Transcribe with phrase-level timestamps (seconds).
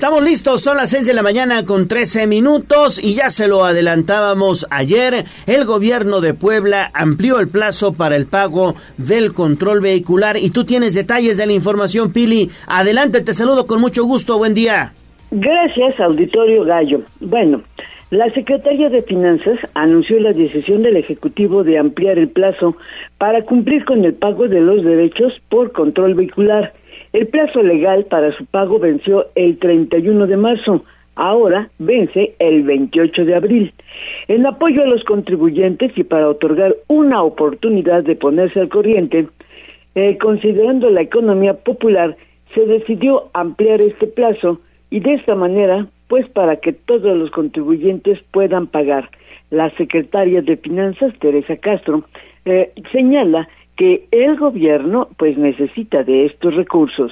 [0.00, 3.66] Estamos listos, son las 6 de la mañana con 13 minutos y ya se lo
[3.66, 5.26] adelantábamos ayer.
[5.46, 10.64] El gobierno de Puebla amplió el plazo para el pago del control vehicular y tú
[10.64, 12.48] tienes detalles de la información, Pili.
[12.66, 14.94] Adelante, te saludo con mucho gusto, buen día.
[15.32, 17.02] Gracias, Auditorio Gallo.
[17.20, 17.60] Bueno,
[18.10, 22.74] la Secretaría de Finanzas anunció la decisión del Ejecutivo de ampliar el plazo
[23.18, 26.72] para cumplir con el pago de los derechos por control vehicular
[27.12, 30.84] el plazo legal para su pago venció el 31 de marzo,
[31.16, 33.72] ahora vence el 28 de abril.
[34.28, 39.26] En apoyo a los contribuyentes y para otorgar una oportunidad de ponerse al corriente,
[39.96, 42.16] eh, considerando la economía popular,
[42.54, 48.20] se decidió ampliar este plazo y de esta manera, pues para que todos los contribuyentes
[48.32, 49.08] puedan pagar.
[49.50, 52.04] La secretaria de Finanzas, Teresa Castro,
[52.44, 53.48] eh, señala
[53.80, 57.10] que el gobierno pues necesita de estos recursos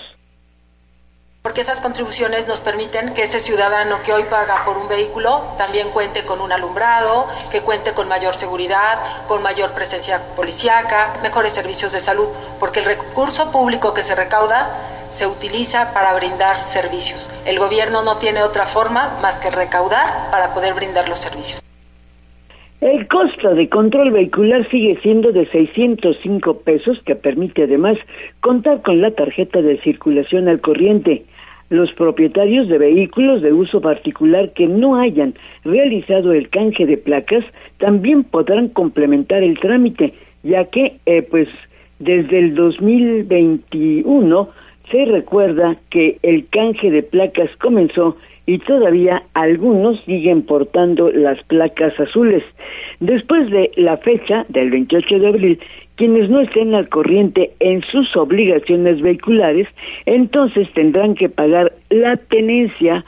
[1.40, 5.88] porque esas contribuciones nos permiten que ese ciudadano que hoy paga por un vehículo también
[5.92, 11.92] cuente con un alumbrado, que cuente con mayor seguridad, con mayor presencia policíaca, mejores servicios
[11.92, 12.28] de salud,
[12.60, 17.30] porque el recurso público que se recauda se utiliza para brindar servicios.
[17.46, 21.62] El gobierno no tiene otra forma más que recaudar para poder brindar los servicios.
[22.80, 27.98] El costo de control vehicular sigue siendo de 605 pesos, que permite además
[28.40, 31.24] contar con la tarjeta de circulación al corriente.
[31.70, 37.44] Los propietarios de vehículos de uso particular que no hayan realizado el canje de placas
[37.78, 41.48] también podrán complementar el trámite, ya que, eh, pues,
[41.98, 44.50] desde el 2021
[44.88, 48.16] se recuerda que el canje de placas comenzó
[48.48, 52.42] y todavía algunos siguen portando las placas azules.
[52.98, 55.58] Después de la fecha del 28 de abril,
[55.96, 59.68] quienes no estén al corriente en sus obligaciones vehiculares,
[60.06, 63.04] entonces tendrán que pagar la tenencia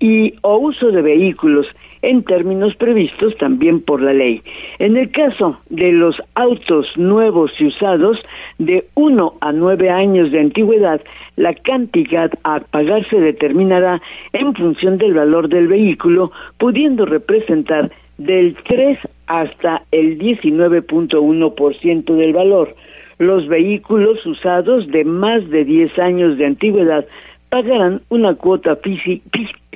[0.00, 1.66] y o uso de vehículos
[2.02, 4.42] en términos previstos también por la ley.
[4.78, 8.18] En el caso de los autos nuevos y usados
[8.58, 11.00] de uno a nueve años de antigüedad,
[11.36, 14.00] la cantidad a pagar se determinará
[14.32, 22.74] en función del valor del vehículo, pudiendo representar del 3 hasta el 19.1% del valor.
[23.18, 27.04] Los vehículos usados de más de 10 años de antigüedad
[27.48, 28.76] pagarán una cuota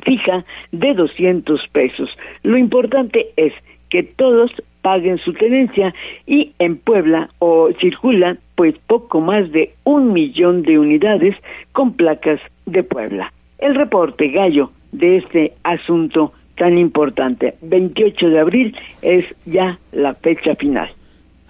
[0.02, 2.10] fija de 200 pesos.
[2.42, 3.52] Lo importante es
[3.88, 4.50] que todos
[4.82, 5.94] paguen su tenencia
[6.26, 11.36] y en Puebla o circulan pues poco más de un millón de unidades
[11.72, 13.32] con placas de Puebla.
[13.58, 17.54] El reporte gallo de este asunto tan importante.
[17.62, 20.90] 28 de abril es ya la fecha final.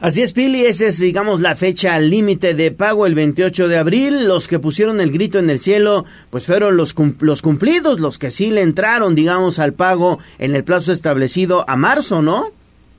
[0.03, 4.27] Así es, Pili, esa es, digamos, la fecha límite de pago, el 28 de abril.
[4.27, 8.33] Los que pusieron el grito en el cielo, pues fueron los, los cumplidos, los que
[8.33, 12.47] sí le entraron, digamos, al pago en el plazo establecido a marzo, ¿no?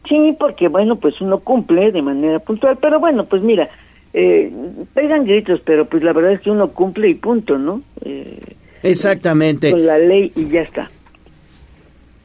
[0.08, 3.68] Sí, porque, bueno, pues uno cumple de manera puntual, pero bueno, pues mira,
[4.14, 4.50] eh,
[4.94, 7.82] pegan gritos, pero pues la verdad es que uno cumple y punto, ¿no?
[8.06, 9.72] Eh, Exactamente.
[9.72, 10.90] Con la ley y ya está.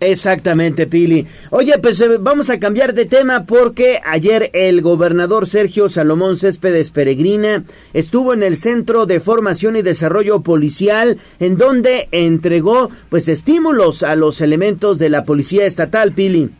[0.00, 1.26] Exactamente, Pili.
[1.50, 6.92] Oye, pues eh, vamos a cambiar de tema porque ayer el gobernador Sergio Salomón Céspedes
[6.92, 14.04] Peregrina estuvo en el Centro de Formación y Desarrollo Policial en donde entregó pues estímulos
[14.04, 16.50] a los elementos de la Policía Estatal, Pili.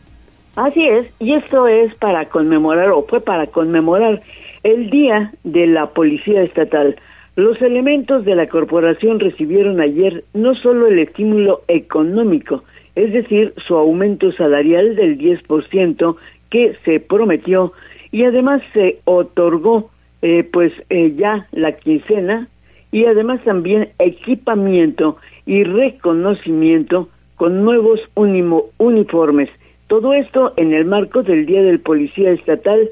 [0.57, 4.21] Así es, y esto es para conmemorar o fue para conmemorar
[4.63, 6.97] el Día de la Policía Estatal.
[7.37, 13.75] Los elementos de la corporación recibieron ayer no solo el estímulo económico, es decir, su
[13.75, 16.15] aumento salarial del 10%
[16.49, 17.73] que se prometió
[18.11, 19.89] y además se otorgó
[20.21, 22.47] eh, pues eh, ya la quincena
[22.91, 29.49] y además también equipamiento y reconocimiento con nuevos uniformes.
[29.87, 32.89] Todo esto en el marco del Día del Policía Estatal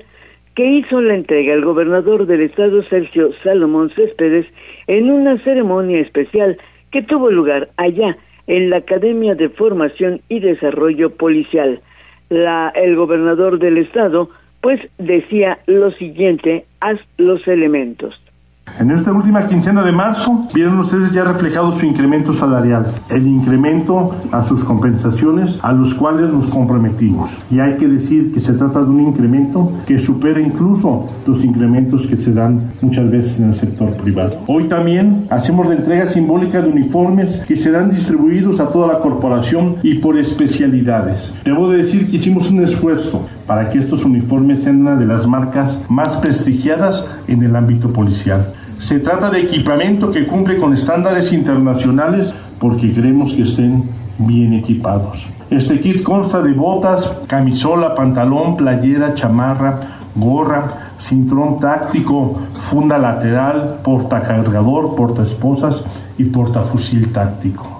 [0.55, 4.47] que hizo la entrega el gobernador del estado Sergio Salomón Céspedes
[4.87, 6.57] en una ceremonia especial
[6.91, 8.17] que tuvo lugar allá
[8.47, 11.81] en la Academia de Formación y Desarrollo Policial.
[12.29, 14.29] La, el gobernador del estado
[14.61, 18.19] pues decía lo siguiente, haz los elementos.
[18.79, 24.11] En esta última quincena de marzo vieron ustedes ya reflejado su incremento salarial, el incremento
[24.31, 27.35] a sus compensaciones a los cuales nos comprometimos.
[27.49, 32.05] Y hay que decir que se trata de un incremento que supera incluso los incrementos
[32.05, 34.43] que se dan muchas veces en el sector privado.
[34.45, 39.77] Hoy también hacemos la entrega simbólica de uniformes que serán distribuidos a toda la corporación
[39.81, 41.33] y por especialidades.
[41.43, 45.25] Debo de decir que hicimos un esfuerzo para que estos uniformes sean una de las
[45.25, 48.53] marcas más prestigiadas en el ámbito policial.
[48.79, 53.83] Se trata de equipamiento que cumple con estándares internacionales porque queremos que estén
[54.19, 55.25] bien equipados.
[55.49, 59.79] Este kit consta de botas, camisola, pantalón, playera, chamarra,
[60.15, 65.83] gorra, cinturón táctico, funda lateral, portacargador, portaesposas
[66.17, 67.77] y portafusil táctico.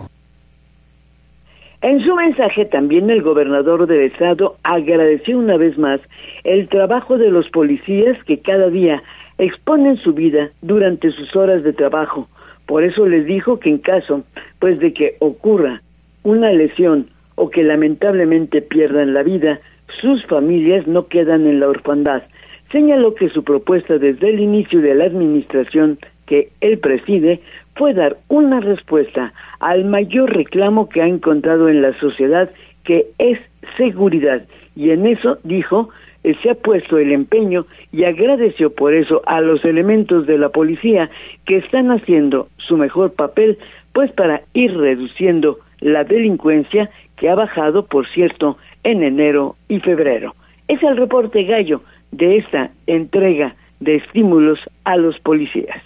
[1.82, 6.00] En su mensaje también el gobernador del estado agradeció una vez más
[6.44, 9.04] el trabajo de los policías que cada día
[9.38, 12.28] exponen su vida durante sus horas de trabajo.
[12.66, 14.24] Por eso les dijo que en caso
[14.60, 15.82] pues de que ocurra
[16.24, 19.60] una lesión o que lamentablemente pierdan la vida,
[20.02, 22.24] sus familias no quedan en la orfandad.
[22.72, 27.40] Señaló que su propuesta desde el inicio de la administración que él preside
[27.76, 32.50] fue dar una respuesta al mayor reclamo que ha encontrado en la sociedad,
[32.84, 33.40] que es
[33.78, 34.44] seguridad.
[34.76, 35.90] Y en eso, dijo,
[36.24, 41.10] se ha puesto el empeño y agradeció por eso a los elementos de la policía
[41.46, 43.58] que están haciendo su mejor papel,
[43.94, 50.34] pues para ir reduciendo la delincuencia que ha bajado, por cierto, en enero y febrero.
[50.68, 51.82] Es el reporte gallo
[52.12, 55.82] de esta entrega de estímulos a los policías.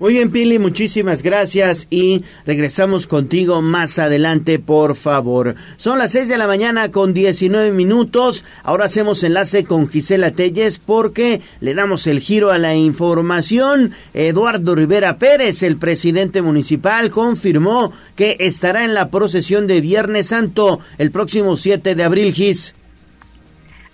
[0.00, 5.56] Muy bien, Pili, muchísimas gracias y regresamos contigo más adelante, por favor.
[5.76, 8.44] Son las 6 de la mañana con 19 minutos.
[8.62, 13.92] Ahora hacemos enlace con Gisela Telles porque le damos el giro a la información.
[14.14, 20.78] Eduardo Rivera Pérez, el presidente municipal, confirmó que estará en la procesión de Viernes Santo
[20.98, 22.72] el próximo 7 de abril, Gis.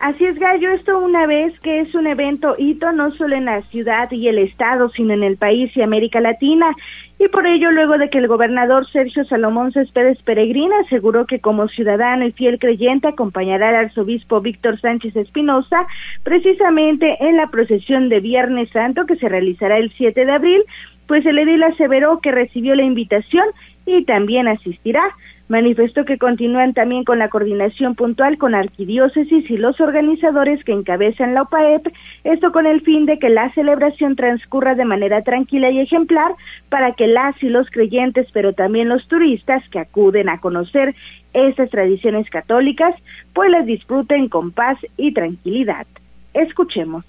[0.00, 3.62] Así es, Gallo, esto una vez que es un evento hito no solo en la
[3.62, 6.74] ciudad y el estado, sino en el país y América Latina.
[7.18, 11.68] Y por ello, luego de que el gobernador Sergio Salomón Céspedes Peregrina aseguró que como
[11.68, 15.86] ciudadano y fiel creyente acompañará al arzobispo Víctor Sánchez Espinosa
[16.24, 20.62] precisamente en la procesión de Viernes Santo que se realizará el 7 de abril,
[21.06, 23.46] pues el edil aseveró que recibió la invitación
[23.86, 25.04] y también asistirá.
[25.48, 31.34] Manifestó que continúan también con la coordinación puntual con arquidiócesis y los organizadores que encabezan
[31.34, 31.88] la OPAEP,
[32.24, 36.32] esto con el fin de que la celebración transcurra de manera tranquila y ejemplar
[36.70, 40.94] para que las y los creyentes, pero también los turistas que acuden a conocer
[41.34, 42.94] estas tradiciones católicas,
[43.34, 45.86] pues las disfruten con paz y tranquilidad.
[46.32, 47.04] Escuchemos.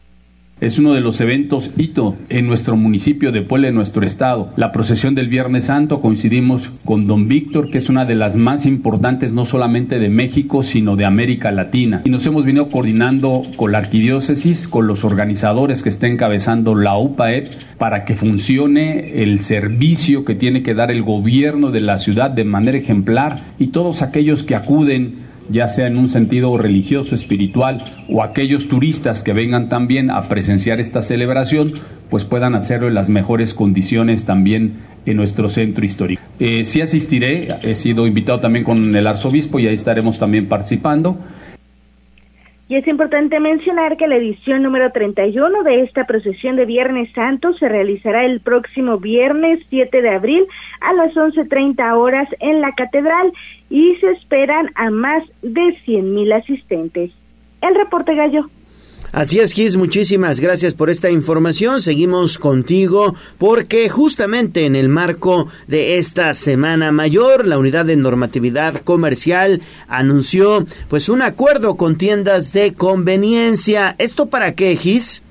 [0.62, 4.54] Es uno de los eventos hito en nuestro municipio de Puebla, en nuestro estado.
[4.56, 8.66] La procesión del Viernes Santo coincidimos con Don Víctor, que es una de las más
[8.66, 12.04] importantes no solamente de México, sino de América Latina.
[12.06, 16.98] Y nos hemos venido coordinando con la arquidiócesis, con los organizadores que está encabezando la
[16.98, 22.32] UPAED, para que funcione el servicio que tiene que dar el gobierno de la ciudad
[22.32, 27.84] de manera ejemplar y todos aquellos que acuden ya sea en un sentido religioso, espiritual,
[28.10, 31.74] o aquellos turistas que vengan también a presenciar esta celebración,
[32.10, 34.74] pues puedan hacerlo en las mejores condiciones también
[35.06, 36.22] en nuestro centro histórico.
[36.40, 41.18] Eh, sí asistiré, he sido invitado también con el arzobispo y ahí estaremos también participando.
[42.68, 47.54] Y es importante mencionar que la edición número 31 de esta procesión de Viernes Santo
[47.54, 50.48] se realizará el próximo viernes 7 de abril
[50.82, 53.32] a las 11.30 horas en la catedral
[53.70, 57.12] y se esperan a más de 100.000 asistentes.
[57.62, 58.50] El reporte gallo.
[59.12, 61.82] Así es, Gis, muchísimas gracias por esta información.
[61.82, 68.76] Seguimos contigo porque justamente en el marco de esta Semana Mayor, la Unidad de Normatividad
[68.82, 73.96] Comercial anunció pues un acuerdo con tiendas de conveniencia.
[73.98, 75.22] ¿Esto para qué, Gis?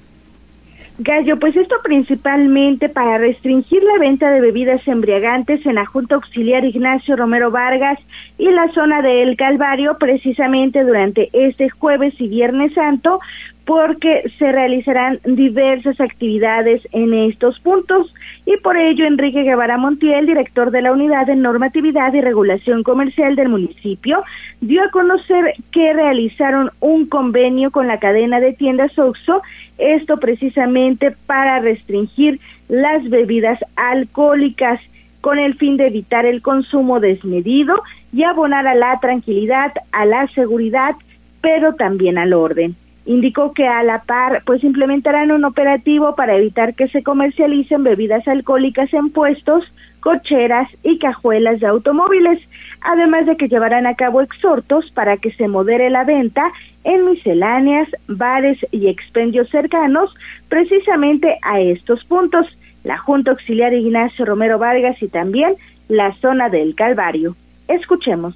[0.97, 6.65] Gallo, pues esto principalmente para restringir la venta de bebidas embriagantes en la Junta Auxiliar
[6.65, 7.99] Ignacio Romero Vargas
[8.39, 13.19] y la zona de El Calvario, precisamente durante este jueves y viernes santo,
[13.65, 18.13] porque se realizarán diversas actividades en estos puntos
[18.45, 23.37] y por ello Enrique Guevara Montiel, director de la Unidad de Normatividad y Regulación Comercial
[23.37, 24.23] del municipio,
[24.61, 29.41] dio a conocer que realizaron un convenio con la cadena de tiendas Oxo,
[29.79, 34.81] esto precisamente para restringir las bebidas alcohólicas
[35.23, 40.27] con el fin de evitar el consumo desmedido y abonar a la tranquilidad, a la
[40.29, 40.95] seguridad,
[41.41, 42.77] pero también al orden.
[43.07, 48.27] Indicó que a la par pues implementarán un operativo para evitar que se comercialicen bebidas
[48.27, 49.65] alcohólicas en puestos,
[50.01, 52.39] cocheras y cajuelas de automóviles,
[52.81, 56.51] además de que llevarán a cabo exhortos para que se modere la venta
[56.85, 60.15] en misceláneas, bares y expendios cercanos
[60.49, 62.47] precisamente a estos puntos,
[62.85, 65.57] la Junta Auxiliar Ignacio Romero Vargas y también
[65.89, 67.35] la zona del Calvario.
[67.69, 68.35] Escuchemos.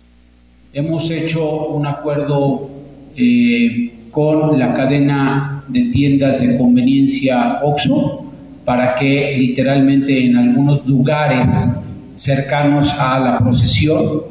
[0.73, 2.71] Hemos hecho un acuerdo
[3.17, 8.27] eh, con la cadena de tiendas de conveniencia OXO
[8.65, 11.85] para que literalmente en algunos lugares
[12.17, 14.23] cercanos a la procesión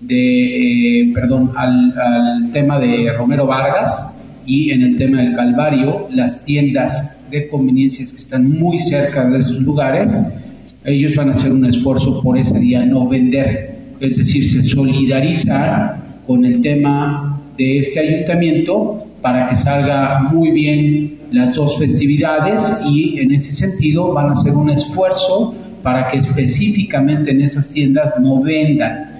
[0.00, 6.42] de, eh, perdón, al, tema de Romero Vargas y en el tema del Calvario, las
[6.46, 10.34] tiendas de conveniencias que están muy cerca de esos lugares,
[10.82, 16.22] ellos van a hacer un esfuerzo por ese día no vender, es decir, se solidarizan
[16.26, 17.25] con el tema
[17.56, 24.12] de este ayuntamiento para que salga muy bien las dos festividades y en ese sentido
[24.12, 29.16] van a hacer un esfuerzo para que específicamente en esas tiendas no vendan.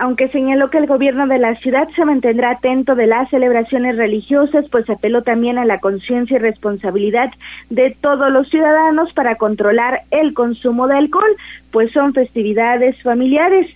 [0.00, 4.64] Aunque señaló que el gobierno de la ciudad se mantendrá atento de las celebraciones religiosas,
[4.70, 7.30] pues apeló también a la conciencia y responsabilidad
[7.68, 11.36] de todos los ciudadanos para controlar el consumo de alcohol,
[11.72, 13.66] pues son festividades familiares.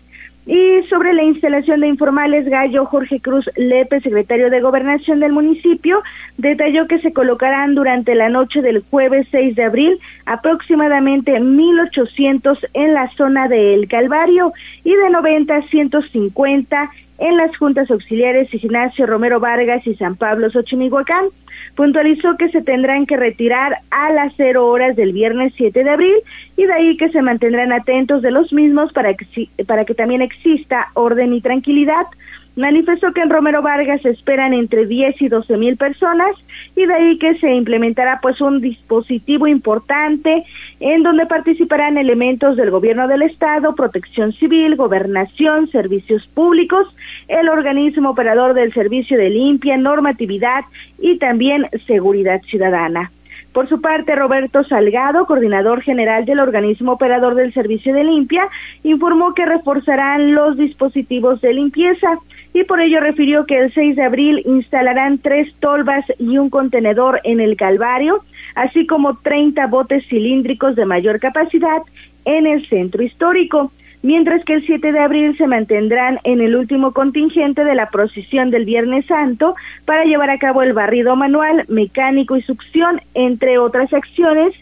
[0.45, 6.03] Y sobre la instalación de informales, Gallo Jorge Cruz Lepe, secretario de Gobernación del municipio,
[6.37, 12.93] detalló que se colocarán durante la noche del jueves 6 de abril aproximadamente 1.800 en
[12.93, 19.07] la zona de El Calvario y de 90 a 150 en las juntas auxiliares Ignacio
[19.07, 21.27] Romero Vargas y San Pablo Xochimilhuacán.
[21.75, 26.15] Puntualizó que se tendrán que retirar a las cero horas del viernes 7 de abril
[26.57, 30.21] y de ahí que se mantendrán atentos de los mismos para que, para que también
[30.21, 32.07] exista orden y tranquilidad.
[32.55, 36.37] Manifestó que en Romero Vargas se esperan entre 10 y 12 mil personas
[36.77, 40.45] y de ahí que se implementará pues un dispositivo importante
[40.79, 46.87] en donde participarán elementos del gobierno del estado, protección civil, gobernación, servicios públicos,
[47.29, 50.65] el organismo operador del servicio de limpia, normatividad
[51.01, 53.11] y también seguridad ciudadana.
[53.53, 58.49] Por su parte, Roberto Salgado, coordinador general del organismo operador del servicio de limpia,
[58.83, 62.19] informó que reforzarán los dispositivos de limpieza
[62.55, 67.21] y por ello refirió que el 6 de abril instalarán tres tolvas y un contenedor
[67.25, 71.83] en el Calvario, así como 30 botes cilíndricos de mayor capacidad
[72.25, 73.71] en el centro histórico
[74.03, 78.51] mientras que el 7 de abril se mantendrán en el último contingente de la procesión
[78.51, 79.55] del Viernes Santo
[79.85, 84.55] para llevar a cabo el barrido manual, mecánico y succión, entre otras acciones,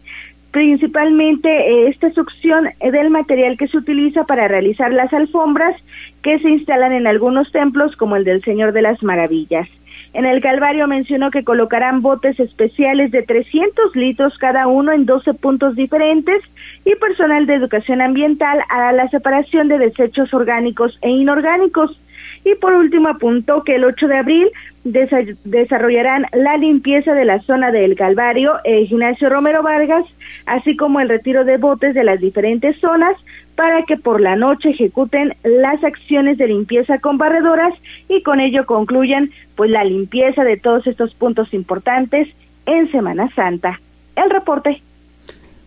[0.51, 5.77] principalmente eh, esta succión del material que se utiliza para realizar las alfombras
[6.23, 9.69] que se instalan en algunos templos como el del Señor de las Maravillas.
[10.12, 15.35] En el Calvario mencionó que colocarán botes especiales de 300 litros cada uno en 12
[15.35, 16.43] puntos diferentes
[16.85, 21.97] y personal de educación ambiental hará la separación de desechos orgánicos e inorgánicos.
[22.45, 24.49] Y por último apuntó que el 8 de abril
[24.85, 30.05] desarrollarán la limpieza de la zona del Calvario e Ignacio Romero Vargas,
[30.47, 33.17] así como el retiro de botes de las diferentes zonas
[33.57, 37.75] para que por la noche ejecuten las acciones de limpieza con barredoras
[38.09, 42.29] y con ello concluyan pues la limpieza de todos estos puntos importantes
[42.65, 43.79] en Semana Santa.
[44.17, 44.81] El reporte.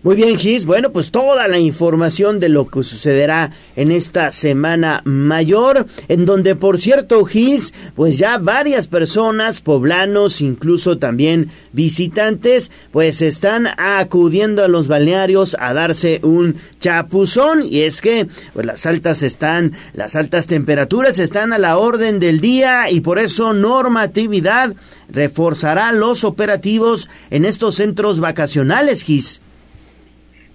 [0.03, 0.65] Muy bien, Gis.
[0.65, 6.57] Bueno, pues toda la información de lo que sucederá en esta semana mayor, en donde,
[6.57, 14.67] por cierto, Gis, pues ya varias personas, poblanos, incluso también visitantes, pues están acudiendo a
[14.67, 17.63] los balnearios a darse un chapuzón.
[17.63, 22.41] Y es que, pues las altas están, las altas temperaturas están a la orden del
[22.41, 24.75] día y por eso normatividad
[25.07, 29.39] reforzará los operativos en estos centros vacacionales, Gis.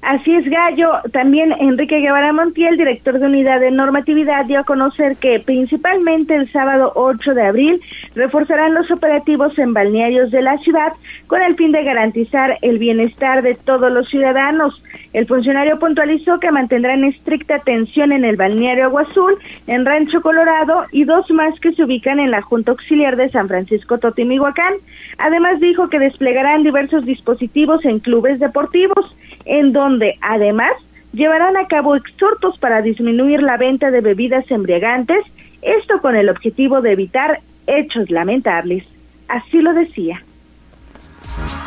[0.09, 0.91] Así es, Gallo.
[1.12, 6.50] También Enrique Guevara Montiel, director de Unidad de Normatividad, dio a conocer que principalmente el
[6.50, 7.83] sábado 8 de abril
[8.15, 10.95] reforzarán los operativos en balnearios de la ciudad
[11.27, 14.83] con el fin de garantizar el bienestar de todos los ciudadanos.
[15.12, 20.85] El funcionario puntualizó que mantendrán estricta atención en el balneario Agua Azul, en Rancho Colorado
[20.93, 24.75] y dos más que se ubican en la Junta Auxiliar de San Francisco Totimihuacán.
[25.17, 30.73] Además dijo que desplegarán diversos dispositivos en clubes deportivos en donde además
[31.12, 35.25] llevarán a cabo exhortos para disminuir la venta de bebidas embriagantes,
[35.62, 38.85] esto con el objetivo de evitar hechos lamentables.
[39.27, 40.23] Así lo decía.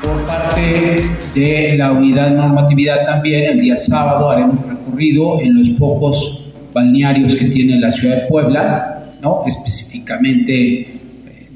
[0.01, 1.01] Por parte
[1.35, 7.45] de la unidad normatividad también, el día sábado haremos recorrido en los pocos balnearios que
[7.45, 9.43] tiene la ciudad de Puebla, ¿no?
[9.45, 10.87] Específicamente,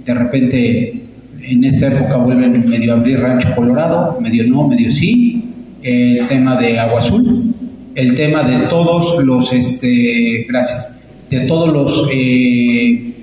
[0.05, 1.01] de repente,
[1.41, 5.43] en esta época vuelven medio a abrir Rancho Colorado, medio no, medio sí,
[5.81, 7.53] el tema de Agua Azul,
[7.95, 13.13] el tema de todos los, este, gracias, de todos los, eh,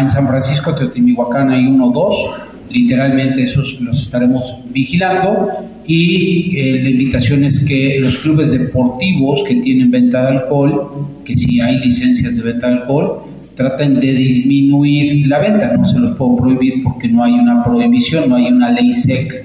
[0.00, 5.48] en San Francisco, Teotihuacán hay uno o dos, literalmente esos los estaremos vigilando
[5.86, 11.36] y eh, la invitación es que los clubes deportivos que tienen venta de alcohol, que
[11.36, 13.22] si hay licencias de venta de alcohol,
[13.54, 18.28] traten de disminuir la venta, no se los puedo prohibir porque no hay una prohibición,
[18.28, 19.36] no hay una ley seca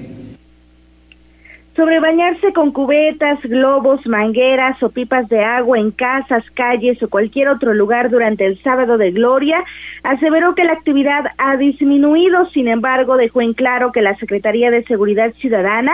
[1.78, 7.48] sobre bañarse con cubetas, globos, mangueras o pipas de agua en casas, calles o cualquier
[7.48, 9.62] otro lugar durante el sábado de gloria,
[10.02, 14.82] aseveró que la actividad ha disminuido, sin embargo dejó en claro que la Secretaría de
[14.82, 15.92] Seguridad Ciudadana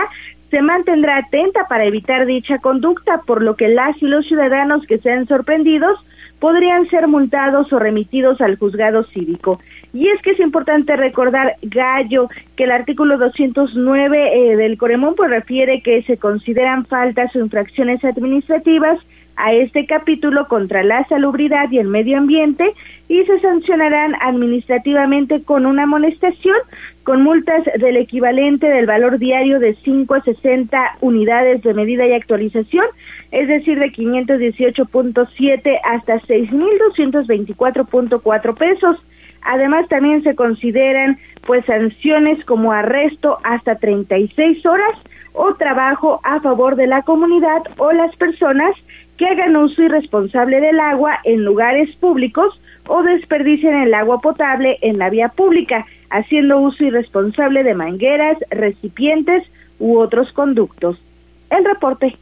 [0.49, 4.97] se mantendrá atenta para evitar dicha conducta, por lo que las y los ciudadanos que
[4.97, 5.99] sean sorprendidos
[6.39, 9.59] podrían ser multados o remitidos al juzgado cívico.
[9.95, 15.29] Y es que es importante recordar, Gallo, que el artículo 209 eh, del Coremón pues
[15.29, 18.99] refiere que se consideran faltas o infracciones administrativas
[19.37, 22.73] a este capítulo contra la salubridad y el medio ambiente
[23.07, 26.57] y se sancionarán administrativamente con una amonestación
[27.03, 32.11] con multas del equivalente del valor diario de 5 a 60 unidades de medida y
[32.11, 32.83] actualización,
[33.31, 38.97] es decir, de 518.7 hasta 6.224.4 pesos.
[39.45, 44.97] Además, también se consideran pues sanciones como arresto hasta 36 horas
[45.33, 48.75] o trabajo a favor de la comunidad o las personas
[49.17, 54.97] que hagan uso irresponsable del agua en lugares públicos o desperdicien el agua potable en
[54.97, 59.43] la vía pública, haciendo uso irresponsable de mangueras, recipientes
[59.79, 60.99] u otros conductos.
[61.49, 62.17] El reporte.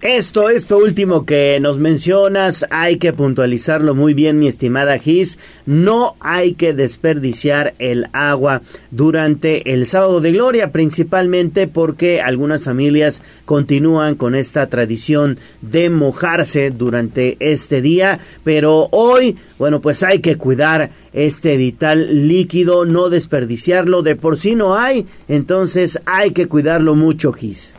[0.00, 5.40] Esto, esto último que nos mencionas, hay que puntualizarlo muy bien, mi estimada Gis.
[5.66, 8.62] No hay que desperdiciar el agua
[8.92, 16.70] durante el sábado de gloria, principalmente porque algunas familias continúan con esta tradición de mojarse
[16.70, 18.20] durante este día.
[18.44, 24.02] Pero hoy, bueno, pues hay que cuidar este vital líquido, no desperdiciarlo.
[24.02, 27.74] De por sí no hay, entonces hay que cuidarlo mucho, Gis.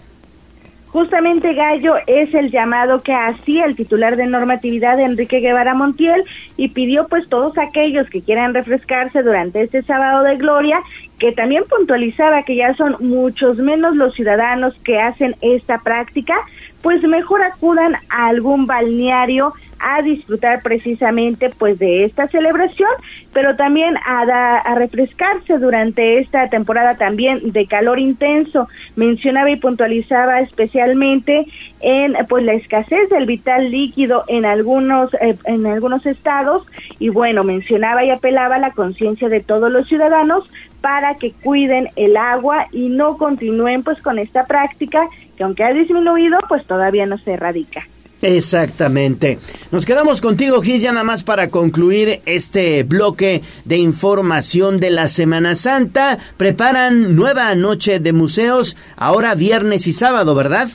[0.91, 6.24] Justamente Gallo es el llamado que hacía el titular de normatividad Enrique Guevara Montiel
[6.58, 10.79] y pidió pues todos aquellos que quieran refrescarse durante este sábado de gloria,
[11.19, 16.34] que también puntualizaba que ya son muchos menos los ciudadanos que hacen esta práctica,
[16.81, 22.89] pues mejor acudan a algún balneario a disfrutar precisamente pues de esta celebración,
[23.34, 28.67] pero también a, a refrescarse durante esta temporada también de calor intenso.
[28.95, 31.45] Mencionaba y puntualizaba especialmente
[31.80, 36.65] en pues la escasez del vital líquido en algunos eh, en algunos estados
[36.99, 40.49] y bueno, mencionaba y apelaba a la conciencia de todos los ciudadanos
[40.82, 45.74] para que cuiden el agua y no continúen pues con esta práctica que aunque ha
[45.74, 47.88] disminuido, pues todavía no se erradica.
[48.22, 49.39] Exactamente.
[49.72, 55.08] Nos quedamos contigo, Gis, ya nada más para concluir este bloque de información de la
[55.08, 56.18] Semana Santa.
[56.36, 60.70] Preparan nueva noche de museos, ahora viernes y sábado, ¿verdad?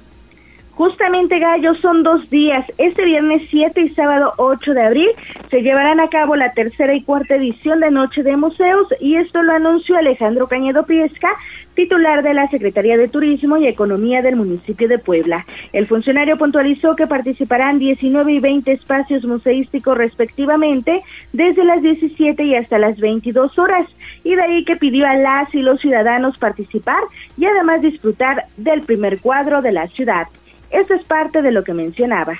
[0.76, 2.66] Justamente, Gallo, son dos días.
[2.78, 5.08] Este viernes 7 y sábado 8 de abril
[5.48, 9.44] se llevarán a cabo la tercera y cuarta edición de Noche de Museos y esto
[9.44, 11.28] lo anunció Alejandro Cañedo Piesca,
[11.74, 15.46] titular de la Secretaría de Turismo y Economía del municipio de Puebla.
[15.72, 22.56] El funcionario puntualizó que participarán 19 y 20 espacios museísticos respectivamente desde las 17 y
[22.56, 23.87] hasta las 22 horas
[24.24, 27.02] y de ahí que pidió a las y los ciudadanos participar
[27.38, 30.26] y además disfrutar del primer cuadro de la ciudad.
[30.70, 32.38] Eso es parte de lo que mencionaba.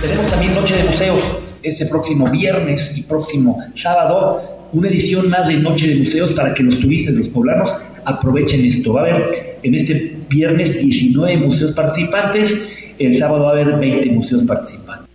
[0.00, 5.54] tenemos también Noche de Museos este próximo viernes y próximo sábado, una edición más de
[5.54, 7.72] Noche de Museos para que los turistas, los poblanos,
[8.04, 8.94] aprovechen esto.
[8.94, 14.10] Va a haber en este viernes 19 museos participantes, el sábado va a haber 20
[14.10, 15.08] museos participantes.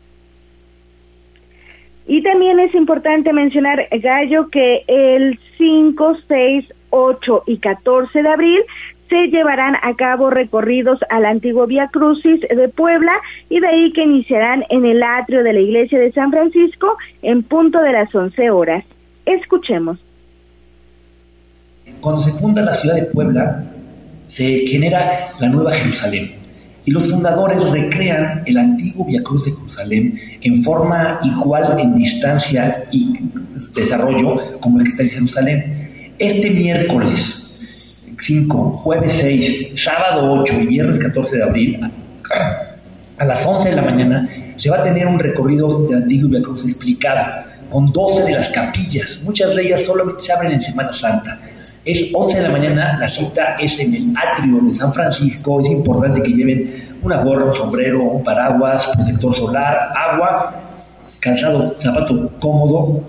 [2.07, 8.61] Y también es importante mencionar, Gallo, que el 5, 6, 8 y 14 de abril
[9.09, 13.13] se llevarán a cabo recorridos al antiguo Vía Crucis de Puebla
[13.49, 17.43] y de ahí que iniciarán en el atrio de la iglesia de San Francisco en
[17.43, 18.83] punto de las 11 horas.
[19.25, 19.97] Escuchemos.
[22.01, 23.63] Cuando se funda la ciudad de Puebla,
[24.27, 26.31] se genera la Nueva Jerusalén
[26.85, 32.85] y los fundadores recrean el antiguo Via Cruz de Jerusalén en forma igual en distancia
[32.91, 33.13] y
[33.75, 36.13] desarrollo como el que está en Jerusalén.
[36.17, 37.46] Este miércoles
[38.19, 41.91] 5, jueves 6, sábado 8 y viernes 14 de abril,
[43.17, 46.41] a las 11 de la mañana, se va a tener un recorrido de Antiguo Via
[46.41, 49.21] Cruz explicado, con 12 de las capillas.
[49.23, 51.39] Muchas de ellas solamente se abren en Semana Santa.
[51.85, 55.61] Es 11 de la mañana, la cita es en el atrio de San Francisco.
[55.61, 60.53] Es importante que lleven una gorra, un sombrero, un paraguas, protector solar, agua,
[61.19, 63.03] calzado, zapato cómodo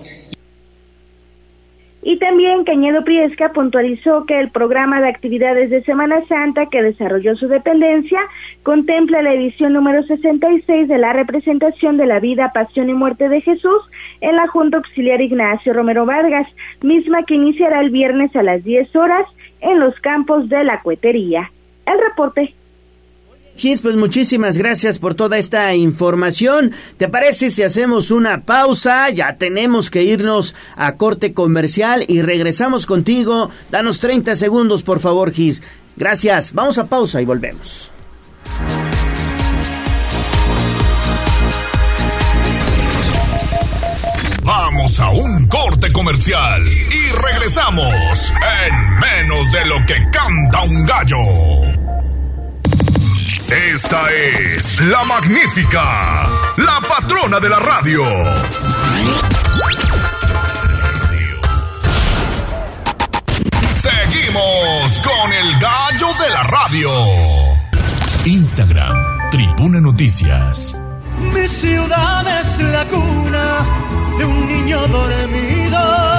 [2.01, 7.35] y también Cañedo Priesca puntualizó que el programa de actividades de Semana Santa que desarrolló
[7.35, 8.19] su dependencia
[8.63, 13.41] contempla la edición número 66 de la representación de la vida, pasión y muerte de
[13.41, 13.81] Jesús
[14.21, 16.47] en la Junta Auxiliar Ignacio Romero Vargas,
[16.81, 19.25] misma que iniciará el viernes a las 10 horas
[19.59, 21.51] en los campos de la Cuetería.
[21.85, 22.53] El reporte.
[23.59, 26.71] Gis, pues muchísimas gracias por toda esta información.
[26.95, 29.09] ¿Te parece si hacemos una pausa?
[29.09, 33.49] Ya tenemos que irnos a corte comercial y regresamos contigo.
[33.69, 35.61] Danos 30 segundos, por favor, Gis.
[35.97, 36.53] Gracias.
[36.53, 37.91] Vamos a pausa y volvemos.
[44.41, 48.33] Vamos a un corte comercial y regresamos
[48.65, 51.78] en menos de lo que canta un gallo.
[53.51, 58.03] Esta es la magnífica, la patrona de la radio.
[63.71, 66.91] Seguimos con el gallo de la radio.
[68.25, 70.79] Instagram, Tribuna Noticias.
[71.33, 73.65] Mi ciudad es la cuna
[74.19, 76.18] de un niño dormido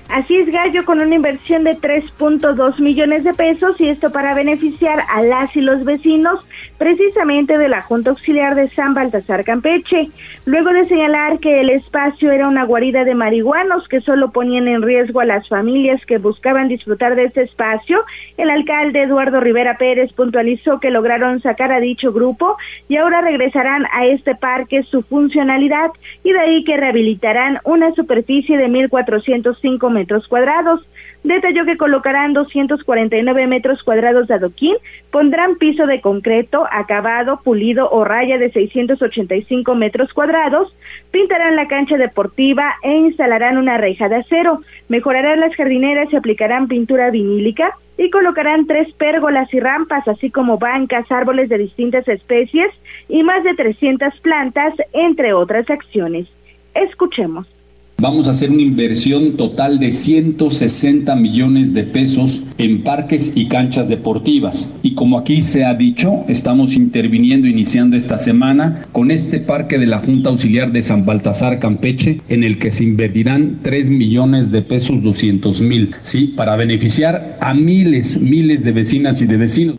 [0.07, 5.03] Así es, Gallo, con una inversión de 3.2 millones de pesos y esto para beneficiar
[5.13, 6.39] a las y los vecinos
[6.77, 10.09] precisamente de la Junta Auxiliar de San Baltasar Campeche,
[10.45, 14.81] luego de señalar que el espacio era una guarida de marihuanos que solo ponían en
[14.81, 18.03] riesgo a las familias que buscaban disfrutar de este espacio,
[18.37, 23.85] el alcalde Eduardo Rivera Pérez puntualizó que lograron sacar a dicho grupo y ahora regresarán
[23.91, 25.91] a este parque su funcionalidad
[26.23, 30.85] y de ahí que rehabilitarán una superficie de 1.405 metros cuadrados.
[31.27, 34.77] Detalló que colocarán 249 metros cuadrados de adoquín,
[35.11, 40.73] pondrán piso de concreto, acabado, pulido o raya de 685 metros cuadrados,
[41.11, 46.69] pintarán la cancha deportiva e instalarán una reja de acero, mejorarán las jardineras y aplicarán
[46.69, 52.71] pintura vinílica y colocarán tres pérgolas y rampas, así como bancas, árboles de distintas especies
[53.09, 56.29] y más de 300 plantas, entre otras acciones.
[56.73, 57.56] Escuchemos.
[57.99, 63.89] Vamos a hacer una inversión total de 160 millones de pesos en parques y canchas
[63.89, 64.71] deportivas.
[64.83, 69.88] Y como aquí se ha dicho, estamos interviniendo, iniciando esta semana con este parque de
[69.88, 74.62] la Junta Auxiliar de San Baltasar Campeche, en el que se invertirán 3 millones de
[74.62, 76.36] pesos 200 mil, ¿sí?
[76.38, 79.77] Para beneficiar a miles, miles de vecinas y de vecinos.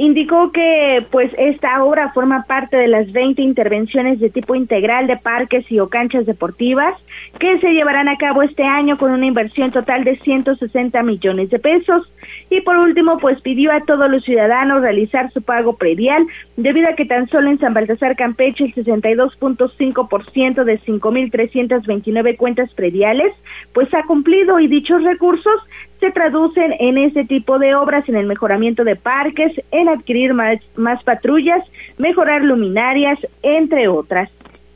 [0.00, 5.18] Indicó que pues esta obra forma parte de las 20 intervenciones de tipo integral de
[5.18, 6.94] parques y o canchas deportivas
[7.38, 11.58] que se llevarán a cabo este año con una inversión total de 160 millones de
[11.58, 12.12] pesos.
[12.50, 16.94] Y por último, pues pidió a todos los ciudadanos realizar su pago predial, debido a
[16.94, 23.32] que tan solo en San Baltasar Campeche el 62.5% de 5.329 cuentas prediales,
[23.72, 25.60] pues ha cumplido y dichos recursos
[26.00, 30.58] se traducen en este tipo de obras, en el mejoramiento de parques, en adquirir más,
[30.74, 31.62] más patrullas,
[31.98, 34.30] mejorar luminarias, entre otras.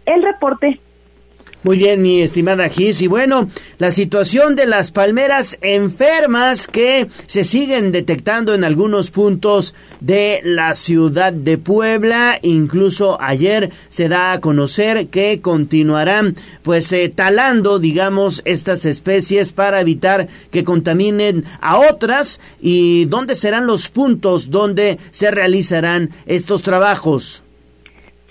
[0.04, 0.78] El reporte
[1.64, 3.00] muy bien, mi estimada Gis.
[3.00, 3.48] Y bueno,
[3.79, 10.74] la situación de las palmeras enfermas que se siguen detectando en algunos puntos de la
[10.74, 12.38] ciudad de Puebla.
[12.42, 19.81] Incluso ayer se da a conocer que continuarán pues eh, talando, digamos, estas especies para
[19.81, 22.40] evitar que contaminen a otras.
[22.61, 27.43] ¿Y dónde serán los puntos donde se realizarán estos trabajos?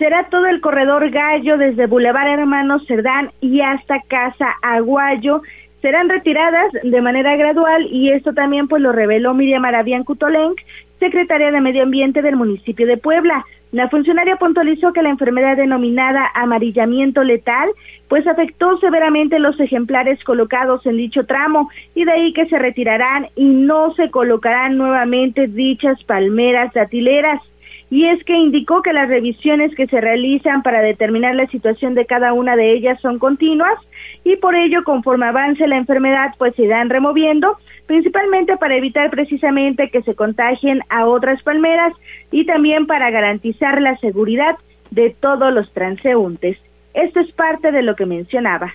[0.04, 5.44] Será todo el corredor Gallo desde Boulevard Hermanos Cerdán y hasta Casa Aguayo.
[5.82, 10.60] Serán retiradas de manera gradual y esto también pues lo reveló Miriam Arabián Cutolenc,
[11.00, 13.46] secretaria de Medio Ambiente del municipio de Puebla.
[13.72, 17.70] La funcionaria puntualizó que la enfermedad denominada amarillamiento letal
[18.10, 23.28] pues afectó severamente los ejemplares colocados en dicho tramo y de ahí que se retirarán
[23.38, 27.40] y no se colocarán nuevamente dichas palmeras datileras
[27.94, 32.08] y es que indicó que las revisiones que se realizan para determinar la situación de
[32.08, 33.78] cada una de ellas son continuas
[34.24, 39.92] y por ello conforme avance la enfermedad pues se irán removiendo principalmente para evitar precisamente
[39.92, 41.94] que se contagien a otras palmeras
[42.32, 44.56] y también para garantizar la seguridad
[44.90, 46.58] de todos los transeúntes.
[46.96, 48.74] Esto es parte de lo que mencionaba.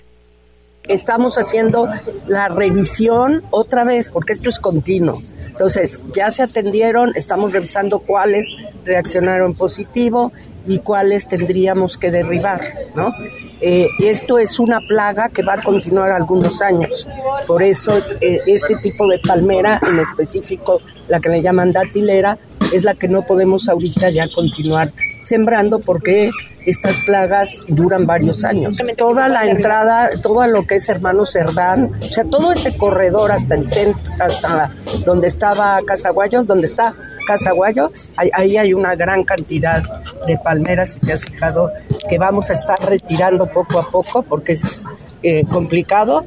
[0.83, 1.87] Estamos haciendo
[2.27, 5.15] la revisión otra vez, porque esto es continuo.
[5.47, 10.31] Entonces, ya se atendieron, estamos revisando cuáles reaccionaron positivo
[10.65, 12.61] y cuáles tendríamos que derribar,
[12.95, 13.13] ¿no?
[13.61, 17.07] Eh, esto es una plaga que va a continuar algunos años.
[17.45, 22.37] Por eso eh, este tipo de palmera, en específico la que le llaman datilera,
[22.71, 26.31] es la que no podemos ahorita ya continuar sembrando porque
[26.65, 28.77] estas plagas duran varios años.
[28.97, 33.55] Toda la entrada, todo lo que es Hermano Cerdán, o sea, todo ese corredor hasta
[33.55, 34.73] el centro, hasta
[35.05, 36.93] donde estaba Casaguayo, donde está
[37.25, 39.83] Casaguayo, ahí, hay una gran cantidad
[40.27, 41.71] de palmeras, si te has fijado,
[42.09, 44.83] que vamos a estar retirando poco a poco porque es
[45.23, 46.25] eh, complicado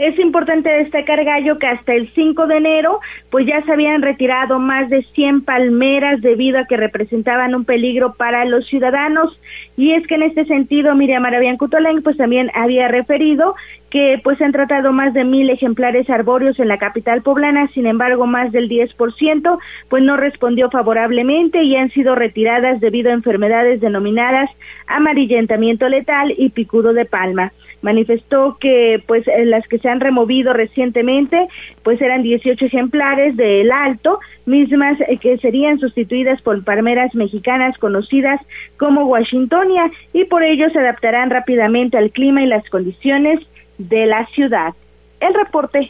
[0.00, 4.58] es importante destacar, Gallo, que hasta el 5 de enero, pues ya se habían retirado
[4.58, 9.38] más de 100 palmeras debido a que representaban un peligro para los ciudadanos.
[9.76, 11.24] Y es que en este sentido, Miriam
[11.58, 13.54] Cutolén, pues también había referido
[13.90, 17.86] que pues se han tratado más de mil ejemplares arbóreos en la capital poblana, sin
[17.86, 19.58] embargo, más del 10%
[19.88, 24.48] pues no respondió favorablemente y han sido retiradas debido a enfermedades denominadas
[24.86, 27.52] amarillentamiento letal y picudo de palma
[27.82, 31.48] manifestó que pues eh, las que se han removido recientemente
[31.82, 38.40] pues eran 18 ejemplares del alto, mismas eh, que serían sustituidas por palmeras mexicanas conocidas
[38.76, 43.40] como Washingtonia y por ello se adaptarán rápidamente al clima y las condiciones
[43.78, 44.74] de la ciudad.
[45.20, 45.88] El reporte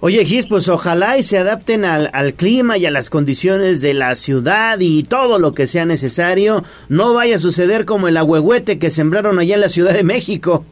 [0.00, 3.94] Oye, Gis, pues ojalá y se adapten al, al, clima y a las condiciones de
[3.94, 6.64] la ciudad y todo lo que sea necesario.
[6.90, 10.66] No vaya a suceder como el agüehuete que sembraron allá en la Ciudad de México.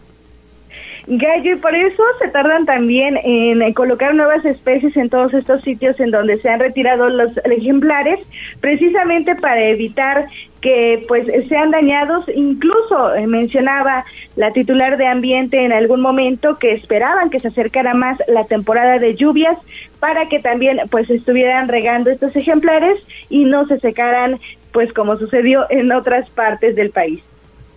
[1.07, 6.01] Gallo, y por eso se tardan también en colocar nuevas especies en todos estos sitios
[6.01, 8.21] en donde se han retirado los ejemplares,
[8.61, 10.27] precisamente para evitar
[10.63, 12.25] que pues sean dañados.
[12.35, 17.93] Incluso eh, mencionaba la titular de ambiente en algún momento que esperaban que se acercara
[17.93, 19.59] más la temporada de lluvias
[20.01, 24.41] para que también pues estuvieran regando estos ejemplares y no se secaran
[24.73, 27.23] pues como sucedió en otras partes del país.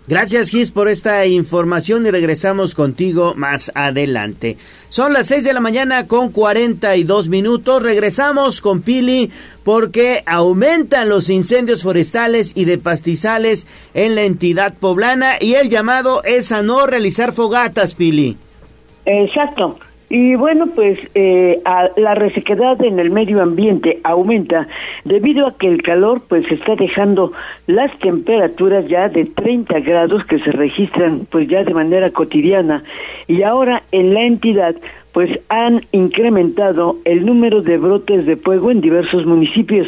[0.07, 4.55] Gracias Gis por esta información y regresamos contigo más adelante.
[4.87, 7.83] Son las 6 de la mañana con 42 minutos.
[7.83, 9.29] Regresamos con Pili
[9.65, 16.23] porque aumentan los incendios forestales y de pastizales en la entidad poblana y el llamado
[16.23, 18.37] es a no realizar fogatas, Pili.
[19.05, 19.77] Exacto.
[20.09, 21.61] Y bueno, pues eh,
[21.97, 24.67] la resequedad en el medio ambiente aumenta
[25.03, 27.33] debido a que el calor pues está dejando
[27.67, 32.83] las temperaturas ya de 30 grados que se registran pues ya de manera cotidiana.
[33.27, 34.75] Y ahora en la entidad
[35.17, 39.87] pues han incrementado el número de brotes de fuego en diversos municipios.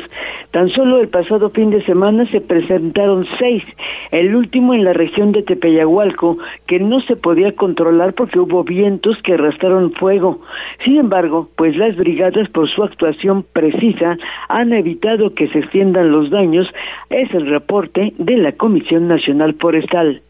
[0.49, 3.61] Tan solo el pasado fin de semana se presentaron seis,
[4.09, 9.17] el último en la región de Tepeyahualco, que no se podía controlar porque hubo vientos
[9.23, 10.41] que arrastraron fuego.
[10.83, 16.31] Sin embargo, pues las brigadas por su actuación precisa han evitado que se extiendan los
[16.31, 16.65] daños,
[17.11, 20.23] es el reporte de la Comisión Nacional Forestal.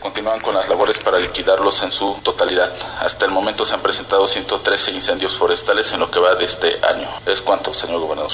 [0.00, 2.70] Continúan con las labores para liquidarlos en su totalidad.
[3.00, 6.68] Hasta el momento se han presentado 113 incendios forestales en lo que va de este
[6.86, 7.08] año.
[7.26, 8.32] ¿Es cuánto, señor gobernador?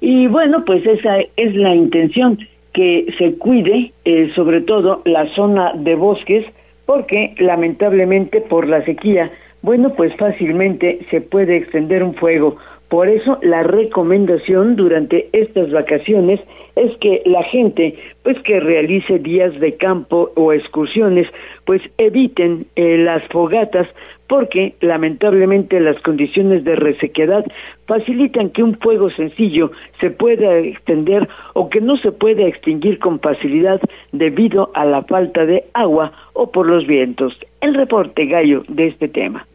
[0.00, 2.38] Y bueno, pues esa es la intención,
[2.72, 6.46] que se cuide eh, sobre todo la zona de bosques,
[6.86, 9.30] porque lamentablemente por la sequía,
[9.62, 12.56] bueno, pues fácilmente se puede extender un fuego.
[12.88, 16.40] Por eso la recomendación durante estas vacaciones
[16.78, 21.26] es que la gente pues que realice días de campo o excursiones
[21.64, 23.88] pues eviten eh, las fogatas
[24.28, 27.44] porque lamentablemente las condiciones de resequedad
[27.86, 33.20] facilitan que un fuego sencillo se pueda extender o que no se pueda extinguir con
[33.20, 33.80] facilidad
[34.12, 37.36] debido a la falta de agua o por los vientos.
[37.60, 39.46] El reporte gallo de este tema.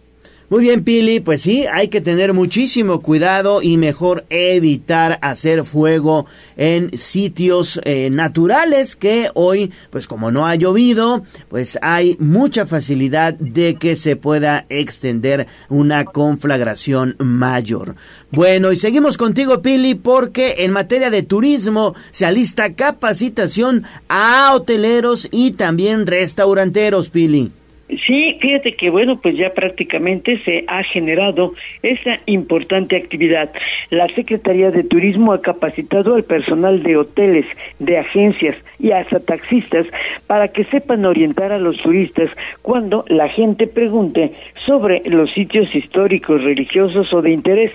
[0.50, 6.26] Muy bien, Pili, pues sí, hay que tener muchísimo cuidado y mejor evitar hacer fuego
[6.58, 13.34] en sitios eh, naturales que hoy, pues como no ha llovido, pues hay mucha facilidad
[13.36, 17.96] de que se pueda extender una conflagración mayor.
[18.30, 25.30] Bueno, y seguimos contigo, Pili, porque en materia de turismo se alista capacitación a hoteleros
[25.32, 27.52] y también restauranteros, Pili.
[27.90, 33.52] Sí, fíjate que bueno, pues ya prácticamente se ha generado esa importante actividad.
[33.90, 37.46] La Secretaría de Turismo ha capacitado al personal de hoteles,
[37.80, 39.86] de agencias y hasta taxistas
[40.28, 42.30] para que sepan orientar a los turistas
[42.62, 44.32] cuando la gente pregunte
[44.66, 47.72] sobre los sitios históricos, religiosos o de interés.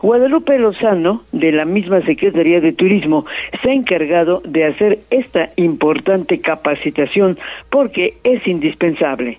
[0.00, 3.26] Guadalupe Lozano, de la misma Secretaría de Turismo,
[3.62, 9.38] se ha encargado de hacer esta importante capacitación porque es indispensable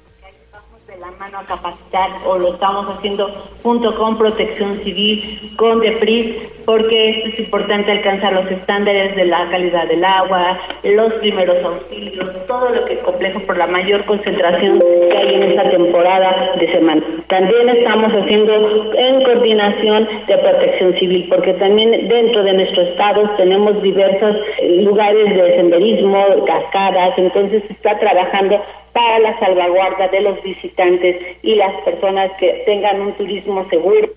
[1.01, 3.27] la mano a capacitar o lo estamos haciendo
[3.63, 9.87] junto con Protección Civil, con DEPRIS, porque es importante alcanzar los estándares de la calidad
[9.87, 15.17] del agua, los primeros auxilios, todo lo que es complejo por la mayor concentración que
[15.17, 17.01] hay en esta temporada de semana.
[17.27, 23.81] También estamos haciendo en coordinación de Protección Civil, porque también dentro de nuestro estado tenemos
[23.81, 24.35] diversos
[24.83, 28.61] lugares de senderismo, cascadas, entonces se está trabajando
[28.93, 34.09] para la salvaguarda de los visitantes y las personas que tengan un turismo seguro.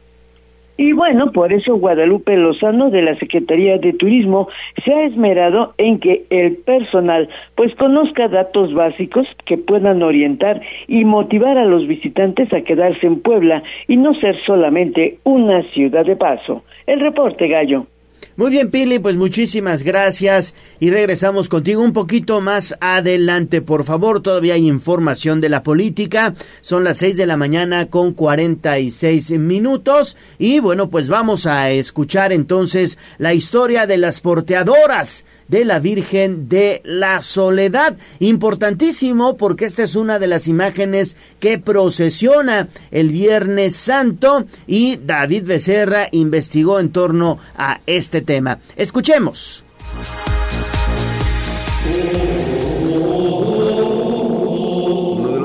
[0.76, 4.48] Y bueno, por eso Guadalupe Lozano de la Secretaría de Turismo
[4.84, 11.04] se ha esmerado en que el personal pues conozca datos básicos que puedan orientar y
[11.04, 16.16] motivar a los visitantes a quedarse en Puebla y no ser solamente una ciudad de
[16.16, 16.64] paso.
[16.86, 17.86] El reporte, Gallo.
[18.36, 24.22] Muy bien, Pili, pues muchísimas gracias y regresamos contigo un poquito más adelante, por favor.
[24.22, 26.34] Todavía hay información de la política.
[26.60, 32.32] Son las seis de la mañana con 46 minutos y bueno, pues vamos a escuchar
[32.32, 37.96] entonces la historia de las porteadoras de la Virgen de la Soledad.
[38.18, 45.44] Importantísimo porque esta es una de las imágenes que procesiona el Viernes Santo y David
[45.44, 48.58] Becerra investigó en torno a este tema.
[48.76, 49.64] Escuchemos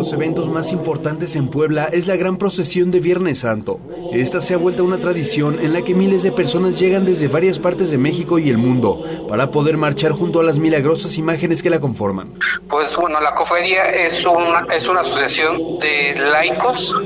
[0.09, 3.79] los eventos más importantes en Puebla es la gran procesión de Viernes Santo.
[4.11, 7.59] Esta se ha vuelto una tradición en la que miles de personas llegan desde varias
[7.59, 11.69] partes de México y el mundo para poder marchar junto a las milagrosas imágenes que
[11.69, 12.33] la conforman.
[12.67, 16.99] Pues bueno, la cofradía es una, es una asociación de laicos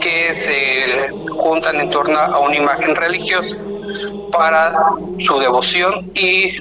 [0.00, 3.64] que se juntan en torno a una imagen religiosa
[4.32, 4.74] para
[5.20, 6.56] su devoción y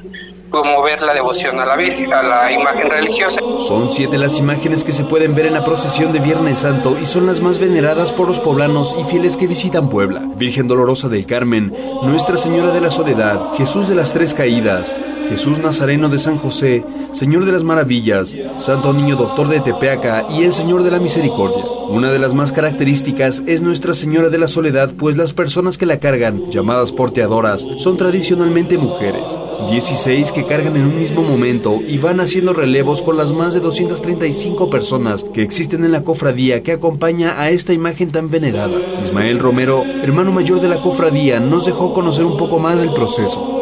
[0.54, 3.42] promover la devoción a la Virgen, a la imagen religiosa.
[3.58, 7.08] Son siete las imágenes que se pueden ver en la procesión de Viernes Santo y
[7.08, 10.22] son las más veneradas por los poblanos y fieles que visitan Puebla.
[10.36, 14.96] Virgen Dolorosa del Carmen, Nuestra Señora de la Soledad, Jesús de las Tres Caídas,
[15.30, 20.44] Jesús Nazareno de San José, Señor de las Maravillas, Santo Niño Doctor de Tepeaca y
[20.44, 21.64] el Señor de la Misericordia.
[21.90, 25.86] Una de las más características es Nuestra Señora de la Soledad, pues las personas que
[25.86, 29.38] la cargan, llamadas porteadoras, son tradicionalmente mujeres.
[29.70, 33.60] 16 que cargan en un mismo momento y van haciendo relevos con las más de
[33.60, 38.78] 235 personas que existen en la cofradía que acompaña a esta imagen tan venerada.
[39.02, 43.53] Ismael Romero, hermano mayor de la cofradía, nos dejó conocer un poco más del proceso.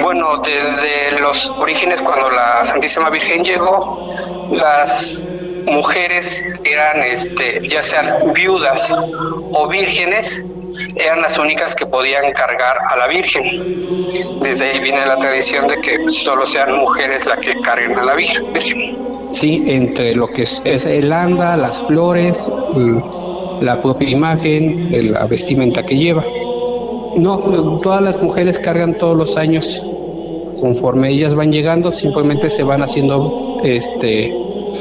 [0.00, 4.08] Bueno, desde los orígenes cuando la Santísima Virgen llegó,
[4.50, 5.24] las
[5.66, 8.92] mujeres eran este, ya sean viudas
[9.52, 10.42] o vírgenes,
[10.96, 14.40] eran las únicas que podían cargar a la Virgen.
[14.40, 18.14] Desde ahí viene la tradición de que solo sean mujeres las que carguen a la
[18.14, 18.46] Virgen.
[19.30, 22.50] Sí, entre lo que es, el anda, las flores,
[23.60, 26.24] la propia imagen, la vestimenta que lleva.
[27.16, 27.38] No,
[27.82, 29.86] todas las mujeres cargan todos los años.
[30.60, 34.32] Conforme ellas van llegando, simplemente se van haciendo este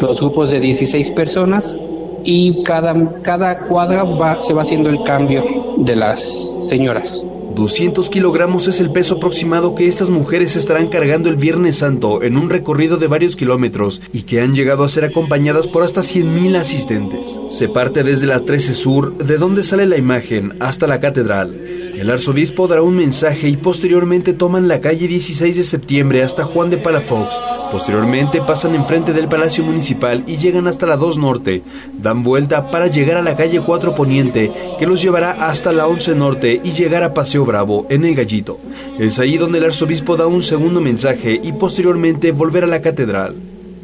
[0.01, 1.75] los grupos de 16 personas
[2.23, 7.23] y cada, cada cuadra va, se va haciendo el cambio de las señoras.
[7.55, 12.37] 200 kilogramos es el peso aproximado que estas mujeres estarán cargando el Viernes Santo en
[12.37, 16.55] un recorrido de varios kilómetros y que han llegado a ser acompañadas por hasta 100.000
[16.55, 17.37] asistentes.
[17.49, 21.90] Se parte desde la 13 Sur, de donde sale la imagen, hasta la catedral.
[22.01, 26.71] El arzobispo dará un mensaje y posteriormente toman la calle 16 de septiembre hasta Juan
[26.71, 27.39] de Palafox.
[27.71, 31.61] Posteriormente pasan enfrente del Palacio Municipal y llegan hasta la 2 Norte.
[31.95, 36.15] Dan vuelta para llegar a la calle 4 Poniente, que los llevará hasta la 11
[36.15, 38.57] Norte y llegar a Paseo Bravo, en el Gallito.
[38.97, 43.35] Es ahí donde el arzobispo da un segundo mensaje y posteriormente volver a la catedral.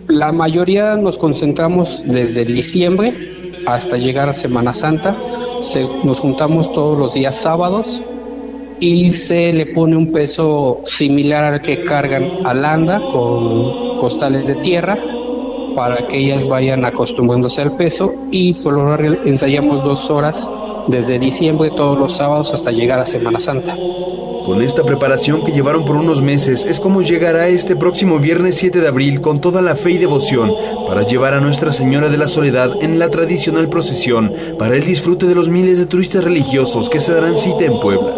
[0.08, 3.14] La mayoría nos concentramos desde diciembre
[3.68, 5.16] hasta llegar a Semana Santa
[6.04, 8.02] nos juntamos todos los días sábados
[8.80, 14.56] y se le pone un peso similar al que cargan al anda con costales de
[14.56, 14.98] tierra
[15.76, 20.50] para que ellas vayan acostumbrándose al peso y por lo general ensayamos dos horas
[20.88, 23.76] desde diciembre todos los sábados hasta llegar a Semana Santa.
[24.46, 28.80] Con esta preparación que llevaron por unos meses es como llegará este próximo viernes 7
[28.80, 30.54] de abril con toda la fe y devoción
[30.88, 35.26] para llevar a Nuestra Señora de la Soledad en la tradicional procesión para el disfrute
[35.26, 38.16] de los miles de turistas religiosos que se darán cita en Puebla.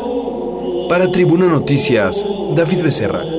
[0.88, 2.24] Para Tribuna Noticias,
[2.56, 3.39] David Becerra.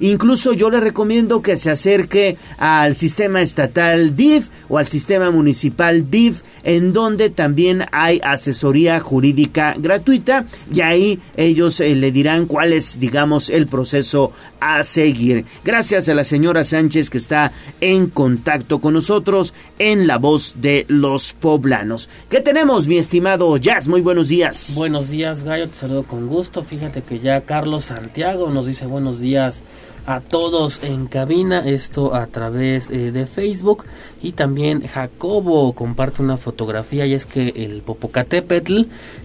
[0.01, 6.11] Incluso yo le recomiendo que se acerque al sistema estatal DIF o al sistema municipal
[6.11, 12.73] DIF, en donde también hay asesoría jurídica gratuita y ahí ellos eh, le dirán cuál
[12.73, 15.45] es, digamos, el proceso a seguir.
[15.63, 20.87] Gracias a la señora Sánchez que está en contacto con nosotros en la voz de
[20.89, 22.09] los poblanos.
[22.31, 23.89] ¿Qué tenemos, mi estimado Jazz?
[23.89, 24.73] Muy buenos días.
[24.75, 25.69] Buenos días, Gallo.
[25.69, 26.63] Te saludo con gusto.
[26.63, 32.27] Fíjate que ya Carlos Santiago nos dice buenos días a todos en cabina, esto a
[32.27, 33.85] través eh, de Facebook
[34.23, 38.83] y también Jacobo comparte una fotografía y es que el Popocatépetl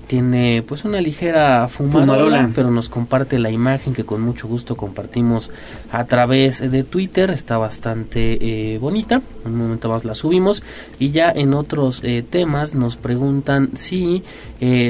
[0.09, 5.51] tiene pues una ligera fumarola, pero nos comparte la imagen que con mucho gusto compartimos
[5.91, 10.63] a través de Twitter, está bastante eh, bonita, un momento más la subimos.
[10.97, 14.23] Y ya en otros eh, temas nos preguntan si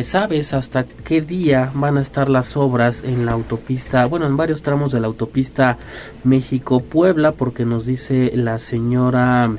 [0.03, 4.63] sabes hasta qué día van a estar las obras en la autopista, bueno en varios
[4.63, 5.77] tramos de la autopista
[6.23, 9.51] México-Puebla, porque nos dice la señora,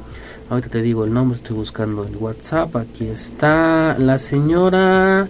[0.51, 5.29] ahorita te digo el nombre, estoy buscando el WhatsApp, aquí está la señora...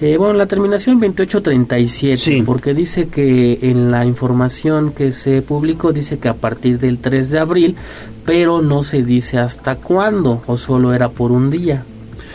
[0.00, 6.18] Eh, bueno, la terminación 2837, porque dice que en la información que se publicó dice
[6.18, 7.76] que a partir del 3 de abril,
[8.24, 11.84] pero no se dice hasta cuándo, o solo era por un día.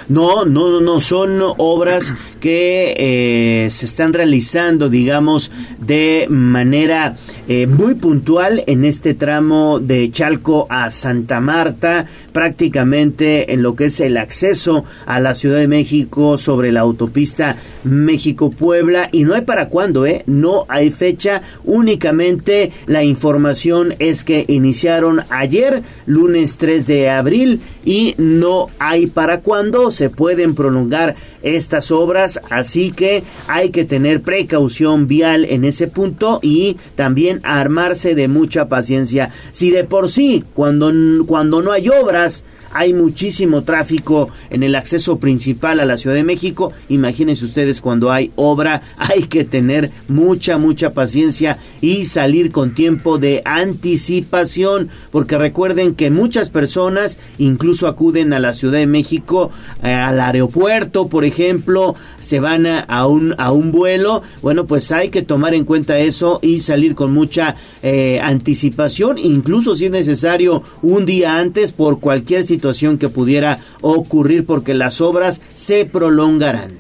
[0.08, 7.18] No, no, no, son obras que eh, se están realizando, digamos, de manera
[7.50, 13.86] eh, muy puntual en este tramo de Chalco a Santa Marta, prácticamente en lo que
[13.86, 19.08] es el acceso a la Ciudad de México sobre la autopista México-Puebla.
[19.14, 20.24] Y no hay para cuándo, ¿eh?
[20.26, 28.16] No hay fecha, únicamente la información es que iniciaron ayer, lunes 3 de abril, y
[28.18, 31.16] no hay para cuándo se pueden prolongar
[31.56, 38.16] estas obras, así que hay que tener precaución vial en ese punto y también armarse
[38.16, 39.32] de mucha paciencia.
[39.52, 40.92] Si de por sí, cuando,
[41.26, 42.44] cuando no hay obras,
[42.78, 46.74] hay muchísimo tráfico en el acceso principal a la Ciudad de México.
[46.90, 53.18] Imagínense ustedes cuando hay obra, hay que tener mucha, mucha paciencia y salir con tiempo
[53.18, 59.50] de anticipación, porque recuerden que muchas personas incluso acuden a la Ciudad de México,
[59.82, 61.96] eh, al aeropuerto, por ejemplo,
[62.28, 64.22] se van a, un, a un vuelo.
[64.42, 69.76] Bueno, pues hay que tomar en cuenta eso y salir con mucha eh, anticipación, incluso
[69.78, 75.40] si es necesario un día antes por cualquier situación que pudiera ocurrir, porque las obras
[75.54, 76.72] se prolongarán.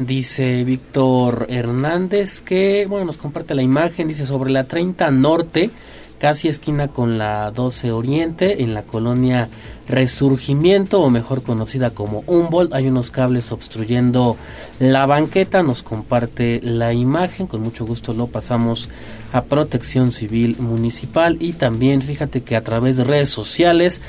[0.00, 5.70] Dice Víctor Hernández que, bueno, nos comparte la imagen, dice sobre la 30 Norte,
[6.18, 9.48] casi esquina con la 12 Oriente, en la colonia
[9.88, 14.36] Resurgimiento, o mejor conocida como Humboldt, hay unos cables obstruyendo
[14.80, 18.88] la banqueta, nos comparte la imagen, con mucho gusto lo pasamos
[19.32, 24.00] a Protección Civil Municipal y también fíjate que a través de redes sociales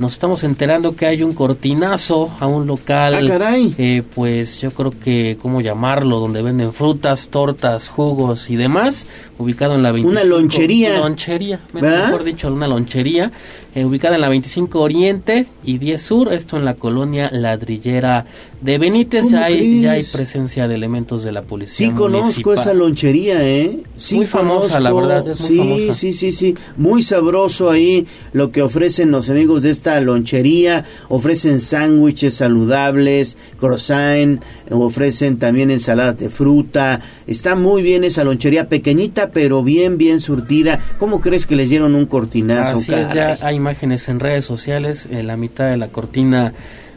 [0.00, 3.14] nos estamos enterando que hay un cortinazo a un local.
[3.14, 3.74] Ah, caray.
[3.76, 6.20] Eh, pues yo creo que, ¿cómo llamarlo?
[6.20, 9.06] Donde venden frutas, tortas, jugos y demás.
[9.40, 10.10] Ubicado en la 25.
[10.10, 10.98] Una lonchería.
[10.98, 13.32] Lonchería, mejor dicho, una lonchería.
[13.74, 16.32] Eh, ubicada en la 25 Oriente y 10 Sur.
[16.32, 18.26] Esto en la colonia Ladrillera
[18.60, 19.30] de Benítez.
[19.30, 21.86] Ya hay, ya hay presencia de elementos de la policía.
[21.88, 23.78] Sí, conozco esa lonchería, ¿eh?
[23.96, 25.28] Sí, muy famosa, la verdad.
[25.28, 25.94] Es muy sí, famosa.
[25.94, 26.54] sí, sí, sí.
[26.76, 34.42] Muy sabroso ahí lo que ofrecen los amigos de esta lonchería, ofrecen sándwiches saludables, croissant,
[34.70, 37.00] ofrecen también ensaladas de fruta.
[37.26, 40.80] Está muy bien esa lonchería, pequeñita pero bien, bien surtida.
[40.98, 42.78] ¿Cómo crees que les dieron un cortinazo?
[42.78, 46.52] Así es, ya hay imágenes en redes sociales, en la mitad de la cortina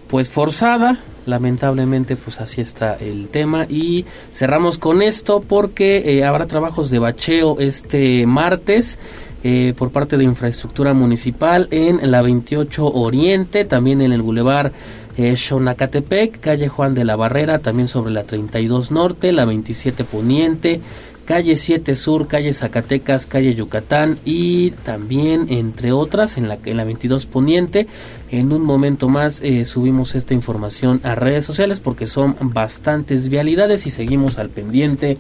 [0.07, 6.45] pues forzada, lamentablemente pues así está el tema y cerramos con esto porque eh, habrá
[6.45, 8.99] trabajos de bacheo este martes
[9.43, 14.71] eh, por parte de Infraestructura Municipal en la 28 Oriente, también en el Boulevard
[15.17, 20.81] eh, Xonacatepec, calle Juan de la Barrera, también sobre la 32 Norte, la 27 Poniente,
[21.25, 26.83] calle 7 Sur, calle Zacatecas, calle Yucatán y también entre otras en la, en la
[26.83, 27.87] 22 Poniente.
[28.29, 33.85] En un momento más eh, subimos esta información a redes sociales porque son bastantes vialidades
[33.85, 35.17] y seguimos al pendiente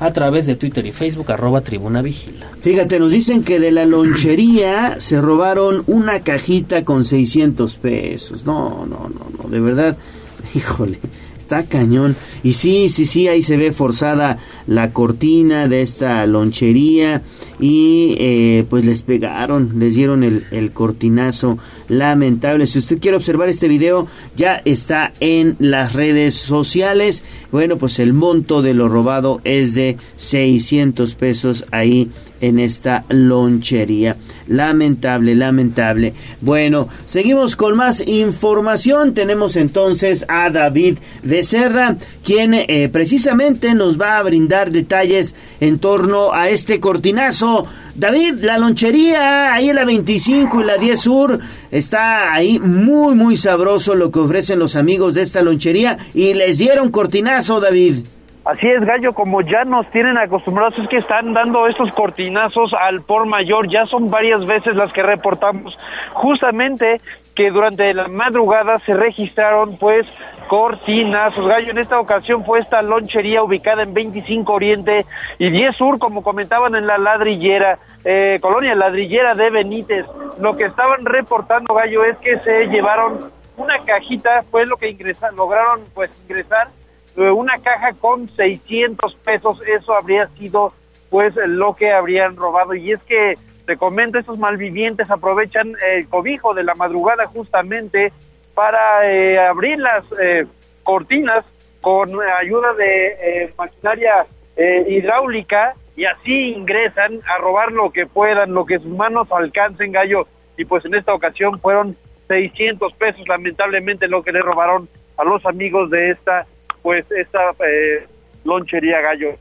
[0.00, 2.50] a través de Twitter y Facebook arroba Tribuna Vigila.
[2.60, 8.44] Fíjate, nos dicen que de la lonchería se robaron una cajita con 600 pesos.
[8.44, 9.96] No, no, no, no, de verdad,
[10.54, 10.98] híjole
[11.46, 12.16] está cañón.
[12.42, 17.22] Y sí, sí, sí, ahí se ve forzada la cortina de esta lonchería
[17.60, 21.56] y eh, pues les pegaron, les dieron el, el, cortinazo
[21.88, 22.66] lamentable.
[22.66, 27.22] Si usted quiere observar este video, ya está en las redes sociales.
[27.52, 32.10] Bueno, pues el monto de lo robado es de 600 pesos ahí
[32.40, 34.16] en esta lonchería.
[34.48, 36.14] Lamentable, lamentable.
[36.40, 39.14] Bueno, seguimos con más información.
[39.14, 46.32] Tenemos entonces a David Becerra, quien eh, precisamente nos va a brindar detalles en torno
[46.32, 47.66] a este cortinazo.
[47.94, 53.36] David, la lonchería ahí en la 25 y la 10 Sur está ahí muy, muy
[53.36, 58.00] sabroso lo que ofrecen los amigos de esta lonchería y les dieron cortinazo, David.
[58.46, 63.02] Así es, Gallo, como ya nos tienen acostumbrados, es que están dando estos cortinazos al
[63.02, 65.76] por mayor, ya son varias veces las que reportamos,
[66.12, 67.00] justamente
[67.34, 70.06] que durante la madrugada se registraron pues
[70.46, 75.04] cortinazos, Gallo, en esta ocasión fue esta lonchería ubicada en 25 Oriente
[75.38, 80.06] y 10 Sur, como comentaban en la ladrillera, eh, colonia ladrillera de Benítez,
[80.40, 83.18] lo que estaban reportando, Gallo, es que se llevaron
[83.56, 86.68] una cajita, fue lo que ingresaron, lograron pues ingresar
[87.16, 90.72] una caja con 600 pesos, eso habría sido
[91.10, 92.74] pues lo que habrían robado.
[92.74, 93.34] Y es que,
[93.66, 98.12] te comento, estos malvivientes aprovechan el cobijo de la madrugada justamente
[98.54, 100.46] para eh, abrir las eh,
[100.82, 101.44] cortinas
[101.80, 102.10] con
[102.40, 104.26] ayuda de eh, maquinaria
[104.58, 110.26] hidráulica y así ingresan a robar lo que puedan, lo que sus manos alcancen, gallo.
[110.56, 111.94] Y pues en esta ocasión fueron
[112.28, 114.88] 600 pesos, lamentablemente, lo que le robaron
[115.18, 116.46] a los amigos de esta
[116.86, 118.06] pues esta eh,
[118.44, 119.34] lonchería gallo.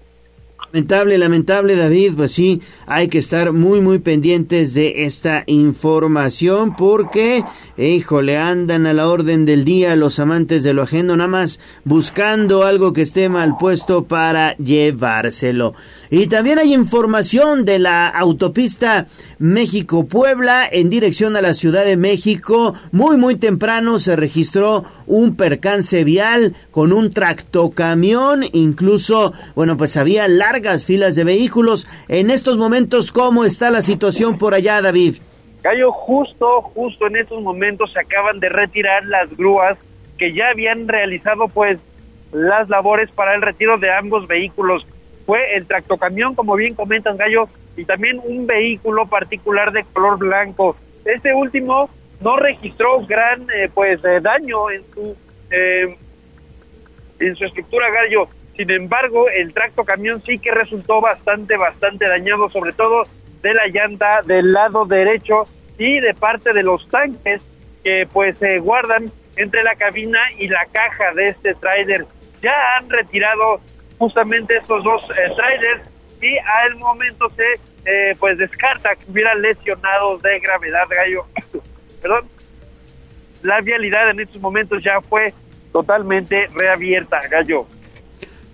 [0.72, 7.46] Lamentable, lamentable David, pues sí, hay que estar muy, muy pendientes de esta información porque,
[7.78, 12.66] híjole, andan a la orden del día los amantes de lo ajeno, nada más buscando
[12.66, 15.76] algo que esté mal puesto para llevárselo.
[16.10, 19.08] Y también hay información de la autopista
[19.40, 22.74] México-Puebla en dirección a la Ciudad de México.
[22.92, 28.44] Muy, muy temprano se registró un percance vial con un tractocamión.
[28.54, 31.86] Incluso, bueno, pues había largas filas de vehículos.
[32.08, 35.16] En estos momentos, ¿cómo está la situación por allá, David?
[35.62, 39.78] Gallo, justo, justo en estos momentos se acaban de retirar las grúas
[40.18, 41.78] que ya habían realizado pues
[42.32, 44.86] las labores para el retiro de ambos vehículos.
[45.26, 50.78] Fue el tractocamión, como bien comentan Gallo, y también un vehículo particular de color blanco.
[51.04, 51.90] Este último
[52.22, 55.18] no registró gran eh, pues eh, daño en su
[55.52, 55.98] eh,
[57.20, 58.30] en su estructura Gallo.
[58.56, 63.04] Sin embargo, el tractocamión sí que resultó bastante, bastante dañado, sobre todo
[63.42, 65.44] de la llanta del lado derecho
[65.78, 67.42] y de parte de los tanques
[67.84, 72.06] que pues se guardan entre la cabina y la caja de este tráiler.
[72.42, 73.60] Ya han retirado
[73.98, 75.82] justamente estos dos eh, trailers
[76.22, 77.44] y al momento se
[77.86, 81.26] eh, pues descarta que hubiera lesionados de gravedad, gallo.
[82.02, 82.26] Perdón.
[83.44, 85.32] La vialidad en estos momentos ya fue
[85.72, 87.68] totalmente reabierta, gallo.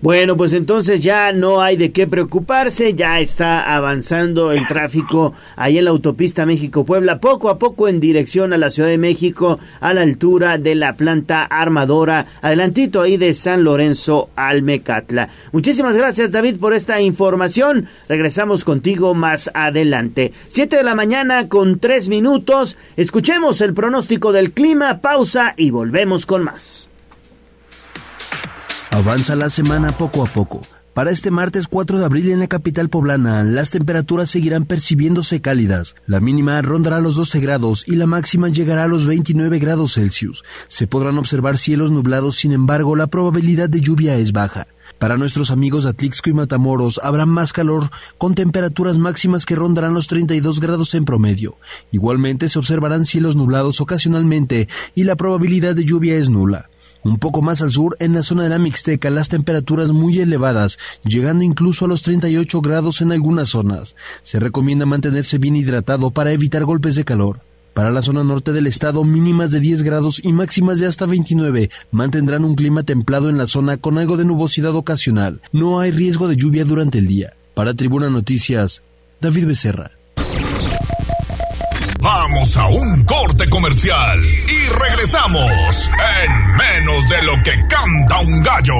[0.02, 5.78] Bueno, pues entonces ya no hay de qué preocuparse, ya está avanzando el tráfico ahí
[5.78, 9.94] en la autopista México-Puebla, poco a poco en dirección a la Ciudad de México, a
[9.94, 15.28] la altura de la planta armadora, adelantito ahí de San Lorenzo Almecatla.
[15.52, 20.32] Muchísimas gracias David por esta información, regresamos contigo más adelante.
[20.48, 26.26] Siete de la mañana con tres minutos, escuchemos el pronóstico del clima, pausa y volvemos
[26.26, 26.88] con más.
[28.92, 30.60] Avanza la semana poco a poco.
[30.92, 35.94] Para este martes 4 de abril en la capital poblana, las temperaturas seguirán percibiéndose cálidas.
[36.06, 40.44] La mínima rondará los 12 grados y la máxima llegará a los 29 grados Celsius.
[40.68, 44.66] Se podrán observar cielos nublados, sin embargo, la probabilidad de lluvia es baja.
[44.98, 47.88] Para nuestros amigos Atlixco y Matamoros habrá más calor
[48.18, 51.56] con temperaturas máximas que rondarán los 32 grados en promedio.
[51.92, 56.68] Igualmente se observarán cielos nublados ocasionalmente y la probabilidad de lluvia es nula.
[57.04, 60.78] Un poco más al sur, en la zona de la Mixteca, las temperaturas muy elevadas,
[61.04, 63.96] llegando incluso a los 38 grados en algunas zonas.
[64.22, 67.40] Se recomienda mantenerse bien hidratado para evitar golpes de calor.
[67.74, 71.70] Para la zona norte del estado, mínimas de 10 grados y máximas de hasta 29
[71.90, 75.40] mantendrán un clima templado en la zona con algo de nubosidad ocasional.
[75.52, 77.32] No hay riesgo de lluvia durante el día.
[77.54, 78.82] Para Tribuna Noticias,
[79.20, 80.01] David Becerra.
[82.02, 85.88] Vamos a un corte comercial y regresamos
[86.24, 88.74] en menos de lo que canta un gallo.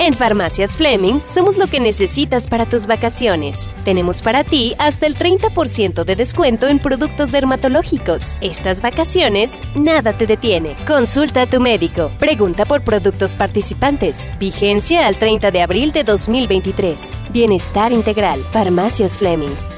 [0.00, 3.70] En Farmacias Fleming somos lo que necesitas para tus vacaciones.
[3.84, 8.36] Tenemos para ti hasta el 30% de descuento en productos dermatológicos.
[8.40, 10.74] Estas vacaciones, nada te detiene.
[10.88, 12.10] Consulta a tu médico.
[12.18, 14.32] Pregunta por productos participantes.
[14.40, 17.12] Vigencia al 30 de abril de 2023.
[17.30, 18.40] Bienestar integral.
[18.50, 19.77] Farmacias Fleming.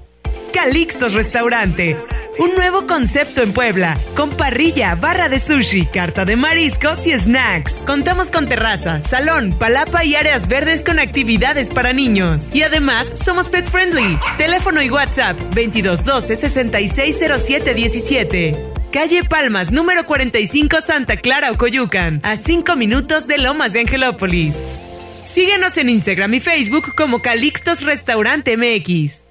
[0.51, 1.97] Calixtos Restaurante.
[2.37, 7.83] Un nuevo concepto en Puebla, con parrilla, barra de sushi, carta de mariscos y snacks.
[7.85, 12.49] Contamos con terraza, salón, palapa y áreas verdes con actividades para niños.
[12.53, 14.17] Y además, somos pet friendly.
[14.37, 18.57] Teléfono y WhatsApp 2212 660717.
[18.91, 24.59] Calle Palmas, número 45, Santa Clara, Ocoyucan, a 5 minutos de Lomas de Angelópolis.
[25.23, 29.30] Síguenos en Instagram y Facebook como Calixtos Restaurante MX.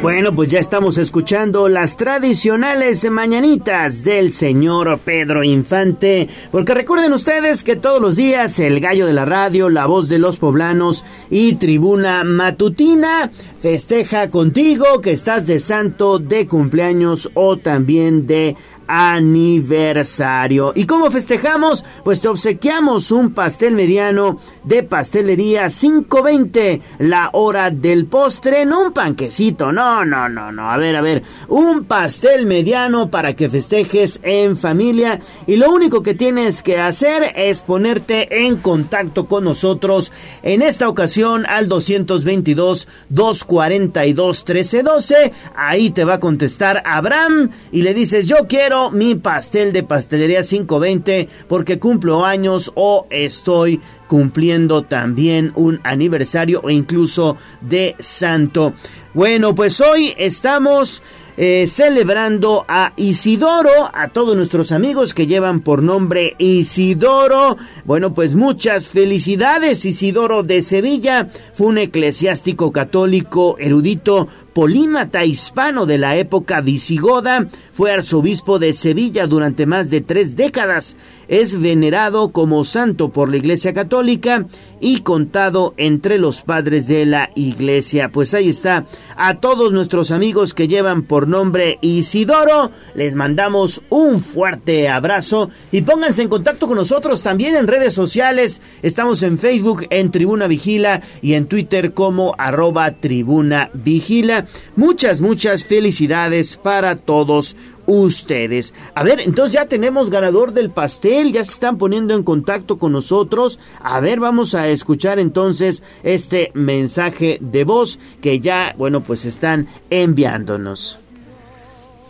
[0.00, 7.64] Bueno, pues ya estamos escuchando las tradicionales mañanitas del señor Pedro Infante, porque recuerden ustedes
[7.64, 11.56] que todos los días el gallo de la radio, la voz de los poblanos y
[11.56, 18.54] tribuna matutina festeja contigo que estás de santo, de cumpleaños o también de
[18.88, 20.72] aniversario.
[20.74, 21.84] ¿Y cómo festejamos?
[22.02, 28.92] Pues te obsequiamos un pastel mediano de pastelería 520, la hora del postre, no un
[28.92, 34.20] panquecito, no, no, no, no, a ver, a ver, un pastel mediano para que festejes
[34.22, 40.12] en familia y lo único que tienes que hacer es ponerte en contacto con nosotros
[40.42, 47.92] en esta ocasión al 222 242 1312, ahí te va a contestar Abraham y le
[47.92, 55.52] dices yo quiero mi pastel de pastelería 520 porque cumplo años o estoy cumpliendo también
[55.54, 58.74] un aniversario o incluso de santo.
[59.14, 61.02] Bueno, pues hoy estamos
[61.40, 67.56] eh, celebrando a Isidoro, a todos nuestros amigos que llevan por nombre Isidoro.
[67.84, 69.84] Bueno, pues muchas felicidades.
[69.84, 74.26] Isidoro de Sevilla fue un eclesiástico católico erudito
[74.58, 80.96] polímata hispano de la época visigoda, fue arzobispo de Sevilla durante más de tres décadas,
[81.28, 84.46] es venerado como santo por la Iglesia Católica
[84.80, 88.08] y contado entre los padres de la Iglesia.
[88.08, 88.86] Pues ahí está,
[89.16, 95.82] a todos nuestros amigos que llevan por nombre Isidoro, les mandamos un fuerte abrazo y
[95.82, 98.60] pónganse en contacto con nosotros también en redes sociales.
[98.82, 104.46] Estamos en Facebook en Tribuna Vigila y en Twitter como arroba Tribuna Vigila.
[104.76, 107.56] Muchas, muchas felicidades para todos
[107.88, 108.74] ustedes.
[108.94, 112.92] A ver, entonces ya tenemos ganador del pastel, ya se están poniendo en contacto con
[112.92, 113.58] nosotros.
[113.80, 119.68] A ver, vamos a escuchar entonces este mensaje de voz que ya, bueno, pues están
[119.88, 120.98] enviándonos.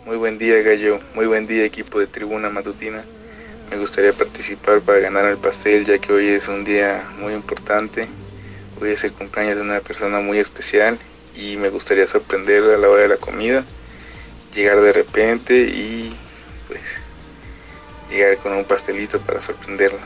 [0.05, 0.99] Muy buen día, Gallo.
[1.15, 3.03] Muy buen día, equipo de Tribuna Matutina.
[3.71, 8.07] Me gustaría participar para ganar el pastel, ya que hoy es un día muy importante.
[8.81, 10.99] Hoy es el cumpleaños de una persona muy especial
[11.39, 13.63] y me gustaría sorprenderla a la hora de la comida
[14.53, 16.13] llegar de repente y
[16.67, 16.81] pues
[18.09, 19.99] llegar con un pastelito para sorprenderla.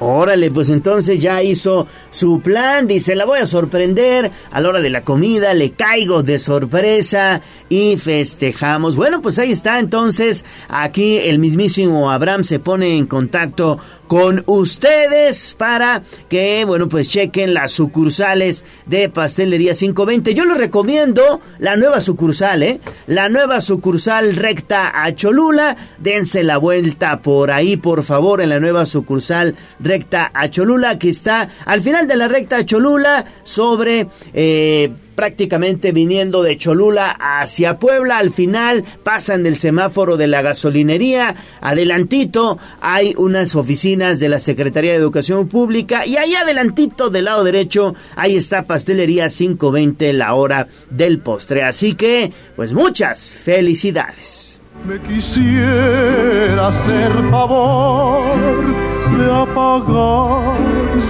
[0.00, 4.80] Órale, pues entonces ya hizo su plan, dice, la voy a sorprender, a la hora
[4.80, 8.94] de la comida le caigo de sorpresa y festejamos.
[8.94, 15.54] Bueno, pues ahí está entonces, aquí el mismísimo Abraham se pone en contacto con ustedes
[15.56, 20.34] para que, bueno, pues chequen las sucursales de Pastelería 520.
[20.34, 22.80] Yo les recomiendo la nueva sucursal, ¿eh?
[23.06, 25.76] La nueva sucursal recta a Cholula.
[25.98, 31.10] Dense la vuelta por ahí, por favor, en la nueva sucursal recta a Cholula, que
[31.10, 34.08] está al final de la recta a Cholula sobre...
[34.32, 38.18] Eh, prácticamente viniendo de Cholula hacia Puebla.
[38.18, 41.34] Al final pasan del semáforo de la gasolinería.
[41.60, 47.42] Adelantito hay unas oficinas de la Secretaría de Educación Pública y ahí adelantito del lado
[47.42, 51.64] derecho ahí está Pastelería 520 la hora del postre.
[51.64, 54.60] Así que pues muchas felicidades.
[54.86, 58.87] Me quisiera hacer favor
[59.18, 60.56] de apagar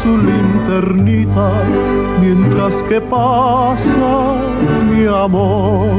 [0.03, 1.51] su linternita
[2.21, 4.13] mientras que pasa
[4.91, 5.91] mi amor.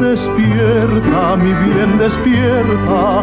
[0.00, 3.22] Despierta, mi bien, despierta,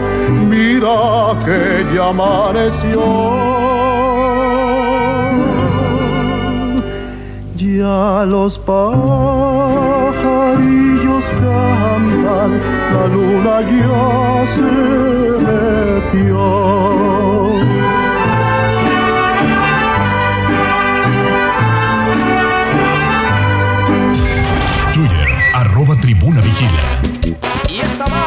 [0.50, 1.00] mira
[1.46, 1.62] que
[1.94, 3.06] ya amaneció.
[7.56, 10.00] Ya los pajarillos
[11.42, 12.52] cantan,
[12.94, 14.70] la luna ya se
[15.46, 16.70] metió.
[25.96, 27.02] Tribuna Vigila.
[27.68, 28.26] Y esta va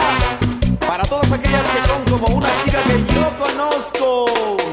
[0.87, 4.72] para todas aquellas que son como una chica que yo conozco.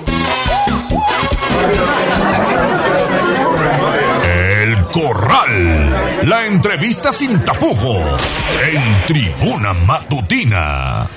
[4.92, 6.28] Corral.
[6.28, 8.22] La entrevista sin tapujos.
[8.74, 11.08] En Tribuna Matutina.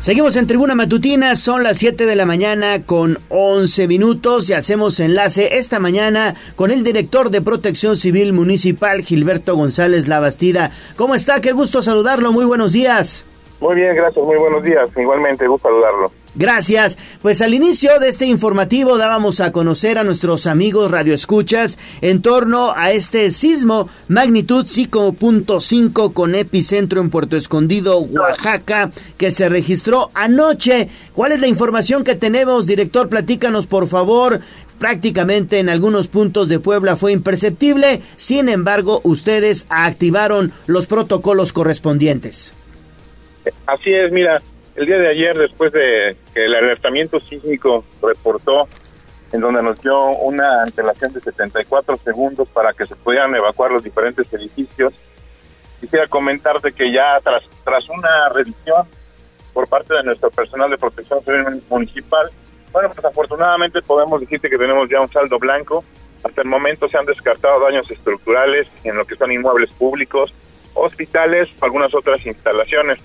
[0.00, 5.00] Seguimos en Tribuna Matutina, son las 7 de la mañana con 11 minutos y hacemos
[5.00, 10.70] enlace esta mañana con el director de Protección Civil Municipal, Gilberto González Labastida.
[10.96, 11.40] ¿Cómo está?
[11.40, 13.26] Qué gusto saludarlo, muy buenos días.
[13.60, 14.88] Muy bien, gracias, muy buenos días.
[14.96, 16.12] Igualmente, gusto saludarlo.
[16.38, 16.96] Gracias.
[17.20, 22.72] Pues al inicio de este informativo dábamos a conocer a nuestros amigos radioescuchas en torno
[22.76, 30.88] a este sismo magnitud 5.5 con epicentro en Puerto Escondido, Oaxaca, que se registró anoche.
[31.12, 33.08] ¿Cuál es la información que tenemos, director?
[33.08, 34.40] Platícanos, por favor.
[34.78, 42.54] Prácticamente en algunos puntos de Puebla fue imperceptible, sin embargo, ustedes activaron los protocolos correspondientes.
[43.66, 44.40] Así es, mira,
[44.78, 48.68] el día de ayer, después de que el alertamiento sísmico reportó,
[49.32, 53.82] en donde nos dio una antelación de 74 segundos para que se pudieran evacuar los
[53.82, 54.94] diferentes edificios,
[55.80, 58.86] quisiera comentarte que ya tras, tras una revisión
[59.52, 62.30] por parte de nuestro personal de protección civil municipal,
[62.70, 65.84] bueno, pues afortunadamente podemos decirte que tenemos ya un saldo blanco.
[66.22, 70.32] Hasta el momento se han descartado daños estructurales en lo que son inmuebles públicos,
[70.74, 73.00] hospitales, algunas otras instalaciones.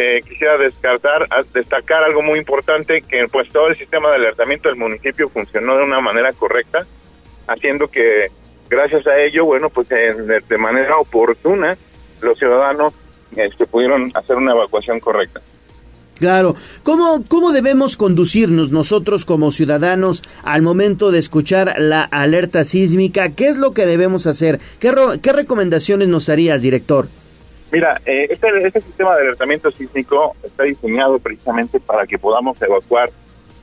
[0.00, 4.78] Eh, quisiera descartar, destacar algo muy importante, que pues todo el sistema de alertamiento del
[4.78, 6.86] municipio funcionó de una manera correcta,
[7.48, 8.28] haciendo que
[8.70, 11.76] gracias a ello, bueno, pues de manera oportuna
[12.22, 12.94] los ciudadanos
[13.36, 15.40] este, pudieron hacer una evacuación correcta.
[16.18, 16.56] Claro.
[16.82, 23.34] ¿Cómo, ¿Cómo debemos conducirnos nosotros como ciudadanos al momento de escuchar la alerta sísmica?
[23.34, 24.58] ¿Qué es lo que debemos hacer?
[24.80, 24.92] ¿Qué,
[25.22, 27.08] qué recomendaciones nos harías, director?
[27.70, 33.10] Mira, eh, este, este sistema de alertamiento sísmico está diseñado precisamente para que podamos evacuar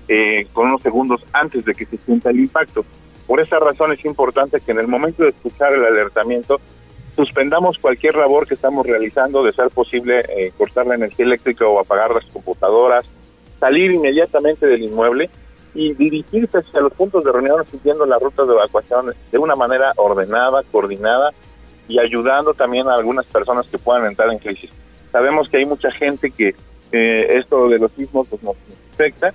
[0.08, 2.86] eh, con unos segundos antes de que se sienta el impacto.
[3.26, 6.60] Por esa razón es importante que en el momento de escuchar el alertamiento
[7.16, 11.80] suspendamos cualquier labor que estamos realizando, de ser posible eh, cortar la energía eléctrica o
[11.80, 13.06] apagar las computadoras,
[13.60, 15.32] salir inmediatamente del inmueble
[15.74, 19.94] y dirigirse hacia los puntos de reunión siguiendo las rutas de evacuación de una manera
[19.96, 21.32] ordenada, coordinada
[21.88, 24.70] y ayudando también a algunas personas que puedan entrar en crisis.
[25.12, 26.56] Sabemos que hay mucha gente que
[26.92, 28.56] eh, esto de los sismos pues, nos
[28.94, 29.34] afecta.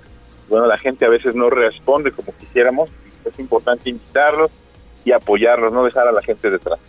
[0.49, 2.89] Bueno, la gente a veces no responde como quisiéramos.
[3.25, 4.51] Es importante invitarlos
[5.05, 6.79] y apoyarlos, no dejar a la gente detrás.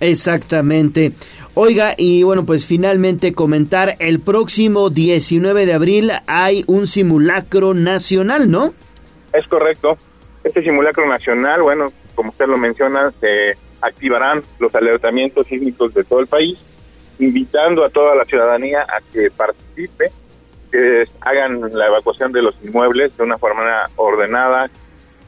[0.00, 1.12] Exactamente.
[1.54, 8.50] Oiga, y bueno, pues finalmente comentar, el próximo 19 de abril hay un simulacro nacional,
[8.50, 8.74] ¿no?
[9.32, 9.96] Es correcto.
[10.44, 16.20] Este simulacro nacional, bueno, como usted lo menciona, se activarán los alertamientos sísmicos de todo
[16.20, 16.58] el país,
[17.18, 20.10] invitando a toda la ciudadanía a que participe,
[20.70, 24.70] que hagan la evacuación de los inmuebles de una forma ordenada,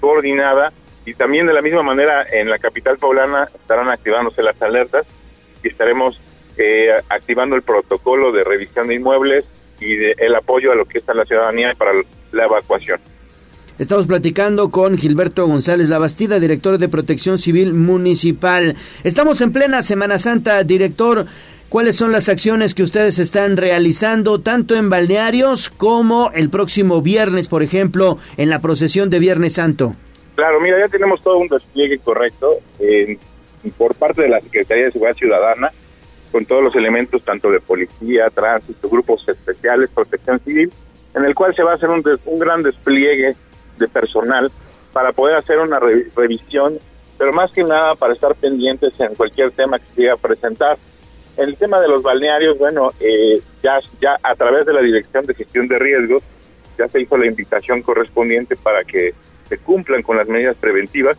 [0.00, 0.72] coordinada,
[1.04, 5.06] y también de la misma manera en la capital poblana estarán activándose las alertas
[5.62, 6.20] y estaremos
[6.58, 9.44] eh, activando el protocolo de revisión de inmuebles
[9.80, 11.92] y de, el apoyo a lo que está la ciudadanía para
[12.32, 13.00] la evacuación.
[13.78, 18.74] Estamos platicando con Gilberto González Labastida, director de Protección Civil Municipal.
[19.04, 21.26] Estamos en plena Semana Santa, director.
[21.68, 27.46] ¿Cuáles son las acciones que ustedes están realizando tanto en balnearios como el próximo viernes,
[27.46, 29.94] por ejemplo, en la procesión de Viernes Santo?
[30.34, 32.56] Claro, mira, ya tenemos todo un despliegue correcto
[33.76, 35.70] por parte de la Secretaría de Seguridad Ciudadana,
[36.32, 40.72] con todos los elementos tanto de policía, tránsito, grupos especiales, protección civil,
[41.14, 43.36] en el cual se va a hacer un, un gran despliegue
[43.78, 44.50] de personal
[44.92, 46.78] para poder hacer una revisión,
[47.16, 50.78] pero más que nada para estar pendientes en cualquier tema que se quiera presentar.
[51.36, 55.24] En el tema de los balnearios, bueno, eh, ya, ya a través de la Dirección
[55.24, 56.22] de Gestión de Riesgos,
[56.76, 59.14] ya se hizo la invitación correspondiente para que
[59.48, 61.16] se cumplan con las medidas preventivas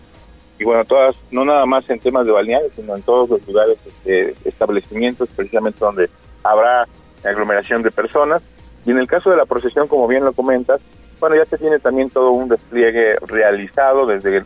[0.60, 3.78] y bueno, todas, no nada más en temas de balnearios, sino en todos los lugares,
[3.86, 6.10] este, establecimientos precisamente donde
[6.44, 6.86] habrá
[7.24, 8.44] aglomeración de personas.
[8.86, 10.82] Y en el caso de la procesión, como bien lo comentas,
[11.20, 14.44] bueno, ya se tiene también todo un despliegue realizado desde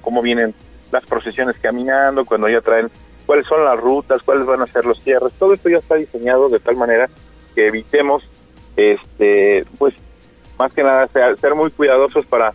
[0.00, 0.54] cómo vienen
[0.90, 2.90] las procesiones caminando, cuando ya traen
[3.26, 5.32] cuáles son las rutas, cuáles van a ser los cierres.
[5.38, 7.08] Todo esto ya está diseñado de tal manera
[7.54, 8.24] que evitemos,
[8.76, 9.94] este, pues,
[10.58, 12.52] más que nada, ser, muy cuidadosos para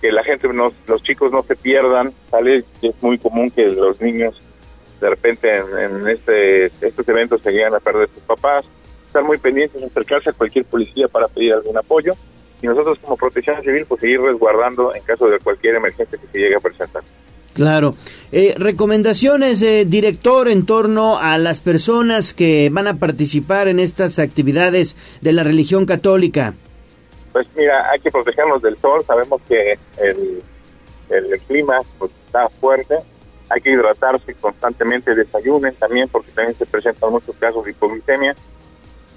[0.00, 2.12] que la gente, no, los chicos no se pierdan.
[2.30, 4.40] Sale, es muy común que los niños
[5.00, 8.64] de repente en, este, estos eventos se llegan a perder sus papás.
[9.06, 12.14] Estar muy pendientes, acercarse a cualquier policía para pedir algún apoyo
[12.62, 16.38] y nosotros como protección civil pues seguir resguardando en caso de cualquier emergencia que se
[16.38, 17.02] llegue a presentar.
[17.56, 17.94] Claro.
[18.32, 24.18] Eh, recomendaciones, eh, director, en torno a las personas que van a participar en estas
[24.18, 26.52] actividades de la religión católica.
[27.32, 29.02] Pues mira, hay que protegernos del sol.
[29.06, 30.42] Sabemos que el,
[31.08, 32.96] el, clima pues, está fuerte.
[33.48, 38.36] Hay que hidratarse constantemente, desayunen también, porque también se presentan muchos casos de hipoglicemia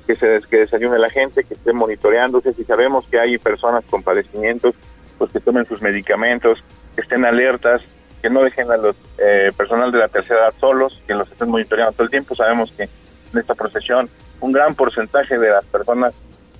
[0.09, 4.01] que se que desayune la gente, que esté monitoreándose, si sabemos que hay personas con
[4.01, 4.73] padecimientos,
[5.19, 6.63] pues que tomen sus medicamentos,
[6.95, 7.83] que estén alertas,
[8.19, 11.51] que no dejen a los eh, personal de la tercera edad solos, que los estén
[11.51, 12.33] monitoreando todo el tiempo.
[12.33, 14.09] Sabemos que en esta procesión
[14.41, 16.15] un gran porcentaje de las personas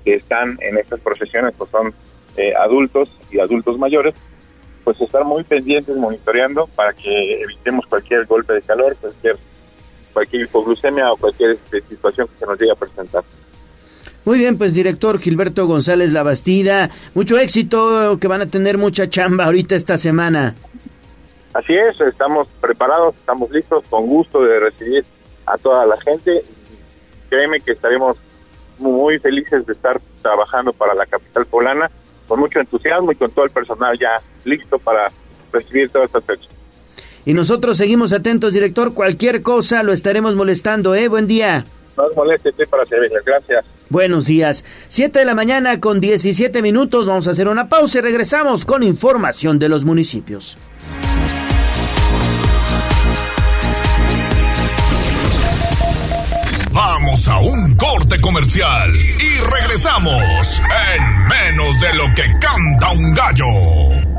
[0.05, 1.91] que están en estas procesiones pues son
[2.37, 4.13] eh, adultos y adultos mayores,
[4.83, 9.37] pues estar muy pendientes, monitoreando para que evitemos cualquier golpe de calor, cualquier
[10.13, 13.23] cualquier hipoglucemia o cualquier este, situación que se nos llegue a presentar.
[14.29, 19.45] Muy bien, pues director Gilberto González Labastida, mucho éxito, que van a tener mucha chamba
[19.45, 20.53] ahorita esta semana.
[21.51, 25.03] Así es, estamos preparados, estamos listos, con gusto de recibir
[25.47, 26.43] a toda la gente.
[27.27, 28.17] Créeme que estaremos
[28.77, 31.89] muy felices de estar trabajando para la capital poblana,
[32.27, 35.07] con mucho entusiasmo y con todo el personal ya listo para
[35.51, 36.49] recibir todas estas fechas.
[37.25, 38.93] Y nosotros seguimos atentos, director.
[38.93, 41.07] Cualquier cosa lo estaremos molestando, ¿eh?
[41.07, 41.65] Buen día.
[41.99, 43.25] No os moleste, estoy para servirles.
[43.25, 43.65] Gracias.
[43.89, 44.63] Buenos días.
[44.87, 47.07] Siete de la mañana con 17 minutos.
[47.07, 50.57] Vamos a hacer una pausa y regresamos con información de los municipios.
[56.71, 60.61] Vamos a un corte comercial y regresamos
[60.95, 64.18] en menos de lo que canta un gallo.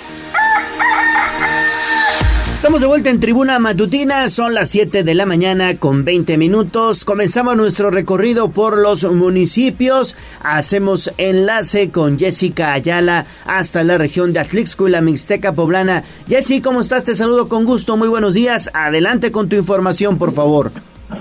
[2.61, 7.05] Estamos de vuelta en Tribuna Matutina, son las 7 de la mañana con 20 minutos.
[7.05, 10.15] Comenzamos nuestro recorrido por los municipios.
[10.43, 16.03] Hacemos enlace con Jessica Ayala hasta la región de Atlixco y la Mixteca Poblana.
[16.27, 17.03] Jessy, ¿cómo estás?
[17.03, 17.97] Te saludo con gusto.
[17.97, 18.69] Muy buenos días.
[18.75, 20.71] Adelante con tu información, por favor.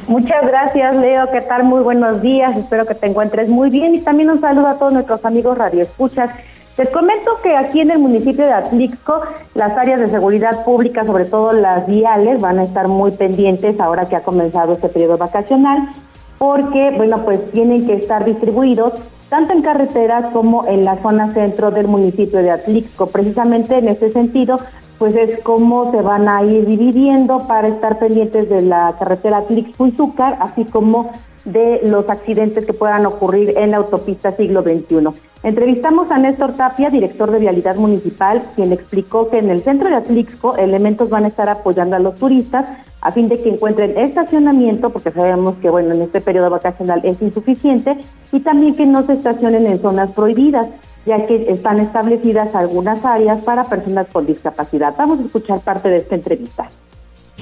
[0.09, 1.31] Muchas gracias, Leo.
[1.33, 1.63] ¿Qué tal?
[1.63, 2.55] Muy buenos días.
[2.59, 6.35] Espero que te encuentres muy bien y también un saludo a todos nuestros amigos radioescuchas
[6.79, 9.21] les comento que aquí en el municipio de Atlixco,
[9.55, 14.07] las áreas de seguridad pública, sobre todo las viales, van a estar muy pendientes ahora
[14.07, 15.91] que ha comenzado este periodo vacacional,
[16.39, 18.95] porque, bueno, pues tienen que estar distribuidos
[19.29, 23.07] tanto en carreteras como en la zona centro del municipio de Atlixco.
[23.07, 24.59] Precisamente en ese sentido,
[24.99, 30.39] pues es cómo se van a ir dividiendo para estar pendientes de la carretera Atlixco-Izúcar,
[30.41, 31.13] así como
[31.45, 35.30] de los accidentes que puedan ocurrir en la autopista siglo XXI.
[35.43, 39.97] Entrevistamos a Néstor Tapia, director de Vialidad Municipal, quien explicó que en el centro de
[39.97, 42.67] Atlixco elementos van a estar apoyando a los turistas
[43.01, 47.23] a fin de que encuentren estacionamiento, porque sabemos que bueno en este periodo vacacional es
[47.23, 47.97] insuficiente,
[48.33, 50.69] y también que no se estacionen en zonas prohibidas,
[51.07, 54.95] ya que están establecidas algunas áreas para personas con discapacidad.
[54.99, 56.69] Vamos a escuchar parte de esta entrevista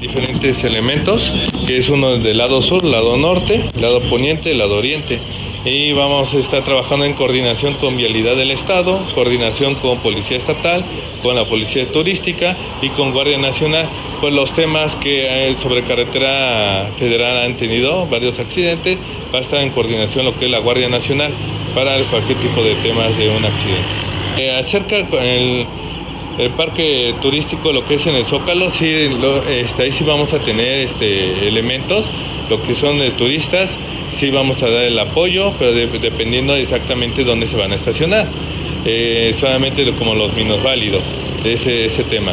[0.01, 1.29] diferentes elementos,
[1.67, 5.19] que es uno del lado sur, lado norte, lado poniente, lado oriente.
[5.65, 10.85] Y vamos a estar trabajando en coordinación con Vialidad del Estado, coordinación con Policía Estatal,
[11.23, 13.89] con la Policía Turística y con Guardia Nacional,
[14.21, 18.99] por los temas que eh, sobre carretera federal han tenido varios accidentes,
[19.35, 21.33] va a estar en coordinación lo que es la Guardia Nacional
[21.75, 23.89] para cualquier tipo de temas de un accidente.
[24.39, 25.67] Eh, acerca el
[26.39, 30.39] el parque turístico, lo que es en el Zócalo, sí, este, ahí sí vamos a
[30.39, 32.05] tener este, elementos,
[32.49, 33.69] lo que son de turistas,
[34.19, 38.27] sí vamos a dar el apoyo, pero dependiendo exactamente dónde se van a estacionar.
[38.85, 41.03] Eh, solamente como los minusválidos
[41.43, 41.53] de
[41.89, 42.33] ese, tema.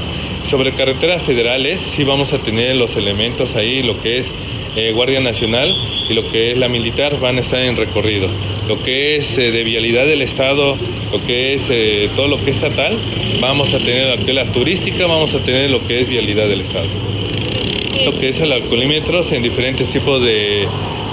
[0.50, 4.28] Sobre carreteras federales, sí vamos a tener los elementos ahí, lo que es
[4.76, 5.76] eh, Guardia Nacional
[6.10, 8.30] y lo que es la militar van a estar en recorrido.
[8.68, 10.78] Lo que es eh, de vialidad del Estado,
[11.12, 12.98] lo que es todo lo que es estatal,
[13.42, 16.88] vamos a tener la, la turística, vamos a tener lo que es vialidad del Estado.
[18.06, 20.68] Lo que es el alcoholímetros en diferentes tipos de,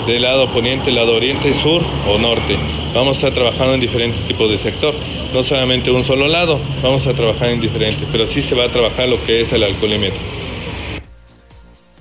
[0.07, 2.57] de lado poniente, lado oriente, sur o norte.
[2.95, 4.95] Vamos a estar trabajando en diferentes tipos de sector,
[5.33, 8.69] no solamente un solo lado, vamos a trabajar en diferentes, pero sí se va a
[8.69, 10.42] trabajar lo que es el alcoholímetro.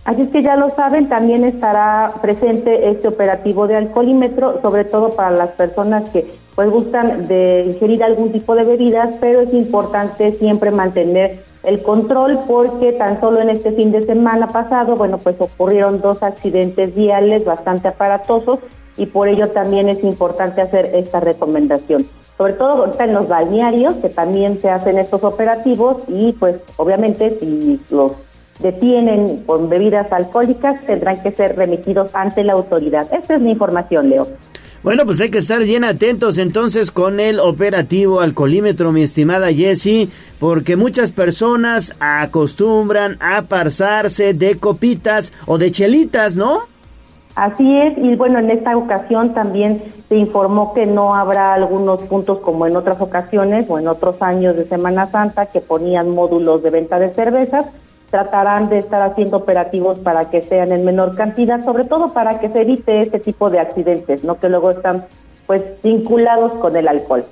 [0.03, 5.11] Así es que ya lo saben, también estará presente este operativo de alcoholímetro, sobre todo
[5.11, 10.31] para las personas que pues gustan de ingerir algún tipo de bebidas, pero es importante
[10.33, 15.39] siempre mantener el control porque tan solo en este fin de semana pasado, bueno, pues
[15.39, 18.59] ocurrieron dos accidentes viales bastante aparatosos
[18.97, 22.05] y por ello también es importante hacer esta recomendación.
[22.37, 27.79] Sobre todo en los balnearios, que también se hacen estos operativos y pues obviamente si
[27.91, 28.13] los
[28.61, 33.07] detienen con bebidas alcohólicas tendrán que ser remitidos ante la autoridad.
[33.13, 34.27] Esta es mi información, Leo.
[34.83, 40.09] Bueno, pues hay que estar bien atentos entonces con el operativo alcoholímetro, mi estimada Jessie,
[40.39, 46.61] porque muchas personas acostumbran a pasarse de copitas o de chelitas, ¿no?
[47.35, 52.39] Así es, y bueno, en esta ocasión también se informó que no habrá algunos puntos
[52.39, 56.71] como en otras ocasiones o en otros años de Semana Santa que ponían módulos de
[56.71, 57.67] venta de cervezas,
[58.11, 62.49] tratarán de estar haciendo operativos para que sean en menor cantidad, sobre todo para que
[62.49, 64.39] se evite este tipo de accidentes, ¿no?
[64.39, 65.05] Que luego están
[65.47, 67.25] pues vinculados con el alcohol.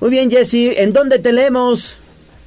[0.00, 1.98] Muy bien, Jesse, ¿en dónde te leemos?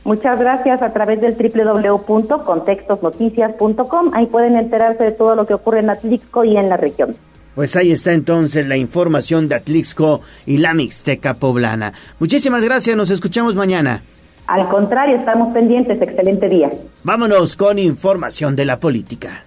[0.03, 4.11] Muchas gracias a través del www.contextosnoticias.com.
[4.13, 7.15] Ahí pueden enterarse de todo lo que ocurre en Atlixco y en la región.
[7.53, 11.93] Pues ahí está entonces la información de Atlixco y la Mixteca Poblana.
[12.20, 14.03] Muchísimas gracias, nos escuchamos mañana.
[14.50, 16.02] Al contrario, estamos pendientes.
[16.02, 16.72] Excelente día.
[17.04, 19.43] Vámonos con información de la política.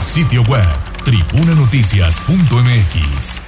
[0.00, 0.66] Sitio web,
[1.04, 3.42] tribunanoticias.mx.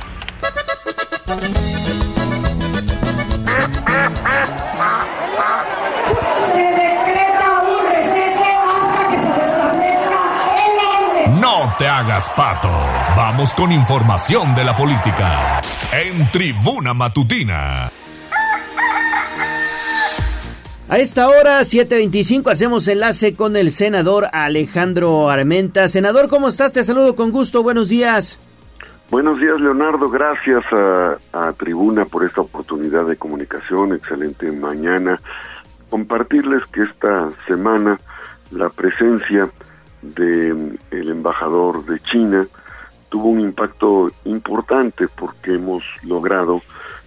[6.44, 10.20] Se decreta un receso hasta que se restablezca
[10.64, 10.78] el
[11.26, 11.40] orden.
[11.40, 12.70] No te hagas pato.
[13.16, 15.60] Vamos con información de la política.
[15.90, 17.90] En Tribuna Matutina.
[20.92, 25.88] A esta hora, 7.25, hacemos enlace con el senador Alejandro Armenta.
[25.88, 26.74] Senador, ¿cómo estás?
[26.74, 27.62] Te saludo con gusto.
[27.62, 28.38] Buenos días.
[29.10, 30.10] Buenos días, Leonardo.
[30.10, 33.94] Gracias a, Tribuna por esta oportunidad de comunicación.
[33.94, 35.18] Excelente mañana.
[35.88, 37.98] Compartirles que esta semana
[38.50, 39.48] la presencia
[40.02, 42.46] del el embajador de China
[43.08, 46.60] tuvo un impacto importante porque hemos logrado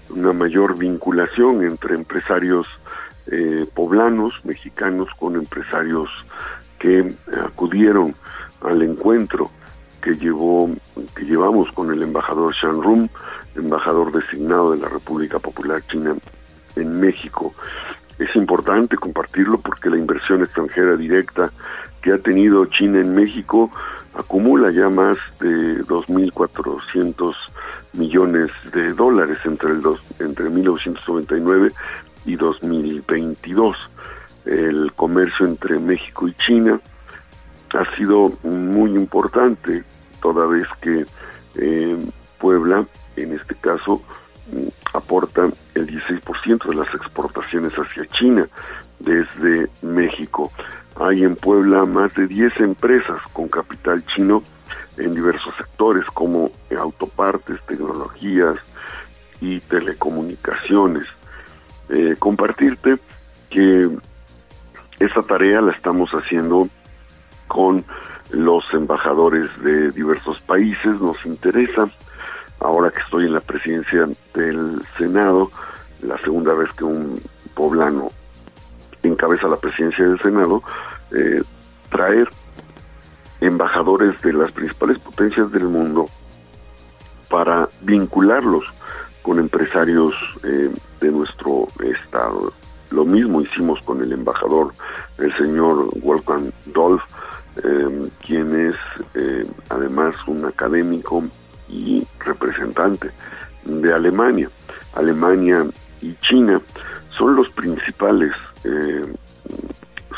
[0.09, 2.65] una mayor vinculación entre empresarios
[3.27, 6.09] eh, poblanos mexicanos con empresarios
[6.79, 7.13] que
[7.43, 8.15] acudieron
[8.61, 9.49] al encuentro
[10.01, 10.69] que llevó
[11.15, 13.07] que llevamos con el embajador Shan Rum,
[13.55, 16.13] embajador designado de la República Popular China
[16.75, 17.55] en México.
[18.19, 21.51] Es importante compartirlo porque la inversión extranjera directa
[22.01, 23.71] que ha tenido China en México
[24.13, 27.33] acumula ya más de 2.400
[27.93, 31.71] millones de dólares entre el dos, entre 1999
[32.25, 33.75] y 2022.
[34.45, 36.79] El comercio entre México y China
[37.73, 39.83] ha sido muy importante,
[40.21, 41.05] toda vez que
[41.55, 41.97] eh,
[42.37, 44.01] Puebla, en este caso,
[44.93, 48.47] aporta el 16% de las exportaciones hacia China
[48.99, 50.51] desde México.
[50.97, 54.43] Hay en Puebla más de 10 empresas con capital chino
[54.97, 58.57] en diversos sectores como autopartes, tecnologías
[59.41, 61.03] y telecomunicaciones
[61.89, 62.97] eh, compartirte
[63.49, 63.89] que
[64.99, 66.67] esa tarea la estamos haciendo
[67.47, 67.83] con
[68.31, 71.89] los embajadores de diversos países, nos interesa,
[72.59, 75.51] ahora que estoy en la presidencia del Senado,
[76.01, 77.21] la segunda vez que un
[77.53, 78.09] poblano
[79.03, 80.63] encabeza la presidencia del Senado,
[81.11, 81.41] eh,
[81.89, 82.27] traer
[83.41, 86.07] embajadores de las principales potencias del mundo
[87.29, 88.65] para vincularlos
[89.25, 90.13] con empresarios
[90.43, 90.69] eh,
[91.01, 92.53] de nuestro estado.
[92.91, 94.71] Lo mismo hicimos con el embajador,
[95.17, 97.01] el señor Wolfgang Dolph,
[97.63, 98.75] eh, quien es
[99.15, 101.23] eh, además un académico
[101.67, 103.09] y representante
[103.63, 104.47] de Alemania.
[104.93, 105.65] Alemania
[106.03, 106.61] y China
[107.17, 108.31] son los principales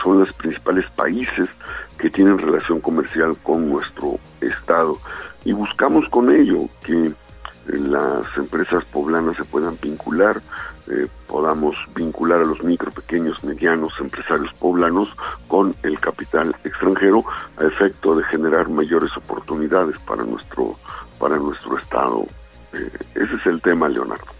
[0.03, 1.49] son los principales países
[1.97, 4.97] que tienen relación comercial con nuestro estado
[5.43, 7.11] y buscamos con ello que
[7.67, 10.41] las empresas poblanas se puedan vincular,
[10.89, 15.09] eh, podamos vincular a los micro, pequeños, medianos empresarios poblanos
[15.47, 17.23] con el capital extranjero
[17.57, 20.77] a efecto de generar mayores oportunidades para nuestro
[21.19, 22.25] para nuestro estado.
[22.73, 24.36] Eh, ese es el tema, Leonardo.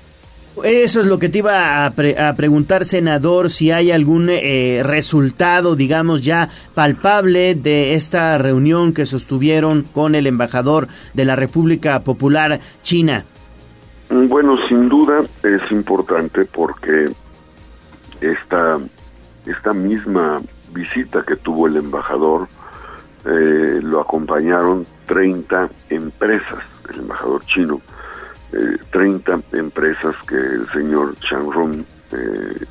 [0.63, 1.93] Eso es lo que te iba a,
[2.35, 9.83] preguntar, senador, si hay algún eh, resultado, digamos, ya palpable de esta reunión que sostuvieron
[9.83, 13.25] con el embajador de la República Popular China.
[14.09, 17.11] Mm, bueno, sin duda es importante porque
[18.21, 18.77] esta,
[19.45, 20.39] esta misma
[20.73, 22.47] visita que tuvo el embajador
[23.25, 27.81] eh, lo acompañaron 30 empresas, el embajador chino,
[28.53, 32.65] eh, 30 empresas que el señor Chang Rong eh,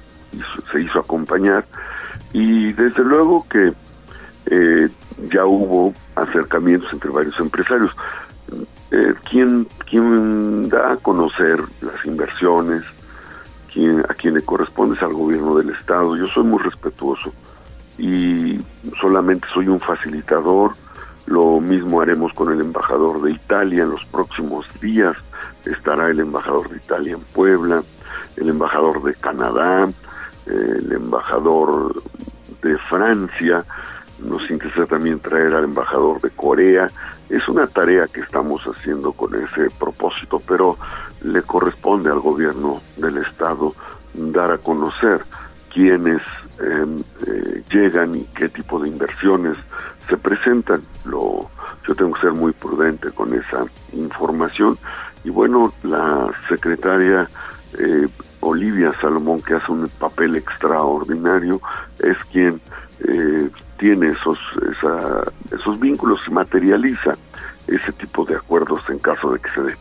[0.73, 1.65] se hizo acompañar
[2.33, 3.73] y desde luego que
[4.47, 4.89] eh,
[5.31, 7.95] ya hubo acercamientos entre varios empresarios.
[8.91, 12.83] Eh, ¿quién, ¿Quién da a conocer las inversiones?
[13.73, 16.17] ¿Quién, ¿A quién le corresponde es al gobierno del Estado?
[16.17, 17.33] Yo soy muy respetuoso
[17.99, 18.61] y
[19.01, 20.73] solamente soy un facilitador
[21.27, 25.17] Lo mismo haremos con el embajador de Italia en los próximos días.
[25.65, 27.83] Estará el embajador de Italia en Puebla,
[28.37, 29.89] el embajador de Canadá,
[30.47, 31.95] el embajador
[32.63, 33.65] de Francia.
[34.19, 36.89] Nos interesa también traer al embajador de Corea.
[37.29, 40.79] Es una tarea que estamos haciendo con ese propósito, pero
[41.23, 43.75] le corresponde al gobierno del Estado
[44.15, 45.25] dar a conocer
[45.73, 46.23] quiénes
[46.59, 49.59] em, eh, llegan y qué tipo de inversiones
[50.09, 50.83] se presentan.
[51.05, 51.51] Lo,
[51.87, 54.79] yo tengo que ser muy prudente con esa información.
[55.27, 57.29] Y bueno, la secretaria
[57.77, 58.07] eh,
[58.39, 61.61] Olivia Salomón, que hace un papel extraordinario,
[61.99, 62.61] es quien
[63.01, 64.39] eh, tiene esos,
[65.51, 67.17] esos vínculos y materializa
[67.67, 69.75] ese tipo de acuerdos en caso de que se dé.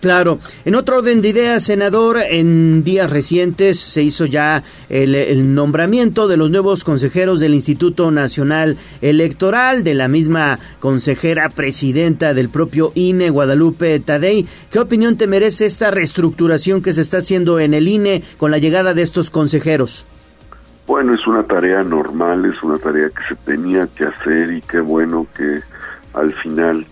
[0.00, 0.38] Claro.
[0.64, 6.36] En otro orden de ideas, senador, en días recientes se hizo ya el, nombramiento de
[6.36, 13.30] los nuevos consejeros del Instituto Nacional Electoral, de la misma consejera presidenta del propio INE,
[13.30, 14.46] Guadalupe Tadei.
[14.70, 18.58] ¿Qué opinión te merece esta reestructuración que se está haciendo en el INE con la
[18.58, 20.04] llegada de estos consejeros?
[20.86, 24.78] Bueno, es una tarea normal, es una tarea que se tenía que hacer y qué
[24.80, 25.60] bueno que
[26.14, 26.86] al final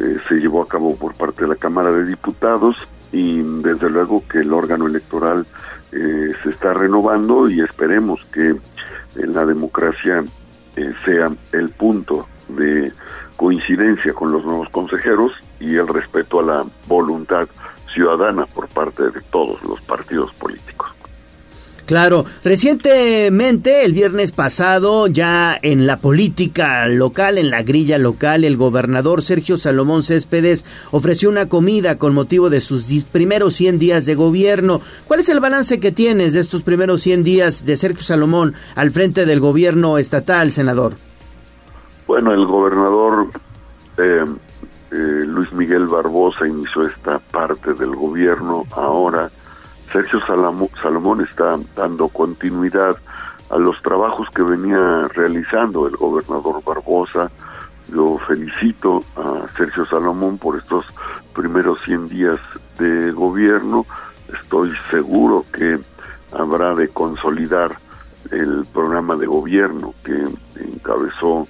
[0.00, 2.76] eh, se llevó a cabo por parte de la Cámara de Diputados
[3.12, 5.46] y desde luego que el órgano electoral
[5.92, 8.56] eh, se está renovando y esperemos que
[9.16, 10.24] la democracia
[10.76, 12.92] eh, sea el punto de
[13.36, 17.46] coincidencia con los nuevos consejeros y el respeto a la voluntad
[17.92, 20.99] ciudadana por parte de todos los partidos políticos.
[21.90, 28.56] Claro, recientemente, el viernes pasado, ya en la política local, en la grilla local, el
[28.56, 34.14] gobernador Sergio Salomón Céspedes ofreció una comida con motivo de sus primeros 100 días de
[34.14, 34.80] gobierno.
[35.08, 38.92] ¿Cuál es el balance que tienes de estos primeros 100 días de Sergio Salomón al
[38.92, 40.94] frente del gobierno estatal, senador?
[42.06, 43.30] Bueno, el gobernador
[43.96, 44.24] eh,
[44.92, 44.94] eh,
[45.26, 49.28] Luis Miguel Barbosa inició esta parte del gobierno ahora
[49.92, 52.96] Sergio Salomón está dando continuidad
[53.50, 57.30] a los trabajos que venía realizando el gobernador Barbosa.
[57.92, 60.86] Yo felicito a Sergio Salomón por estos
[61.34, 62.38] primeros 100 días
[62.78, 63.84] de gobierno.
[64.40, 65.80] Estoy seguro que
[66.32, 67.76] habrá de consolidar
[68.30, 70.28] el programa de gobierno que
[70.62, 71.48] encabezó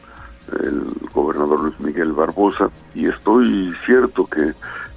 [0.62, 4.54] el gobernador Luis Miguel Barbosa y estoy cierto que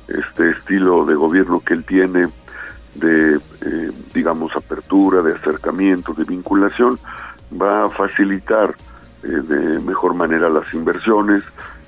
[0.08, 2.28] este estilo de gobierno que él tiene
[2.96, 7.00] de, eh, digamos, apertura, de acercamiento, de vinculación,
[7.52, 8.76] va a facilitar
[9.24, 11.44] eh, de mejor manera las inversiones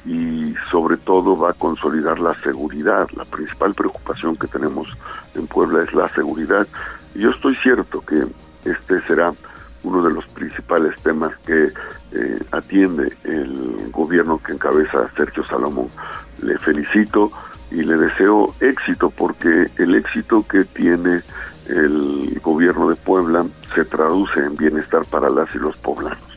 [0.05, 3.07] y sobre todo va a consolidar la seguridad.
[3.15, 4.87] La principal preocupación que tenemos
[5.33, 6.67] en Puebla es la seguridad.
[7.15, 8.25] Y yo estoy cierto que
[8.63, 9.31] este será
[9.83, 11.71] uno de los principales temas que
[12.11, 15.89] eh, atiende el gobierno que encabeza Sergio Salomón.
[16.41, 17.31] Le felicito
[17.71, 21.21] y le deseo éxito porque el éxito que tiene
[21.67, 26.34] el gobierno de Puebla se traduce en bienestar para las y los poblanos.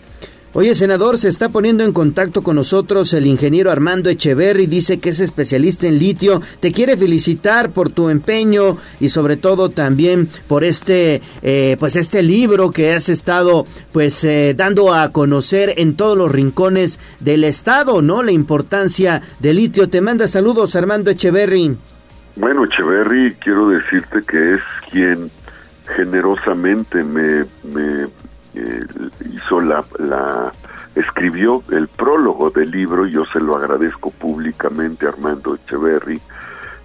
[0.58, 5.10] Oye, senador, se está poniendo en contacto con nosotros el ingeniero Armando Echeverry, dice que
[5.10, 10.64] es especialista en litio, te quiere felicitar por tu empeño y sobre todo también por
[10.64, 16.18] este, eh, pues este libro que has estado, pues, eh, dando a conocer en todos
[16.18, 18.24] los rincones del estado, ¿no?
[18.24, 19.88] La importancia del litio.
[19.88, 21.76] Te manda saludos, Armando Echeverry.
[22.34, 24.60] Bueno, Echeverry, quiero decirte que es
[24.90, 25.30] quien
[25.94, 28.08] generosamente me, me
[29.32, 30.52] hizo la, la,
[30.94, 36.20] escribió el prólogo del libro, yo se lo agradezco públicamente a Armando Echeverry.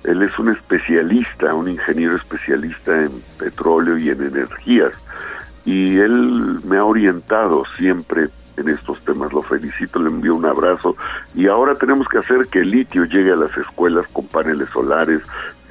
[0.03, 4.91] Él es un especialista, un ingeniero especialista en petróleo y en energías,
[5.65, 9.31] y él me ha orientado siempre en estos temas.
[9.31, 10.95] Lo felicito, le envío un abrazo.
[11.33, 15.21] Y ahora tenemos que hacer que el litio llegue a las escuelas con paneles solares,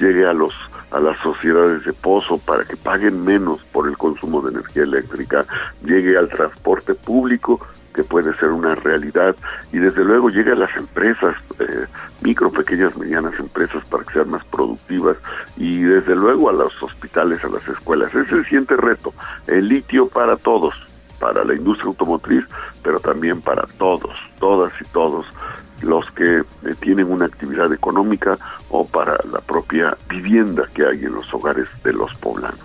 [0.03, 0.53] llegue a los
[0.91, 5.47] a las sociedades de pozo para que paguen menos por el consumo de energía eléctrica,
[5.83, 7.59] llegue al transporte público
[7.95, 9.35] que puede ser una realidad
[9.73, 11.87] y desde luego llegue a las empresas, eh,
[12.21, 15.17] micro, pequeñas, medianas empresas para que sean más productivas
[15.57, 18.15] y desde luego a los hospitales, a las escuelas.
[18.15, 19.15] Es el siguiente reto,
[19.47, 20.75] el litio para todos,
[21.19, 22.45] para la industria automotriz,
[22.83, 25.25] pero también para todos, todas y todos
[25.83, 26.45] los que eh,
[26.81, 28.37] tienen una actividad económica
[28.71, 32.61] o para la propia vivienda que hay en los hogares de los poblanos.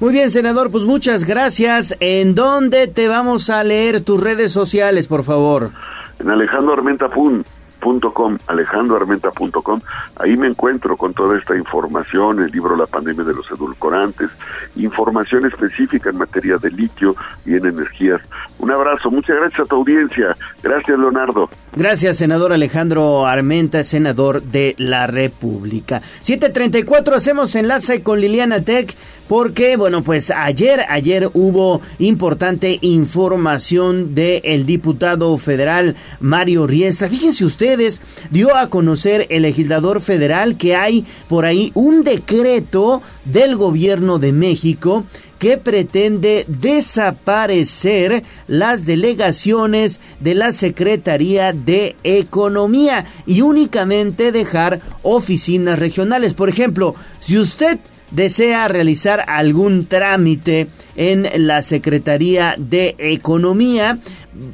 [0.00, 1.94] Muy bien, senador, pues muchas gracias.
[2.00, 5.70] ¿En dónde te vamos a leer tus redes sociales, por favor?
[6.18, 7.44] En Alejandro Armenta Fun,
[7.80, 9.80] .com, alejandroarmenta.com,
[10.16, 14.30] ahí me encuentro con toda esta información, el libro La pandemia de los edulcorantes,
[14.76, 18.20] información específica en materia de litio y en energías.
[18.58, 20.36] Un abrazo, muchas gracias a tu audiencia.
[20.62, 21.48] Gracias, Leonardo.
[21.74, 26.02] Gracias, senador Alejandro Armenta, senador de la República.
[26.22, 28.94] 734, hacemos enlace con Liliana Tech
[29.30, 37.08] porque, bueno, pues ayer, ayer hubo importante información del diputado federal Mario Riestra.
[37.08, 38.02] Fíjense ustedes,
[38.32, 44.32] dio a conocer el legislador federal que hay por ahí un decreto del gobierno de
[44.32, 45.04] México
[45.38, 56.34] que pretende desaparecer las delegaciones de la Secretaría de Economía y únicamente dejar oficinas regionales.
[56.34, 57.78] Por ejemplo, si usted
[58.10, 63.98] desea realizar algún trámite en la Secretaría de Economía,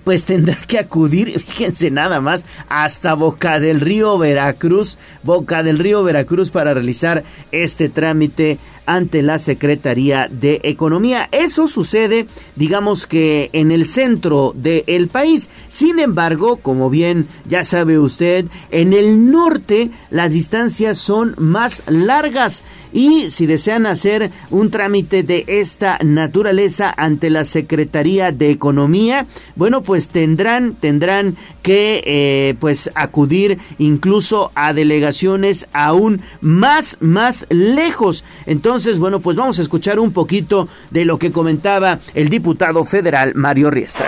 [0.04, 6.02] pues tendrá que acudir, fíjense nada más, hasta Boca del Río Veracruz, Boca del Río
[6.02, 11.28] Veracruz para realizar este trámite ante la Secretaría de Economía.
[11.32, 15.50] Eso sucede, digamos que en el centro del país.
[15.68, 22.62] Sin embargo, como bien ya sabe usted, en el norte las distancias son más largas
[22.92, 29.26] y si desean hacer un trámite de esta naturaleza ante la Secretaría de Economía,
[29.56, 38.24] bueno, pues tendrán tendrán que eh, pues acudir incluso a delegaciones aún más más lejos.
[38.46, 42.84] Entonces entonces, bueno, pues vamos a escuchar un poquito de lo que comentaba el diputado
[42.84, 44.06] federal Mario Riestra.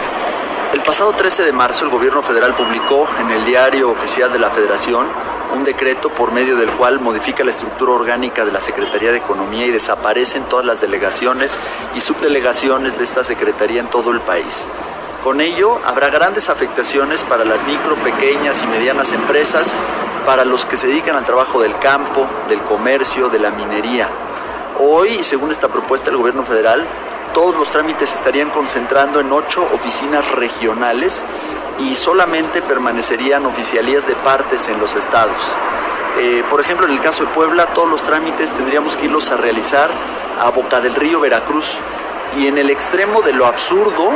[0.75, 4.51] El pasado 13 de marzo el gobierno federal publicó en el diario oficial de la
[4.51, 5.07] federación
[5.57, 9.65] un decreto por medio del cual modifica la estructura orgánica de la Secretaría de Economía
[9.65, 11.59] y desaparecen todas las delegaciones
[11.97, 14.67] y subdelegaciones de esta Secretaría en todo el país.
[15.25, 19.75] Con ello habrá grandes afectaciones para las micro, pequeñas y medianas empresas,
[20.27, 24.11] para los que se dedican al trabajo del campo, del comercio, de la minería.
[24.81, 26.87] Hoy, según esta propuesta del gobierno federal,
[27.35, 31.25] todos los trámites se estarían concentrando en ocho oficinas regionales
[31.81, 35.41] y solamente permanecerían oficialías de partes en los estados.
[36.21, 39.37] Eh, por ejemplo, en el caso de Puebla, todos los trámites tendríamos que irlos a
[39.37, 39.91] realizar
[40.41, 41.79] a Boca del Río, Veracruz.
[42.39, 44.13] Y en el extremo de lo absurdo,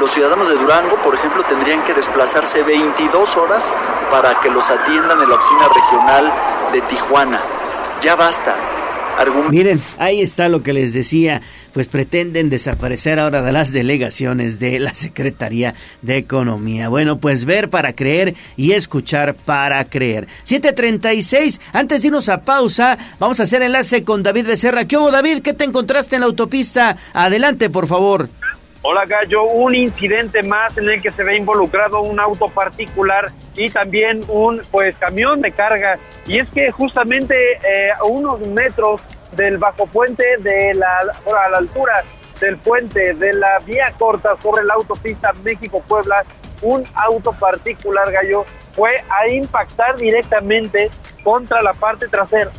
[0.00, 3.72] los ciudadanos de Durango, por ejemplo, tendrían que desplazarse 22 horas
[4.10, 6.32] para que los atiendan en la oficina regional
[6.72, 7.40] de Tijuana.
[8.02, 8.54] Ya basta,
[9.50, 11.40] Miren, ahí está lo que les decía,
[11.72, 16.88] pues pretenden desaparecer ahora de las delegaciones de la Secretaría de Economía.
[16.88, 20.28] Bueno, pues ver para creer y escuchar para creer.
[20.44, 24.86] 736, antes de irnos a pausa, vamos a hacer enlace con David Becerra.
[24.86, 25.40] ¿Qué hubo, David?
[25.40, 26.96] ¿Qué te encontraste en la autopista?
[27.12, 28.28] Adelante, por favor.
[28.80, 33.68] Hola Gallo, un incidente más en el que se ve involucrado un auto particular y
[33.70, 35.98] también un pues camión de carga.
[36.26, 39.00] Y es que justamente eh, a unos metros
[39.32, 42.04] del bajo puente de la a la altura
[42.40, 46.24] del puente de la vía corta sobre la autopista México-Puebla,
[46.62, 48.44] un auto particular Gallo
[48.74, 50.88] fue a impactar directamente
[51.24, 52.52] contra la parte trasera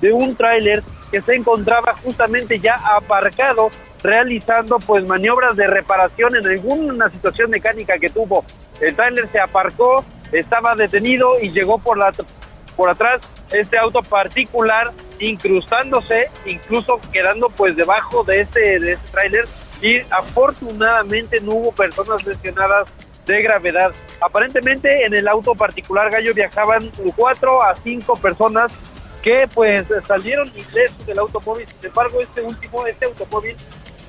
[0.00, 3.70] de un tráiler que se encontraba justamente ya aparcado
[4.06, 8.44] realizando pues maniobras de reparación en alguna situación mecánica que tuvo.
[8.80, 12.12] El tráiler se aparcó, estaba detenido y llegó por la
[12.76, 13.20] por atrás
[13.50, 19.46] este auto particular incrustándose, incluso quedando pues debajo de este de este tráiler
[19.80, 22.88] y afortunadamente no hubo personas lesionadas
[23.26, 23.92] de gravedad.
[24.20, 28.72] Aparentemente en el auto particular Gallo viajaban cuatro a cinco personas
[29.22, 31.66] que pues salieron inglesos del automóvil.
[31.66, 33.56] Sin embargo, este último, este automóvil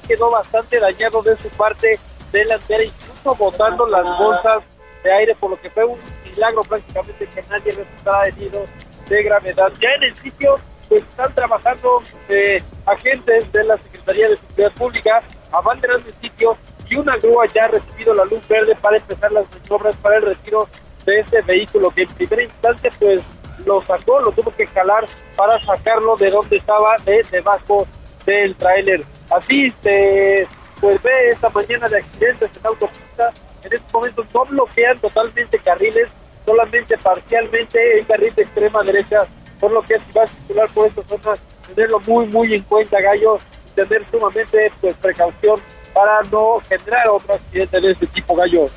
[0.08, 2.00] quedó bastante dañado de su parte
[2.32, 4.64] delantera, incluso botando las bolsas
[5.04, 8.66] de aire, por lo que fue un milagro prácticamente que nadie resultara herido
[9.08, 9.72] de gravedad.
[9.80, 10.60] Ya en el sitio
[10.90, 16.58] pues están trabajando eh, agentes de la Secretaría de Seguridad Pública, abanderando el sitio
[16.90, 20.24] y una grúa ya ha recibido la luz verde para empezar las obras para el
[20.24, 20.68] retiro
[21.06, 23.22] de este vehículo que en primera instancia pues
[23.66, 25.06] lo sacó, lo tuvo que jalar
[25.36, 27.86] para sacarlo de donde estaba, de debajo
[28.32, 29.04] del tráiler.
[29.30, 30.48] Así se
[30.80, 33.34] pues ve esta mañana de accidentes en autopista.
[33.64, 36.08] En estos momentos no bloquean totalmente carriles,
[36.46, 39.26] solamente parcialmente el carril de extrema derecha,
[39.60, 41.38] por lo que si va a circular por esta zona,
[41.74, 43.40] tenerlo muy, muy en cuenta, Gallo,
[43.76, 45.60] tener sumamente pues, precaución
[45.94, 48.70] para no generar otro accidente de este tipo, Gallo.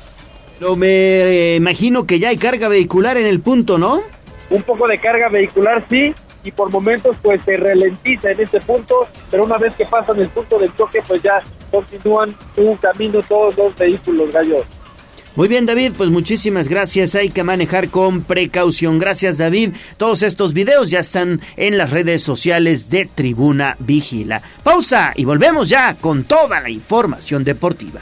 [0.57, 4.01] Pero me eh, imagino que ya hay carga vehicular en el punto, ¿no?
[4.49, 6.13] Un poco de carga vehicular, sí,
[6.43, 10.29] y por momentos pues se ralentiza en este punto, pero una vez que pasan el
[10.29, 14.63] punto del choque pues ya continúan su camino todos los vehículos gallos.
[15.35, 17.15] Muy bien, David, pues muchísimas gracias.
[17.15, 18.99] Hay que manejar con precaución.
[18.99, 19.71] Gracias, David.
[19.95, 24.41] Todos estos videos ya están en las redes sociales de Tribuna Vigila.
[24.61, 28.01] Pausa y volvemos ya con toda la información deportiva.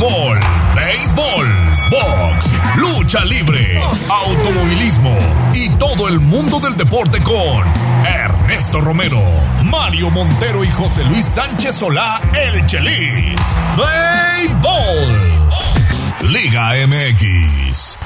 [0.00, 1.46] Béisbol,
[1.90, 2.46] box,
[2.76, 3.78] lucha libre,
[4.08, 5.14] automovilismo
[5.52, 7.62] y todo el mundo del deporte con
[8.06, 9.22] Ernesto Romero,
[9.64, 13.38] Mario Montero y José Luis Sánchez Solá, el Chelis.
[13.76, 15.50] Béisbol,
[16.30, 17.98] Liga MX.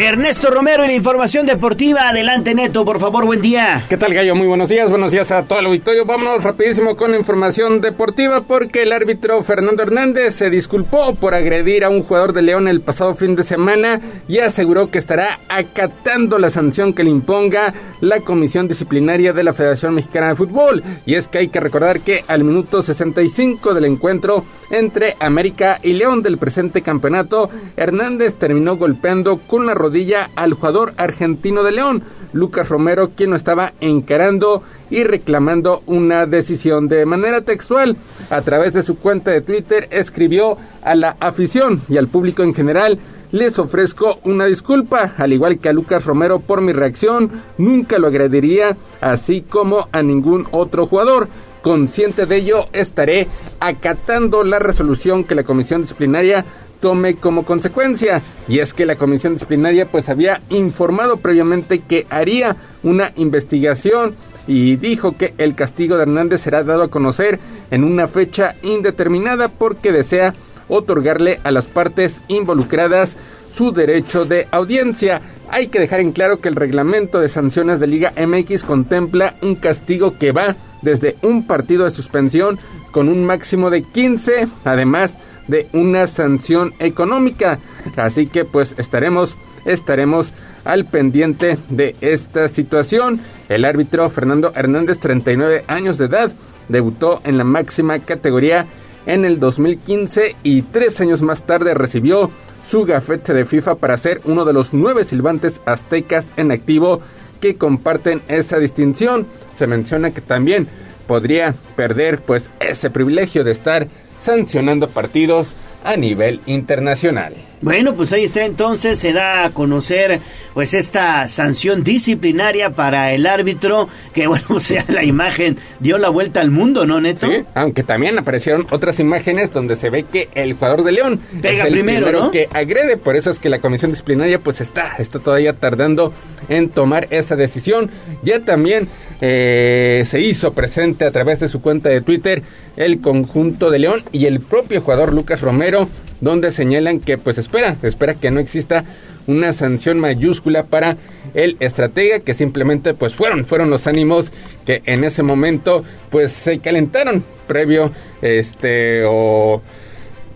[0.00, 2.08] Ernesto Romero y la información deportiva.
[2.08, 3.84] Adelante, Neto, por favor, buen día.
[3.86, 4.34] ¿Qué tal, Gallo?
[4.34, 6.06] Muy buenos días, buenos días a todo el auditorio.
[6.06, 11.90] Vámonos rapidísimo con información deportiva porque el árbitro Fernando Hernández se disculpó por agredir a
[11.90, 16.48] un jugador de León el pasado fin de semana y aseguró que estará acatando la
[16.48, 20.82] sanción que le imponga la Comisión Disciplinaria de la Federación Mexicana de Fútbol.
[21.04, 25.92] Y es que hay que recordar que al minuto 65 del encuentro entre América y
[25.92, 29.89] León del presente campeonato, Hernández terminó golpeando con la rodilla
[30.36, 32.02] al jugador argentino de León,
[32.32, 36.88] Lucas Romero, quien lo estaba encarando y reclamando una decisión.
[36.88, 37.96] De manera textual,
[38.30, 42.54] a través de su cuenta de Twitter, escribió a la afición y al público en
[42.54, 42.98] general,
[43.32, 48.08] les ofrezco una disculpa, al igual que a Lucas Romero por mi reacción, nunca lo
[48.08, 51.28] agrediría, así como a ningún otro jugador.
[51.62, 53.28] Consciente de ello, estaré
[53.60, 56.44] acatando la resolución que la comisión disciplinaria
[56.80, 58.22] tome como consecuencia.
[58.48, 64.14] Y es que la comisión disciplinaria pues había informado previamente que haría una investigación
[64.46, 67.38] y dijo que el castigo de Hernández será dado a conocer
[67.70, 70.34] en una fecha indeterminada porque desea
[70.68, 73.16] otorgarle a las partes involucradas
[73.54, 75.20] su derecho de audiencia.
[75.50, 79.56] Hay que dejar en claro que el reglamento de sanciones de Liga MX contempla un
[79.56, 82.58] castigo que va desde un partido de suspensión
[82.92, 85.16] con un máximo de 15, además
[85.50, 87.58] de una sanción económica.
[87.96, 90.32] Así que pues estaremos estaremos
[90.64, 93.20] al pendiente de esta situación.
[93.48, 96.32] El árbitro Fernando Hernández, 39 años de edad,
[96.68, 98.66] debutó en la máxima categoría
[99.06, 102.30] en el 2015 y tres años más tarde recibió
[102.68, 107.00] su gafete de FIFA para ser uno de los nueve silbantes aztecas en activo
[107.40, 109.26] que comparten esa distinción.
[109.58, 110.68] Se menciona que también
[111.08, 113.88] podría perder pues ese privilegio de estar
[114.20, 117.34] sancionando partidos a nivel internacional.
[117.62, 120.20] Bueno, pues ahí está entonces, se da a conocer
[120.54, 126.08] pues esta sanción disciplinaria para el árbitro, que bueno, o sea, la imagen dio la
[126.08, 127.26] vuelta al mundo, ¿no, Neto?
[127.26, 131.64] Sí, aunque también aparecieron otras imágenes donde se ve que el jugador de León pega
[131.64, 132.30] es el primero, ¿no?
[132.30, 136.14] que agrede, por eso es que la comisión disciplinaria pues está, está todavía tardando
[136.48, 137.90] en tomar esa decisión.
[138.22, 138.88] Ya también
[139.20, 142.42] eh, se hizo presente a través de su cuenta de Twitter
[142.76, 145.88] el conjunto de León y el propio jugador Lucas Romero,
[146.20, 148.84] donde señalan que pues espera, espera que no exista
[149.26, 150.96] una sanción mayúscula para
[151.34, 154.32] el estratega que simplemente pues fueron fueron los ánimos
[154.66, 157.92] que en ese momento pues se calentaron previo
[158.22, 159.62] este o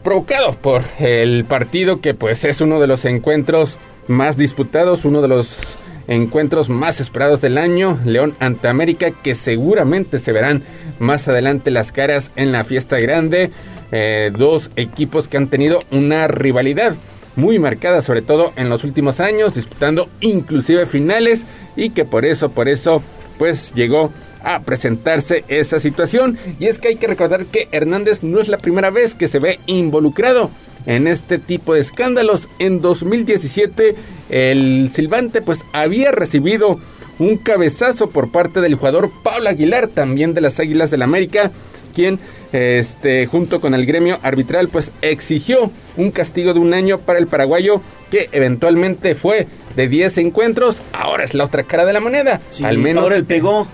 [0.05, 5.29] provocado por el partido que pues es uno de los encuentros más disputados, uno de
[5.29, 5.79] los
[6.09, 10.63] encuentros más esperados del año, León ante América, que seguramente se verán
[10.99, 13.51] más adelante las caras en la fiesta grande.
[13.93, 16.95] Eh, dos equipos que han tenido una rivalidad
[17.37, 21.45] muy marcada, sobre todo en los últimos años, disputando inclusive finales
[21.77, 23.03] y que por eso, por eso,
[23.39, 24.13] pues llegó
[24.43, 26.39] a presentarse esa situación.
[26.61, 29.39] Y es que hay que recordar que Hernández no es la primera vez que se
[29.39, 30.51] ve involucrado
[30.87, 32.49] en este tipo de escándalos.
[32.59, 33.95] En 2017
[34.31, 36.79] el Silvante pues había recibido
[37.19, 41.51] un cabezazo por parte del jugador Pablo Aguilar, también de las Águilas del América,
[41.95, 42.19] quien
[42.53, 47.27] este junto con el gremio arbitral pues exigió un castigo de un año para el
[47.27, 47.81] paraguayo
[48.11, 49.47] que eventualmente fue
[49.77, 52.41] de 10 encuentros, ahora es la otra cara de la moneda.
[52.51, 53.67] Sí, al menos ahora él pegó.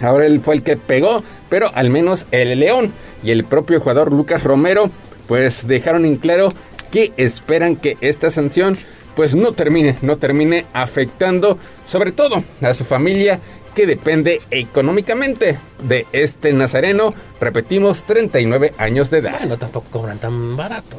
[0.00, 2.92] Ahora él fue el que pegó, pero al menos el León
[3.22, 4.90] y el propio jugador Lucas Romero
[5.32, 6.52] pues dejaron en claro
[6.90, 8.76] que esperan que esta sanción
[9.16, 11.56] pues no termine, no termine afectando
[11.86, 13.40] sobre todo a su familia
[13.74, 19.38] que depende económicamente de este nazareno, repetimos, 39 años de edad.
[19.38, 20.98] Bueno, tampoco cobran tan barato.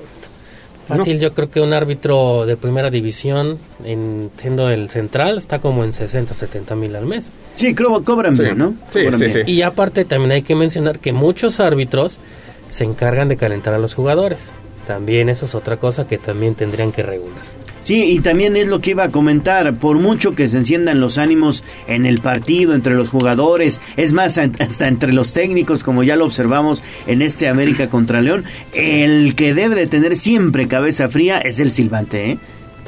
[0.88, 5.84] Fácil, yo creo que un árbitro de primera división, en, siendo el central, está como
[5.84, 7.30] en 60, 70 mil al mes.
[7.56, 8.76] Sí, creo, cobran bien, ¿no?
[8.92, 9.46] Sí, Cobran sí, bien.
[9.46, 9.52] sí.
[9.52, 12.20] Y aparte también hay que mencionar que muchos árbitros
[12.74, 14.52] se encargan de calentar a los jugadores.
[14.88, 17.44] También eso es otra cosa que también tendrían que regular.
[17.84, 21.18] Sí, y también es lo que iba a comentar, por mucho que se enciendan los
[21.18, 26.16] ánimos en el partido, entre los jugadores, es más, hasta entre los técnicos, como ya
[26.16, 31.40] lo observamos en este América contra León, el que debe de tener siempre cabeza fría
[31.40, 32.38] es el silbante, ¿eh?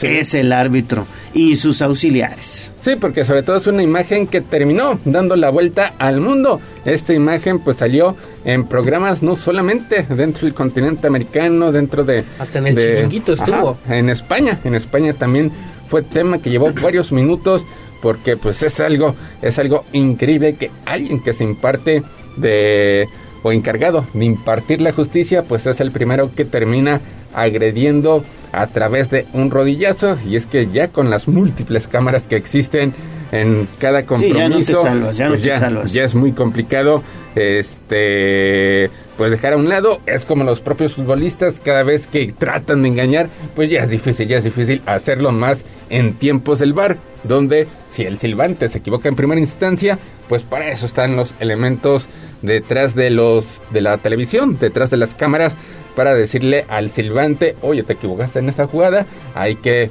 [0.02, 2.72] Es el árbitro y sus auxiliares.
[2.82, 6.60] Sí, porque sobre todo es una imagen que terminó dando la vuelta al mundo.
[6.86, 12.24] Esta imagen pues salió en programas no solamente dentro del continente americano, dentro de...
[12.40, 13.78] Hasta en el de- Chiringuito estuvo.
[13.86, 15.52] Ajá, en España, en España también
[15.90, 17.64] fue tema que llevó varios minutos
[18.02, 22.04] porque pues es algo, es algo increíble que alguien que se imparte
[22.38, 23.08] de
[23.42, 27.00] o encargado de impartir la justicia, pues es el primero que termina
[27.36, 32.36] agrediendo a través de un rodillazo y es que ya con las múltiples cámaras que
[32.38, 32.94] existen
[33.32, 35.94] en cada Sí, compromiso ya no te salvas, ya no pues salvas.
[35.94, 37.02] ya es muy complicado
[37.36, 42.84] este pues dejar a un lado es como los propios futbolistas cada vez que tratan
[42.84, 46.98] de engañar pues ya es difícil ya es difícil hacerlo más en tiempos del bar
[47.24, 49.98] donde si el silbante se equivoca en primera instancia
[50.30, 52.08] pues para eso están los elementos
[52.42, 55.54] detrás de los de la televisión detrás de las cámaras
[55.96, 59.90] para decirle al silbante oye te equivocaste en esta jugada hay que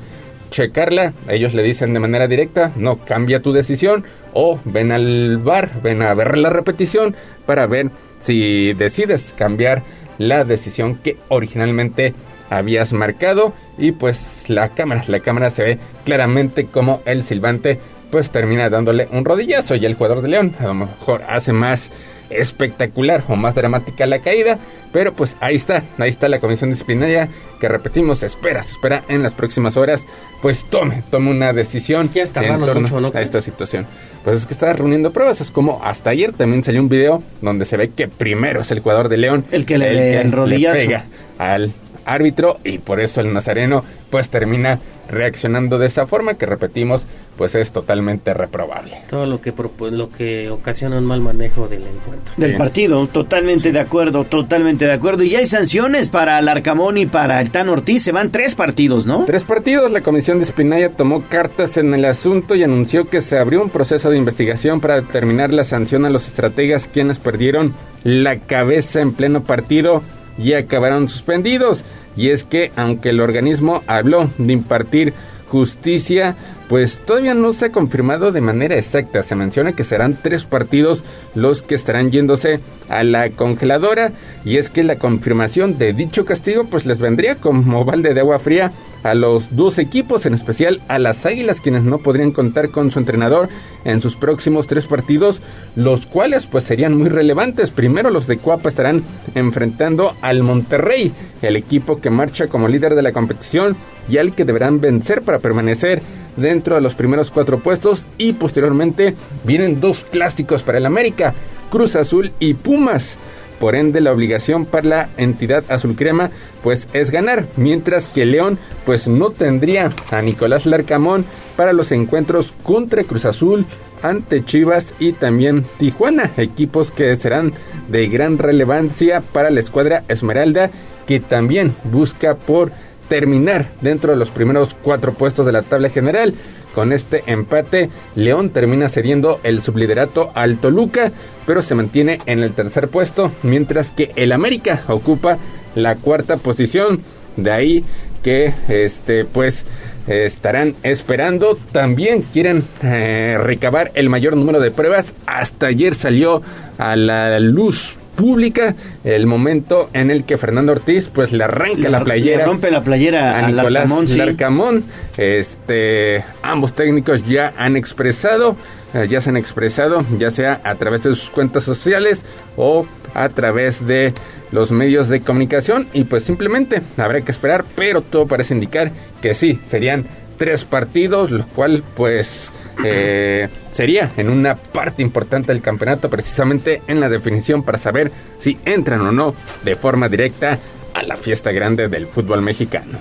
[0.55, 5.83] checarla, ellos le dicen de manera directa, no cambia tu decisión o ven al bar,
[5.83, 7.91] ven a ver la repetición para ver
[8.21, 9.83] si decides cambiar
[10.17, 12.15] la decisión que originalmente
[12.51, 17.81] habías marcado y pues la cámara, la cámara se ve claramente como el silbante
[18.13, 21.91] pues termina dándole un rodillazo y el jugador de León a lo mejor hace más
[22.31, 24.59] espectacular o más dramática la caída,
[24.93, 27.29] pero pues ahí está, ahí está la comisión disciplinaria
[27.61, 30.03] que repetimos, se espera, se espera en las próximas horas,
[30.43, 33.87] pues tome, tome una decisión en tardaron torno mucho, ¿no a esta situación.
[34.23, 37.65] Pues es que está reuniendo pruebas, es como hasta ayer también salió un video donde
[37.65, 40.77] se ve que primero es el jugador de León El que le- el rodillazo.
[40.77, 41.05] pega
[41.39, 41.73] al
[42.07, 44.79] árbitro y por eso el nazareno pues termina
[45.09, 47.03] reaccionando de esa forma que repetimos
[47.37, 49.03] pues es totalmente reprobable.
[49.09, 49.53] Todo lo que
[49.91, 52.35] lo que ocasiona un mal manejo del encuentro.
[52.37, 55.23] Del partido, totalmente de acuerdo, totalmente de acuerdo.
[55.23, 59.07] Y ya hay sanciones para Alarcamón y para el Tan Ortiz, se van tres partidos,
[59.07, 59.25] ¿no?
[59.25, 63.63] Tres partidos, la comisión disciplinaria tomó cartas en el asunto y anunció que se abrió
[63.63, 67.75] un proceso de investigación para determinar la sanción a los estrategas quienes perdieron
[68.05, 70.03] la cabeza en pleno partido
[70.39, 71.85] y acabaron suspendidos.
[72.17, 75.13] Y es que aunque el organismo habló de impartir
[75.49, 76.37] justicia,
[76.69, 79.23] pues todavía no se ha confirmado de manera exacta.
[79.23, 81.03] Se menciona que serán tres partidos
[81.35, 84.13] los que estarán yéndose a la congeladora
[84.45, 88.39] y es que la confirmación de dicho castigo pues les vendría como balde de agua
[88.39, 88.73] fría
[89.03, 92.99] a los dos equipos, en especial a las Águilas, quienes no podrían contar con su
[92.99, 93.51] entrenador
[93.85, 95.43] en sus próximos tres partidos,
[95.77, 97.71] los cuales pues serían muy relevantes.
[97.71, 99.05] Primero los de Cuapa estarán
[99.35, 101.13] enfrentando al Monterrey,
[101.43, 103.77] el equipo que marcha como líder de la competición
[104.09, 106.01] y al que deberán vencer para permanecer
[106.37, 111.35] dentro de los primeros cuatro puestos y posteriormente vienen dos clásicos para el América,
[111.71, 113.17] Cruz Azul y Pumas.
[113.61, 116.31] Por ende, la obligación para la entidad azul crema
[116.63, 121.25] pues es ganar, mientras que León pues no tendría a Nicolás Larcamón
[121.57, 123.65] para los encuentros contra Cruz Azul,
[124.03, 127.53] ante Chivas y también Tijuana, equipos que serán
[127.89, 130.71] de gran relevancia para la escuadra Esmeralda,
[131.07, 132.71] que también busca por
[133.09, 136.35] terminar dentro de los primeros cuatro puestos de la tabla general.
[136.75, 141.13] Con este empate, León termina cediendo el subliderato al Toluca,
[141.47, 145.39] pero se mantiene en el tercer puesto, mientras que el América ocupa
[145.77, 147.01] la cuarta posición.
[147.37, 147.85] De ahí
[148.23, 149.65] que este pues
[150.07, 151.57] estarán esperando.
[151.73, 155.15] También quieren eh, recabar el mayor número de pruebas.
[155.27, 156.43] Hasta ayer salió
[156.79, 158.75] a la luz pública
[159.05, 162.71] el momento en el que Fernando Ortiz pues le arranca Le- la playera le rompe
[162.71, 164.17] la playera a a Nicolás Larcamón, sí.
[164.17, 164.85] Larcamón.
[165.17, 168.57] Este, ambos técnicos ya han expresado,
[168.95, 172.23] eh, ya se han expresado, ya sea a través de sus cuentas sociales
[172.57, 174.13] o a través de
[174.53, 179.35] los medios de comunicación y pues simplemente habrá que esperar, pero todo parece indicar que
[179.35, 180.07] sí, serían
[180.39, 182.51] tres partidos, lo cual pues
[182.85, 188.59] eh, sería en una parte importante del campeonato, precisamente en la definición para saber si
[188.65, 190.59] entran o no de forma directa
[190.95, 192.99] a la fiesta grande del fútbol mexicano.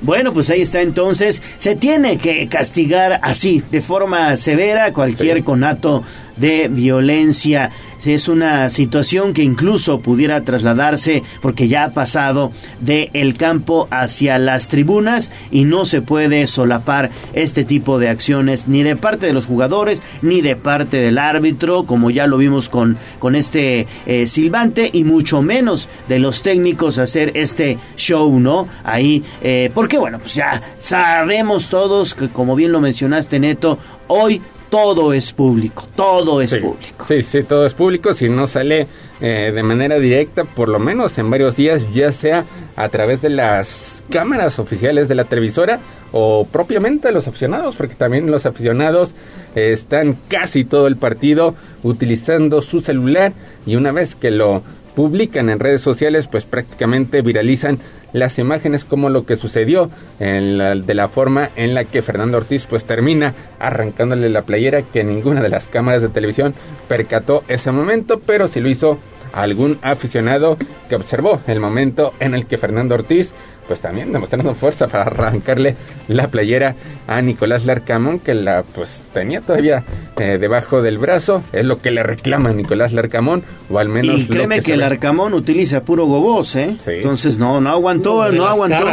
[0.00, 1.42] Bueno, pues ahí está entonces.
[1.56, 6.04] Se tiene que castigar así, de forma severa, cualquier conato
[6.36, 7.70] de violencia
[8.14, 14.38] es una situación que incluso pudiera trasladarse, porque ya ha pasado, de el campo hacia
[14.38, 19.32] las tribunas y no se puede solapar este tipo de acciones ni de parte de
[19.32, 24.26] los jugadores ni de parte del árbitro, como ya lo vimos con, con este eh,
[24.26, 28.68] silbante, y mucho menos de los técnicos hacer este show, ¿no?
[28.84, 33.78] Ahí, eh, porque bueno, pues ya sabemos todos que, como bien lo mencionaste, Neto,
[34.08, 37.04] hoy todo es público, todo es público.
[37.06, 38.14] Sí, sí, todo es público.
[38.14, 38.86] Si no sale
[39.20, 42.44] eh, de manera directa, por lo menos en varios días, ya sea
[42.76, 45.80] a través de las cámaras oficiales de la televisora
[46.12, 49.12] o propiamente los aficionados, porque también los aficionados
[49.54, 53.32] están casi todo el partido utilizando su celular
[53.64, 54.62] y una vez que lo
[54.96, 57.78] publican en redes sociales, pues prácticamente viralizan
[58.12, 62.66] las imágenes como lo que sucedió en de la forma en la que Fernando Ortiz
[62.66, 66.54] pues termina arrancándole la playera que ninguna de las cámaras de televisión
[66.88, 68.98] percató ese momento, pero sí lo hizo
[69.34, 70.56] algún aficionado
[70.88, 73.34] que observó el momento en el que Fernando Ortiz
[73.66, 75.76] pues también demostrando fuerza para arrancarle
[76.08, 76.74] la playera
[77.06, 79.84] a Nicolás Larcamón, que la pues tenía todavía
[80.16, 84.20] eh, debajo del brazo, es lo que le reclama Nicolás Larcamón, o al menos...
[84.20, 86.76] Y créeme que, Larcamón utiliza puro gobos, ¿eh?
[86.86, 88.86] Entonces no, no aguantó, no, aguantó,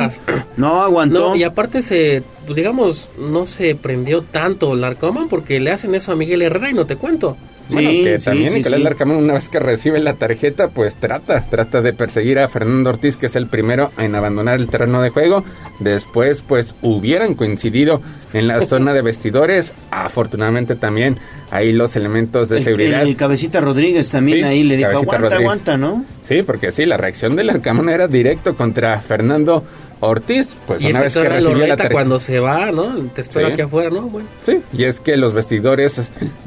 [0.58, 1.36] no aguantó.
[1.36, 6.16] y aparte se, pues, digamos, no se prendió tanto Larcamón porque le hacen eso a
[6.16, 7.38] Miguel Herrera y no te cuento.
[7.74, 11.94] Bueno, que también Nicolás Larcamón una vez que recibe la tarjeta, pues trata, trata de
[11.94, 15.44] perseguir a Fernando Ortiz, que es el primero en abandonar el terreno de juego.
[15.80, 18.02] Después, pues hubieran coincidido
[18.34, 19.74] en la zona de vestidores.
[19.91, 21.18] Afortunadamente también
[21.52, 23.02] ahí los elementos de seguridad.
[23.04, 26.06] El, cabecita Rodríguez también ahí le dijo, aguanta, aguanta, ¿no?
[26.28, 29.64] Sí, porque sí, la reacción de Larcamón era directo contra Fernando
[30.05, 31.93] Ortiz, pues una vez que recibió la tarjeta.
[31.93, 32.95] cuando se va, ¿no?
[33.13, 34.01] Te espera aquí afuera, ¿no?
[34.01, 34.27] Bueno.
[34.45, 36.01] Sí, y es que los vestidores,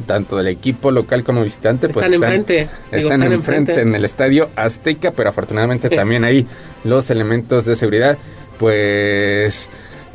[0.07, 2.69] tanto del equipo local como visitante, pues están, enfrente.
[2.93, 6.47] Están, enfrente en el estadio Azteca, pero afortunadamente también ahí
[6.85, 8.19] los elementos de seguridad,
[8.59, 9.69] pues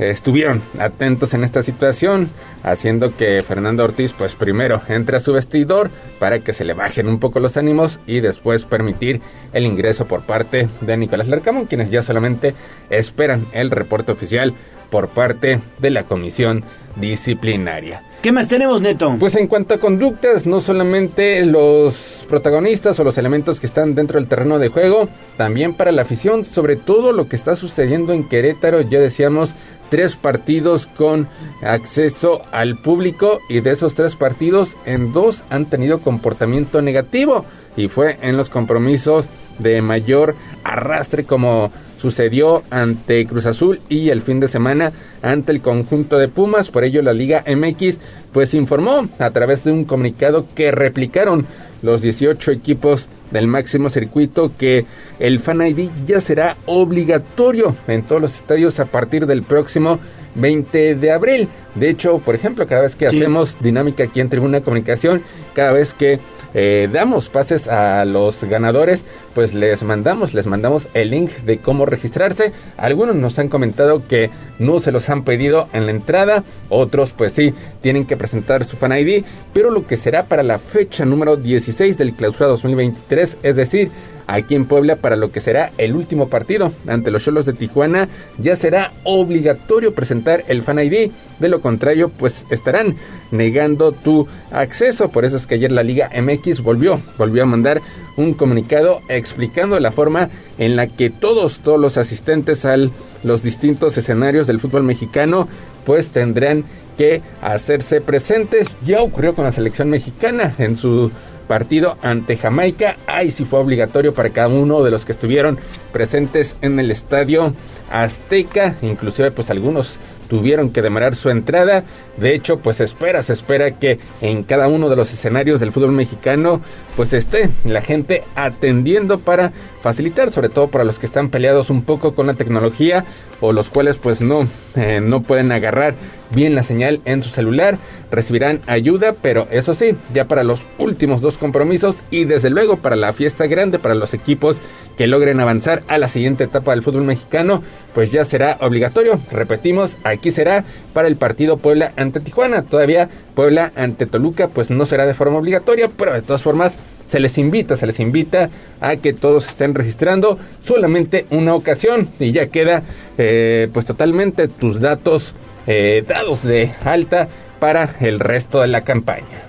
[0.09, 2.29] estuvieron atentos en esta situación,
[2.63, 7.07] haciendo que Fernando Ortiz, pues primero entre a su vestidor para que se le bajen
[7.07, 9.21] un poco los ánimos y después permitir
[9.53, 12.55] el ingreso por parte de Nicolás Larcamón, quienes ya solamente
[12.89, 14.55] esperan el reporte oficial
[14.89, 16.63] por parte de la comisión
[16.97, 18.03] disciplinaria.
[18.21, 19.15] ¿Qué más tenemos, Neto?
[19.19, 24.19] Pues en cuanto a conductas, no solamente los protagonistas o los elementos que están dentro
[24.19, 28.29] del terreno de juego, también para la afición, sobre todo lo que está sucediendo en
[28.29, 29.55] Querétaro, ya decíamos,
[29.91, 31.27] tres partidos con
[31.61, 37.45] acceso al público y de esos tres partidos en dos han tenido comportamiento negativo
[37.75, 39.25] y fue en los compromisos
[39.59, 45.61] de mayor arrastre como sucedió ante Cruz Azul y el fin de semana ante el
[45.61, 46.69] conjunto de Pumas.
[46.69, 47.99] Por ello la Liga MX
[48.31, 51.45] pues informó a través de un comunicado que replicaron
[51.81, 54.85] los 18 equipos del máximo circuito que
[55.19, 59.99] el Fan ID ya será obligatorio en todos los estadios a partir del próximo
[60.35, 61.47] 20 de abril.
[61.75, 65.21] De hecho, por ejemplo, cada vez que hacemos dinámica aquí en Tribuna Comunicación,
[65.53, 66.19] cada vez que
[66.53, 69.01] eh, damos pases a los ganadores,
[69.33, 72.51] pues les mandamos, les mandamos el link de cómo registrarse.
[72.77, 74.29] Algunos nos han comentado que
[74.59, 78.77] no se los han pedido en la entrada, otros pues sí, tienen que presentar su
[78.77, 79.23] fan ID,
[79.53, 83.89] pero lo que será para la fecha número 16 del clausura 2023, es decir,
[84.27, 88.07] aquí en Puebla para lo que será el último partido ante los Cholos de Tijuana,
[88.37, 92.95] ya será obligatorio presentar el Fan ID, de lo contrario pues estarán
[93.31, 97.81] negando tu acceso, por eso es que ayer la Liga MX volvió, volvió a mandar
[98.17, 102.75] un comunicado explicando la forma en la que todos, todos los asistentes a
[103.23, 105.47] los distintos escenarios del fútbol mexicano
[105.85, 106.63] pues tendrán
[106.97, 108.67] que hacerse presentes.
[108.85, 111.11] Ya ocurrió con la selección mexicana en su
[111.41, 112.95] partido ante Jamaica.
[113.07, 115.59] Ahí sí fue obligatorio para cada uno de los que estuvieron
[115.91, 117.53] presentes en el estadio
[117.91, 118.75] Azteca.
[118.81, 119.97] Inclusive pues algunos
[120.31, 121.83] tuvieron que demorar su entrada.
[122.15, 125.91] De hecho, pues espera, se espera que en cada uno de los escenarios del fútbol
[125.91, 126.61] mexicano,
[126.95, 129.51] pues esté la gente atendiendo para
[129.81, 133.05] facilitar, sobre todo para los que están peleados un poco con la tecnología
[133.39, 135.95] o los cuales pues no, eh, no pueden agarrar
[136.33, 137.77] bien la señal en su celular,
[138.09, 142.95] recibirán ayuda, pero eso sí, ya para los últimos dos compromisos y desde luego para
[142.95, 144.57] la fiesta grande, para los equipos
[144.97, 147.63] que logren avanzar a la siguiente etapa del fútbol mexicano,
[147.95, 149.19] pues ya será obligatorio.
[149.31, 150.63] Repetimos, aquí será
[150.93, 152.63] para el partido Puebla ante Tijuana.
[152.63, 156.75] Todavía Puebla ante Toluca, pues no será de forma obligatoria, pero de todas formas
[157.11, 162.31] se les invita, se les invita a que todos estén registrando solamente una ocasión y
[162.31, 162.83] ya queda
[163.17, 165.33] eh, pues totalmente tus datos
[165.67, 167.27] eh, dados de alta
[167.59, 169.43] para el resto de la campaña.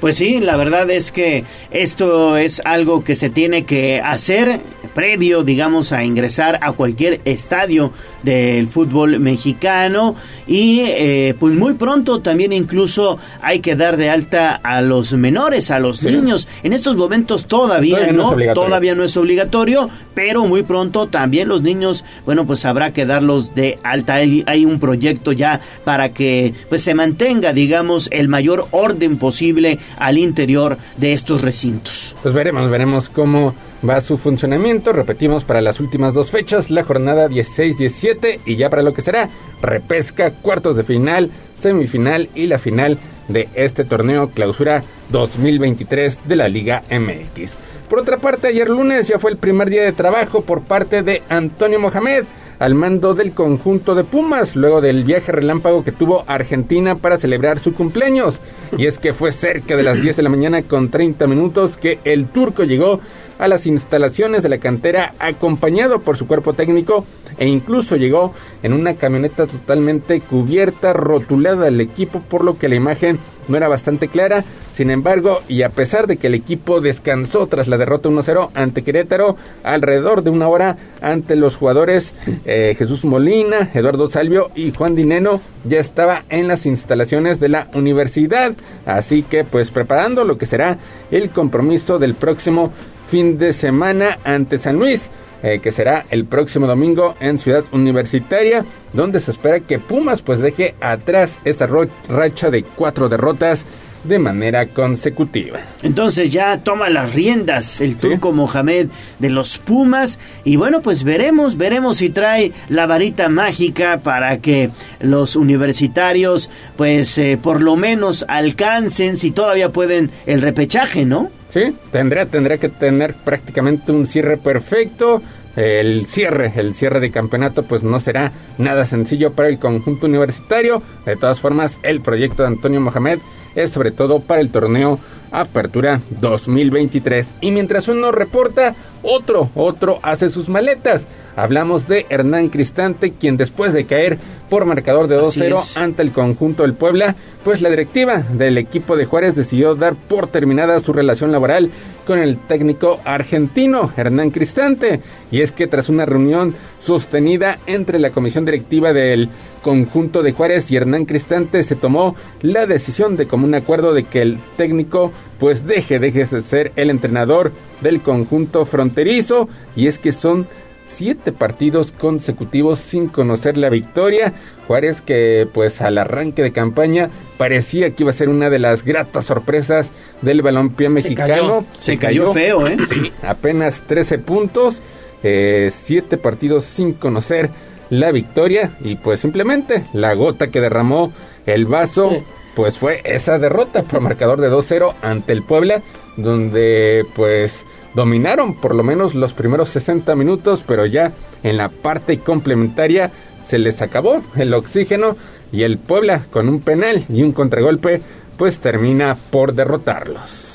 [0.00, 4.60] Pues sí, la verdad es que esto es algo que se tiene que hacer
[4.94, 7.92] previo, digamos, a ingresar a cualquier estadio
[8.22, 10.14] del fútbol mexicano
[10.46, 15.70] y eh, pues muy pronto también incluso hay que dar de alta a los menores,
[15.70, 16.48] a los niños.
[16.62, 18.66] En estos momentos todavía, Todavía no no, es obligatorio.
[18.68, 23.54] todavía no es obligatorio, pero muy pronto también los niños, bueno, pues habrá que darlos
[23.54, 24.14] de alta.
[24.14, 29.78] Hay, hay un proyecto ya para que pues se mantenga, digamos, el mayor orden posible
[29.98, 32.14] al interior de estos recintos.
[32.22, 33.54] Pues veremos, veremos cómo
[33.88, 34.92] va su funcionamiento.
[34.92, 39.28] Repetimos para las últimas dos fechas, la jornada 16-17 y ya para lo que será
[39.62, 42.98] repesca, cuartos de final, semifinal y la final
[43.28, 47.56] de este torneo clausura 2023 de la Liga MX.
[47.88, 51.22] Por otra parte, ayer lunes ya fue el primer día de trabajo por parte de
[51.28, 52.24] Antonio Mohamed
[52.60, 57.58] al mando del conjunto de Pumas, luego del viaje relámpago que tuvo Argentina para celebrar
[57.58, 58.38] su cumpleaños.
[58.76, 61.98] Y es que fue cerca de las 10 de la mañana con 30 minutos que
[62.04, 63.00] el turco llegó
[63.40, 67.04] a las instalaciones de la cantera acompañado por su cuerpo técnico
[67.38, 72.74] e incluso llegó en una camioneta totalmente cubierta, rotulada el equipo, por lo que la
[72.74, 73.18] imagen
[73.48, 74.44] no era bastante clara.
[74.74, 78.82] Sin embargo, y a pesar de que el equipo descansó tras la derrota 1-0 ante
[78.82, 82.14] Querétaro, alrededor de una hora ante los jugadores
[82.44, 87.68] eh, Jesús Molina, Eduardo Salvio y Juan Dineno, ya estaba en las instalaciones de la
[87.74, 88.52] universidad.
[88.86, 90.78] Así que pues preparando lo que será
[91.10, 92.72] el compromiso del próximo
[93.10, 95.10] fin de semana ante San Luis.
[95.42, 98.62] eh, que será el próximo domingo en Ciudad Universitaria,
[98.92, 101.66] donde se espera que Pumas pues deje atrás esta
[102.08, 103.64] racha de cuatro derrotas
[104.04, 105.60] de manera consecutiva.
[105.82, 108.88] Entonces ya toma las riendas el turco Mohamed
[109.18, 114.70] de los Pumas y bueno pues veremos, veremos si trae la varita mágica para que
[115.00, 121.30] los universitarios pues eh, por lo menos alcancen si todavía pueden el repechaje, ¿no?
[121.50, 125.20] Sí, tendrá, tendrá que tener prácticamente un cierre perfecto.
[125.56, 130.80] El cierre, el cierre de campeonato, pues no será nada sencillo para el conjunto universitario.
[131.04, 133.18] De todas formas, el proyecto de Antonio Mohamed
[133.56, 135.00] es sobre todo para el torneo
[135.32, 137.26] Apertura 2023.
[137.40, 141.06] Y mientras uno reporta, otro, otro hace sus maletas.
[141.40, 144.18] Hablamos de Hernán Cristante, quien después de caer
[144.50, 145.76] por marcador de Así 2-0 es.
[145.76, 147.14] ante el conjunto del Puebla,
[147.44, 151.70] pues la directiva del equipo de Juárez decidió dar por terminada su relación laboral
[152.06, 155.00] con el técnico argentino Hernán Cristante.
[155.30, 159.30] Y es que tras una reunión sostenida entre la comisión directiva del
[159.62, 164.20] conjunto de Juárez y Hernán Cristante se tomó la decisión de común acuerdo de que
[164.20, 169.48] el técnico pues deje, deje de ser el entrenador del conjunto fronterizo.
[169.74, 170.46] Y es que son
[170.90, 174.32] siete partidos consecutivos sin conocer la victoria.
[174.66, 178.84] Juárez que pues al arranque de campaña parecía que iba a ser una de las
[178.84, 179.90] gratas sorpresas
[180.22, 181.64] del balompié mexicano.
[181.78, 182.76] Se cayó feo, ¿eh?
[182.88, 184.80] Sí, apenas 13 puntos,
[185.22, 187.50] eh, siete partidos sin conocer
[187.90, 191.12] la victoria y pues simplemente la gota que derramó
[191.46, 192.12] el vaso
[192.54, 195.82] pues fue esa derrota por marcador de 2-0 ante el Puebla
[196.16, 197.64] donde pues
[197.94, 201.12] dominaron por lo menos los primeros 60 minutos pero ya
[201.42, 203.10] en la parte complementaria
[203.48, 205.16] se les acabó el oxígeno
[205.52, 208.00] y el Puebla con un penal y un contragolpe
[208.36, 210.49] pues termina por derrotarlos.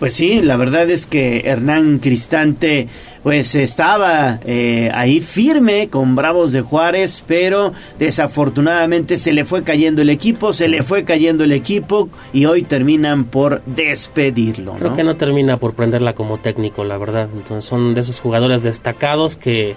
[0.00, 2.88] Pues sí, la verdad es que Hernán Cristante
[3.22, 10.00] pues estaba eh, ahí firme con Bravos de Juárez, pero desafortunadamente se le fue cayendo
[10.00, 14.72] el equipo, se le fue cayendo el equipo y hoy terminan por despedirlo.
[14.76, 17.28] Creo que no termina por prenderla como técnico, la verdad.
[17.36, 19.76] Entonces son de esos jugadores destacados que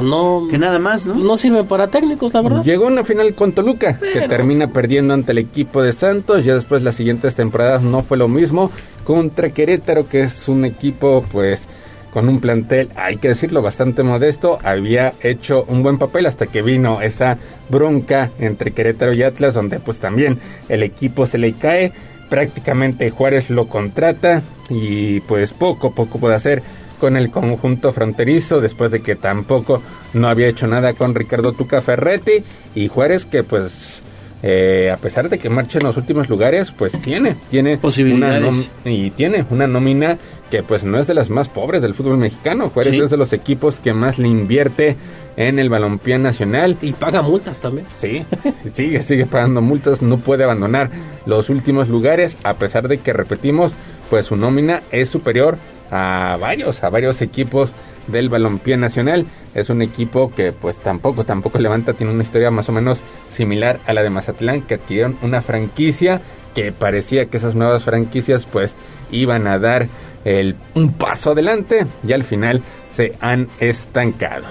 [0.00, 1.14] no que nada más, ¿no?
[1.14, 2.64] No sirven para técnicos, la verdad.
[2.64, 6.44] Llegó una final con Toluca, que termina perdiendo ante el equipo de Santos.
[6.44, 8.70] Ya después las siguientes temporadas no fue lo mismo.
[9.04, 11.60] Contra Querétaro, que es un equipo, pues,
[12.12, 14.58] con un plantel, hay que decirlo, bastante modesto.
[14.62, 17.38] Había hecho un buen papel hasta que vino esa
[17.68, 20.38] bronca entre Querétaro y Atlas, donde pues también
[20.68, 21.92] el equipo se le cae.
[22.28, 26.62] Prácticamente Juárez lo contrata y pues poco, poco puede hacer
[27.02, 29.82] con el conjunto fronterizo después de que tampoco
[30.14, 32.44] no había hecho nada con Ricardo Tuca Ferretti
[32.76, 34.00] y Juárez que pues
[34.44, 38.70] eh, a pesar de que marcha en los últimos lugares pues tiene tiene Posibilidades.
[38.84, 40.16] una y tiene una nómina
[40.48, 43.00] que pues no es de las más pobres del fútbol mexicano Juárez Sí.
[43.00, 44.94] es de los equipos que más le invierte
[45.36, 48.24] en el balompié nacional y paga multas también sí
[48.72, 50.88] sigue sigue pagando multas no puede abandonar
[51.26, 53.72] los últimos lugares a pesar de que repetimos
[54.08, 55.56] pues su nómina es superior
[55.92, 57.72] a varios, a varios equipos
[58.08, 59.26] del balompié nacional.
[59.54, 63.00] Es un equipo que pues tampoco, tampoco levanta, tiene una historia más o menos
[63.32, 66.20] similar a la de Mazatlán, que adquirieron una franquicia
[66.54, 68.74] que parecía que esas nuevas franquicias pues
[69.10, 69.86] iban a dar
[70.24, 72.62] el, un paso adelante y al final
[72.94, 74.46] se han estancado.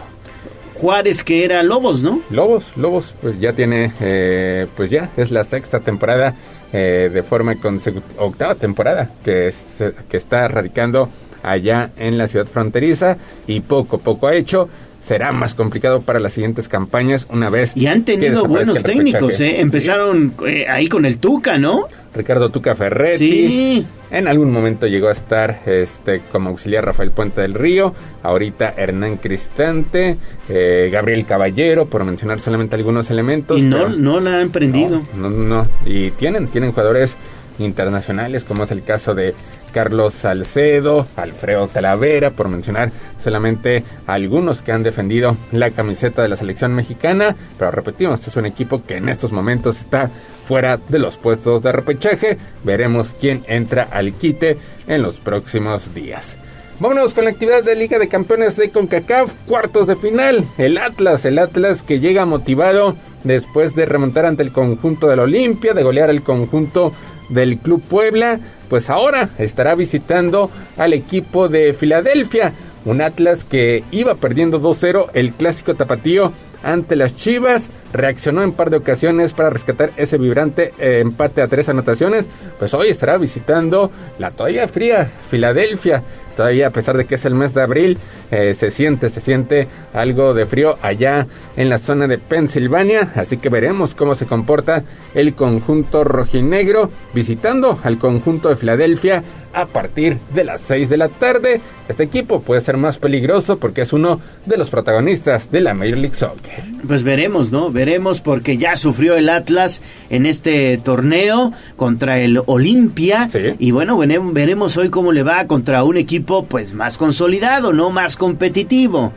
[0.76, 2.22] Juárez que era Lobos, ¿no?
[2.32, 6.34] Lobos, Lobos, pues ya tiene, eh, pues ya es la sexta temporada
[6.74, 11.08] eh, de forma consecutiva, octava temporada que, se, que está radicando
[11.44, 14.70] allá en la ciudad fronteriza y poco a poco ha hecho.
[15.06, 17.76] Será más complicado para las siguientes campañas una vez.
[17.76, 19.60] Y han tenido buenos técnicos, ¿eh?
[19.60, 21.88] Empezaron eh, ahí con el Tuca, ¿no?
[22.14, 23.30] Ricardo Tuca Ferretti.
[23.30, 23.88] Sí.
[24.12, 27.96] En algún momento llegó a estar este, como auxiliar Rafael Puente del Río.
[28.22, 30.18] Ahorita Hernán Cristante,
[30.50, 33.58] eh, Gabriel Caballero, por mencionar solamente algunos elementos.
[33.58, 35.02] Y no, no la han prendido.
[35.16, 35.68] No, no, no.
[35.86, 37.16] Y tienen, tienen jugadores
[37.60, 39.34] internacionales, como es el caso de
[39.74, 42.92] Carlos Salcedo, Alfredo Talavera, por mencionar
[43.24, 47.36] solamente algunos que han defendido la camiseta de la selección mexicana.
[47.58, 50.10] Pero repetimos, este es un equipo que en estos momentos está
[50.48, 52.38] fuera de los puestos de repechaje.
[52.64, 54.58] Veremos quién entra al quite
[54.88, 56.38] en los próximos días.
[56.82, 60.44] Vámonos con la actividad de Liga de Campeones de CONCACAF, cuartos de final.
[60.58, 65.74] El Atlas, el Atlas que llega motivado después de remontar ante el conjunto del Olimpia,
[65.74, 66.94] de golear el conjunto
[67.30, 68.40] del Club Puebla,
[68.70, 72.54] pues ahora estará visitando al equipo de Filadelfia.
[72.84, 76.32] Un Atlas que iba perdiendo 2-0 el clásico tapatío
[76.64, 77.64] ante las Chivas.
[77.94, 82.26] Reaccionó en par de ocasiones para rescatar ese vibrante eh, empate a tres anotaciones.
[82.58, 86.02] Pues hoy estará visitando la todavía fría Filadelfia.
[86.42, 88.00] Todavía a pesar de que es el mes de abril,
[88.32, 93.12] eh, se siente, se siente algo de frío allá en la zona de Pensilvania.
[93.16, 94.82] Así que veremos cómo se comporta
[95.14, 99.22] el conjunto rojinegro visitando al conjunto de Filadelfia
[99.54, 101.62] a partir de las 6 de la tarde.
[101.88, 105.98] Este equipo puede ser más peligroso porque es uno de los protagonistas de la Major
[105.98, 106.64] League Soccer.
[106.88, 107.72] Pues veremos, ¿no?
[107.72, 113.30] Veremos porque ya sufrió el Atlas en este torneo contra el Olimpia.
[113.30, 113.56] Sí.
[113.60, 117.90] Y bueno, veremos hoy cómo le va contra un equipo pues más consolidado, ¿no?
[117.90, 119.12] Más competitivo.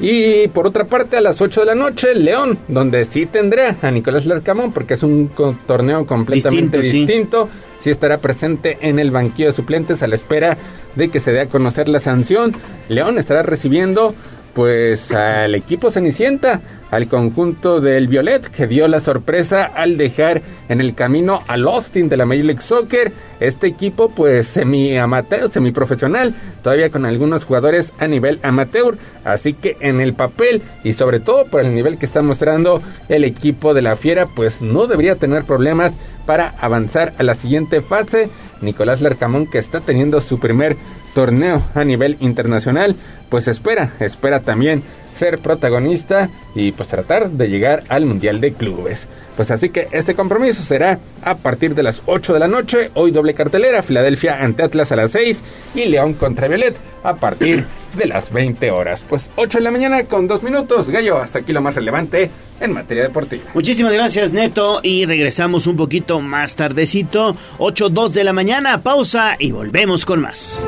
[0.00, 3.90] Y por otra parte, a las 8 de la noche, León, donde sí tendrá a
[3.90, 7.06] Nicolás Larcamón, porque es un co- torneo completamente Distinto, sí.
[7.06, 7.48] distinto.
[7.80, 7.90] Sí.
[7.90, 10.56] estará presente en el banquillo de suplentes a la espera
[10.96, 12.54] de que se dé a conocer la sanción.
[12.88, 14.14] León estará recibiendo
[14.54, 16.60] pues al equipo Cenicienta,
[16.90, 22.08] al conjunto del Violet, que dio la sorpresa al dejar en el camino al Austin
[22.08, 23.12] de la Major League Soccer.
[23.38, 28.96] Este equipo, pues semi amateur, semi profesional, todavía con algunos jugadores a nivel amateur.
[29.24, 33.24] Así que en el papel y sobre todo por el nivel que está mostrando el
[33.24, 35.92] equipo de la Fiera, pues no debería tener problemas
[36.26, 38.28] para avanzar a la siguiente fase.
[38.60, 40.76] Nicolás Larcamón, que está teniendo su primer
[41.14, 42.96] torneo a nivel internacional,
[43.28, 44.82] pues espera, espera también
[45.16, 49.06] ser protagonista y pues tratar de llegar al Mundial de Clubes.
[49.36, 53.10] Pues así que este compromiso será a partir de las 8 de la noche, hoy
[53.10, 55.42] doble cartelera, Filadelfia ante Atlas a las 6
[55.74, 57.64] y León contra Violet a partir
[57.96, 59.06] de las 20 horas.
[59.08, 62.30] Pues 8 de la mañana con 2 minutos, Gallo, hasta aquí lo más relevante
[62.60, 63.44] en materia deportiva.
[63.54, 64.80] Muchísimas gracias, Neto.
[64.82, 70.60] Y regresamos un poquito más tardecito, 8.02 de la mañana, pausa y volvemos con más.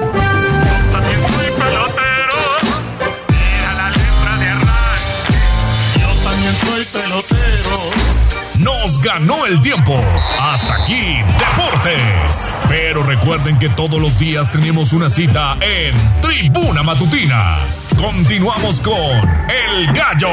[8.58, 10.00] Nos ganó el tiempo.
[10.40, 12.56] Hasta aquí, Deportes.
[12.68, 17.58] Pero recuerden que todos los días tenemos una cita en Tribuna Matutina.
[17.96, 20.28] Continuamos con El Gallo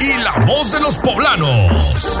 [0.00, 2.20] y la voz de los poblanos.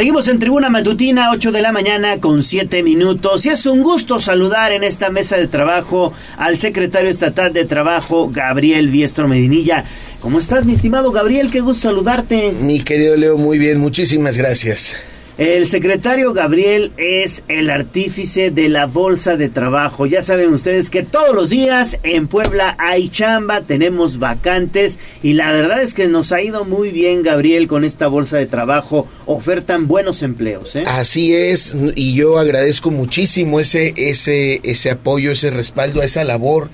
[0.00, 3.44] Seguimos en Tribuna Matutina, 8 de la mañana con 7 minutos.
[3.44, 8.30] Y es un gusto saludar en esta mesa de trabajo al secretario estatal de Trabajo,
[8.30, 9.84] Gabriel Diestro Medinilla.
[10.22, 11.50] ¿Cómo estás, mi estimado Gabriel?
[11.50, 12.52] Qué gusto saludarte.
[12.52, 14.96] Mi querido Leo, muy bien, muchísimas gracias.
[15.40, 20.04] El secretario Gabriel es el artífice de la bolsa de trabajo.
[20.04, 25.50] Ya saben ustedes que todos los días en Puebla hay chamba, tenemos vacantes y la
[25.50, 29.08] verdad es que nos ha ido muy bien Gabriel con esta bolsa de trabajo.
[29.24, 30.76] Ofertan buenos empleos.
[30.76, 30.84] ¿eh?
[30.86, 36.68] Así es y yo agradezco muchísimo ese, ese, ese apoyo, ese respaldo a esa labor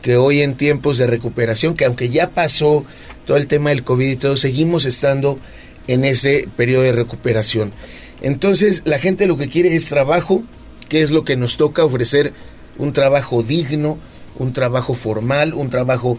[0.00, 2.84] que hoy en tiempos de recuperación, que aunque ya pasó
[3.26, 5.40] todo el tema del COVID y todo, seguimos estando
[5.88, 7.72] en ese periodo de recuperación.
[8.22, 10.42] Entonces la gente lo que quiere es trabajo,
[10.88, 12.32] que es lo que nos toca ofrecer,
[12.78, 13.98] un trabajo digno,
[14.38, 16.18] un trabajo formal, un trabajo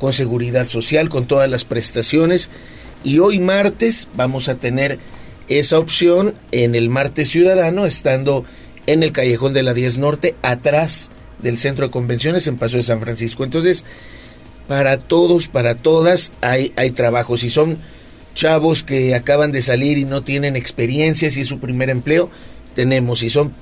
[0.00, 2.50] con seguridad social, con todas las prestaciones.
[3.04, 4.98] Y hoy martes vamos a tener
[5.48, 8.44] esa opción en el martes ciudadano, estando
[8.86, 11.10] en el callejón de la 10 Norte, atrás
[11.40, 13.44] del centro de convenciones en Paso de San Francisco.
[13.44, 13.84] Entonces,
[14.68, 17.36] para todos, para todas, hay, hay trabajo.
[17.36, 17.78] Si son
[18.34, 22.30] chavos que acaban de salir y no tienen experiencia, si es su primer empleo,
[22.74, 23.20] tenemos.
[23.20, 23.52] Si son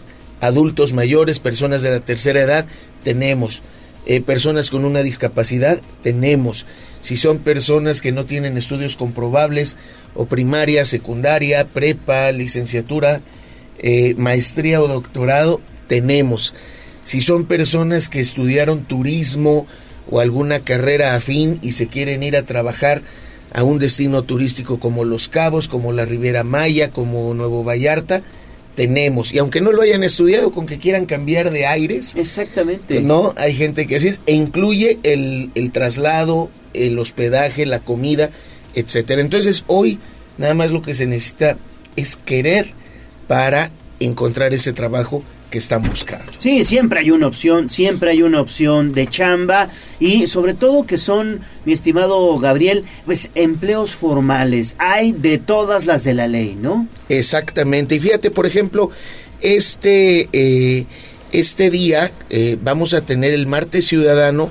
[0.41, 2.67] adultos mayores, personas de la tercera edad,
[3.03, 3.63] tenemos.
[4.07, 6.67] Eh, personas con una discapacidad, tenemos.
[7.01, 9.77] Si son personas que no tienen estudios comprobables
[10.15, 13.21] o primaria, secundaria, prepa, licenciatura,
[13.79, 16.55] eh, maestría o doctorado, tenemos.
[17.05, 19.67] Si son personas que estudiaron turismo
[20.11, 23.03] o alguna carrera afín y se quieren ir a trabajar,
[23.53, 28.23] a un destino turístico como Los Cabos, como la Riviera Maya, como Nuevo Vallarta,
[28.75, 29.33] tenemos.
[29.33, 32.15] Y aunque no lo hayan estudiado, con que quieran cambiar de aires.
[32.17, 33.01] Exactamente.
[33.01, 34.21] No, hay gente que así es.
[34.27, 38.31] E incluye el, el traslado, el hospedaje, la comida,
[38.75, 39.21] etcétera.
[39.21, 39.99] Entonces, hoy
[40.39, 41.59] nada más lo que se necesita
[41.97, 42.73] es querer
[43.27, 46.33] para encontrar ese trabajo que están buscando.
[46.39, 49.69] Sí, siempre hay una opción, siempre hay una opción de chamba
[49.99, 54.77] y sobre todo que son, mi estimado Gabriel, pues empleos formales.
[54.79, 56.87] Hay de todas las de la ley, ¿no?
[57.09, 57.97] Exactamente.
[57.97, 58.91] Y fíjate, por ejemplo,
[59.41, 60.87] este, eh,
[61.33, 64.51] este día eh, vamos a tener el martes ciudadano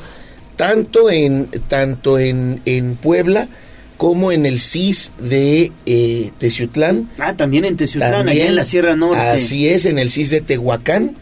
[0.55, 3.47] tanto en, tanto en, en Puebla,
[3.99, 7.09] como en el CIS de eh, Teciutlán.
[7.19, 9.19] Ah, también en Teciutlán, allá en la Sierra Norte.
[9.19, 11.17] Así es, en el CIS de Tehuacán.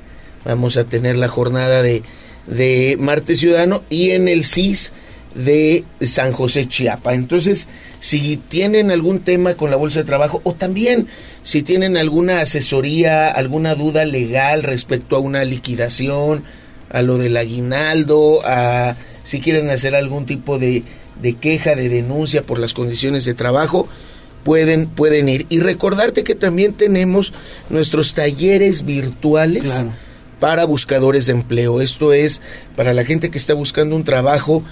[0.46, 2.04] Vamos a tener la jornada de,
[2.46, 4.92] de Martes Ciudadano y en el CIS
[5.34, 7.16] de San José Chiapa.
[7.16, 7.68] Entonces,
[8.00, 11.08] si tienen algún tema con la bolsa de trabajo o también
[11.42, 16.44] si tienen alguna asesoría, alguna duda legal respecto a una liquidación,
[16.92, 20.84] a lo del aguinaldo, a si quieren hacer algún tipo de
[21.22, 23.88] de queja, de denuncia por las condiciones de trabajo,
[24.44, 25.46] pueden, pueden ir.
[25.50, 27.34] Y recordarte que también tenemos
[27.70, 29.86] nuestros talleres virtuales
[30.40, 31.82] para buscadores de empleo.
[31.82, 32.42] Esto es
[32.76, 34.64] para la gente que está buscando un trabajo,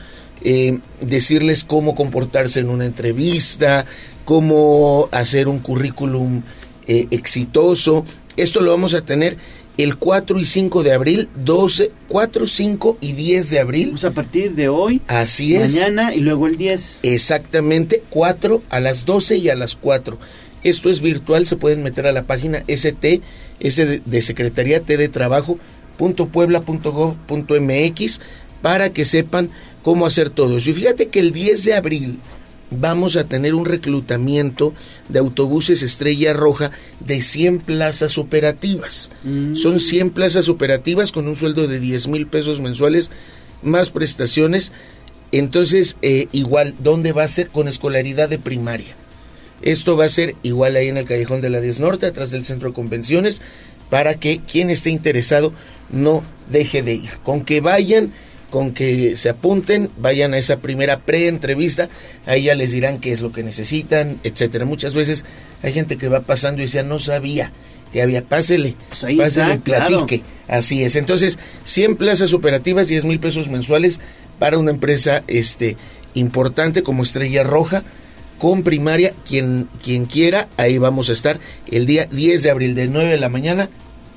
[0.43, 3.85] eh, decirles cómo comportarse en una entrevista,
[4.25, 6.43] cómo hacer un currículum
[6.87, 8.05] eh, exitoso.
[8.37, 9.37] Esto lo vamos a tener
[9.77, 13.89] el 4 y 5 de abril, 12, 4, 5 y 10 de abril.
[13.91, 15.01] Pues a partir de hoy.
[15.07, 15.73] Así es.
[15.73, 16.99] Mañana y luego el 10.
[17.03, 20.17] Exactamente, 4 a las 12 y a las 4.
[20.63, 23.21] Esto es virtual, se pueden meter a la página ST,
[23.59, 25.59] S de, Secretaría T de Trabajo,
[25.97, 28.19] punto MX,
[28.61, 29.51] para que sepan
[29.83, 30.71] cómo hacer todo eso.
[30.71, 32.19] Y fíjate que el 10 de abril
[32.71, 34.73] vamos a tener un reclutamiento
[35.09, 39.11] de autobuses Estrella Roja de 100 plazas operativas.
[39.23, 39.55] Mm.
[39.55, 43.11] Son 100 plazas operativas con un sueldo de 10 mil pesos mensuales,
[43.61, 44.71] más prestaciones.
[45.31, 47.49] Entonces, eh, igual, ¿dónde va a ser?
[47.49, 48.95] Con escolaridad de primaria.
[49.61, 52.45] Esto va a ser igual ahí en el Callejón de la 10 Norte, atrás del
[52.45, 53.41] Centro de Convenciones,
[53.89, 55.53] para que quien esté interesado
[55.89, 57.09] no deje de ir.
[57.23, 58.13] Con que vayan
[58.55, 61.89] con que se apunten, vayan a esa primera pre-entrevista,
[62.25, 64.63] ahí ya les dirán qué es lo que necesitan, etcétera.
[64.63, 65.25] Muchas veces
[65.61, 67.51] hay gente que va pasando y dice, no sabía
[67.91, 70.21] que había, pásele, Pues pásele, platique.
[70.47, 70.95] Así es.
[70.95, 73.99] Entonces, 100 plazas operativas, 10 mil pesos mensuales
[74.39, 75.75] para una empresa este,
[76.13, 77.83] importante como Estrella Roja,
[78.39, 82.87] con primaria, quien, quien quiera, ahí vamos a estar el día 10 de abril de
[82.87, 83.69] 9 de la mañana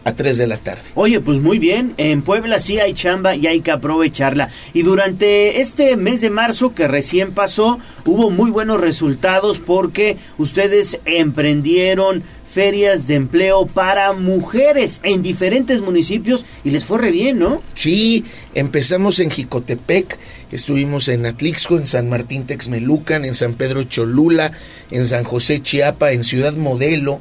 [0.08, 0.82] a 3 de la tarde.
[0.94, 4.50] Oye, pues muy bien, en Puebla sí hay chamba y hay que aprovecharla.
[4.72, 10.98] Y durante este mes de marzo que recién pasó, hubo muy buenos resultados porque ustedes
[11.04, 17.62] emprendieron ferias de empleo para mujeres en diferentes municipios y les fue re bien, ¿no?
[17.74, 18.24] Sí,
[18.54, 20.18] empezamos en Jicotepec,
[20.50, 24.52] estuvimos en Atlixco, en San Martín Texmelucan, en San Pedro Cholula,
[24.90, 27.20] en San José Chiapa, en Ciudad Modelo,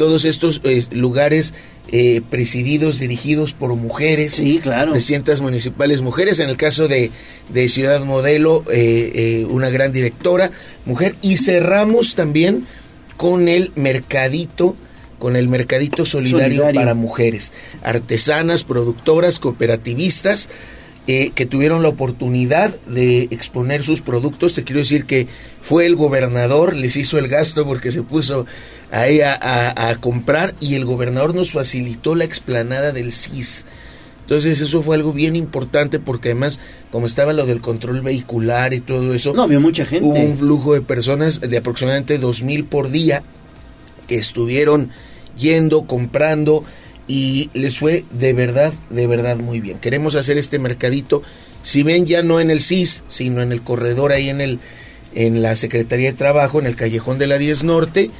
[0.00, 1.52] todos estos eh, lugares
[1.92, 4.32] eh, presididos, dirigidos por mujeres.
[4.32, 4.92] Sí, claro.
[4.92, 6.40] Presidentas municipales mujeres.
[6.40, 7.10] En el caso de,
[7.50, 10.52] de Ciudad Modelo, eh, una gran directora,
[10.86, 11.16] mujer.
[11.20, 12.64] Y cerramos también
[13.18, 14.74] con el mercadito,
[15.18, 16.80] con el mercadito solidario, Solidario.
[16.80, 17.52] para mujeres.
[17.82, 20.48] Artesanas, productoras, cooperativistas.
[21.06, 24.54] Eh, que tuvieron la oportunidad de exponer sus productos.
[24.54, 25.26] Te quiero decir que
[25.62, 28.46] fue el gobernador, les hizo el gasto porque se puso
[28.92, 33.64] ahí a, a- a comprar y el gobernador nos facilitó la explanada del CIS.
[34.22, 36.60] Entonces eso fue algo bien importante porque además
[36.92, 40.06] como estaba lo del control vehicular y todo eso, No, había mucha gente.
[40.06, 43.24] hubo un flujo de personas de aproximadamente dos mil por día
[44.06, 44.90] que estuvieron
[45.36, 46.62] yendo, comprando
[47.10, 49.80] y les fue de verdad, de verdad muy bien.
[49.80, 51.24] Queremos hacer este mercadito,
[51.64, 54.60] si ven ya no en el CIS, sino en el corredor ahí en el
[55.16, 58.12] en la Secretaría de Trabajo, en el callejón de la 10 Norte,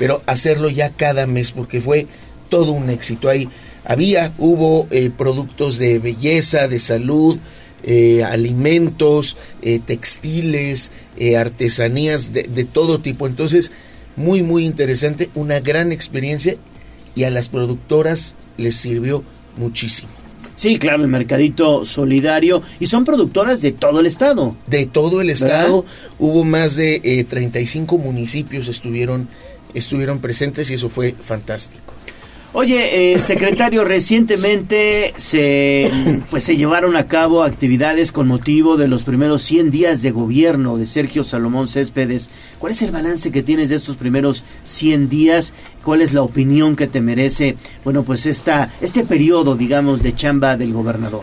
[0.00, 2.08] pero hacerlo ya cada mes porque fue
[2.48, 3.28] todo un éxito.
[3.28, 3.48] Ahí
[3.84, 7.38] había, hubo eh, productos de belleza, de salud,
[7.84, 10.90] eh, alimentos, eh, textiles,
[11.38, 13.28] artesanías de, de todo tipo.
[13.28, 13.70] Entonces,
[14.16, 16.56] muy, muy interesante, una gran experiencia
[17.14, 19.24] y a las productoras les sirvió
[19.56, 20.08] muchísimo.
[20.54, 22.62] Sí, claro, el mercadito solidario.
[22.78, 24.54] Y son productoras de todo el estado.
[24.66, 25.60] De todo el ¿Verdad?
[25.62, 25.84] estado,
[26.18, 29.28] hubo más de eh, 35 municipios estuvieron,
[29.74, 31.94] estuvieron presentes y eso fue fantástico.
[32.54, 35.90] Oye, eh, secretario, recientemente se,
[36.28, 40.76] pues, se llevaron a cabo actividades con motivo de los primeros 100 días de gobierno
[40.76, 42.28] de Sergio Salomón Céspedes.
[42.58, 45.54] ¿Cuál es el balance que tienes de estos primeros 100 días?
[45.82, 50.58] ¿Cuál es la opinión que te merece, bueno, pues esta, este periodo, digamos, de chamba
[50.58, 51.22] del gobernador?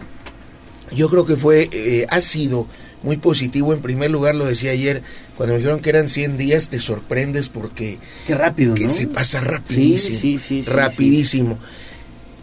[0.96, 2.66] Yo creo que fue, eh, ha sido
[3.04, 3.74] muy positivo.
[3.74, 5.02] En primer lugar, lo decía ayer,
[5.38, 7.98] cuando me dijeron que eran 100 días, te sorprendes porque...
[8.28, 8.90] Qué rápido, que ¿no?
[8.90, 10.18] se pasa rapidísimo.
[10.18, 11.60] Sí, sí, sí, sí, rapidísimo.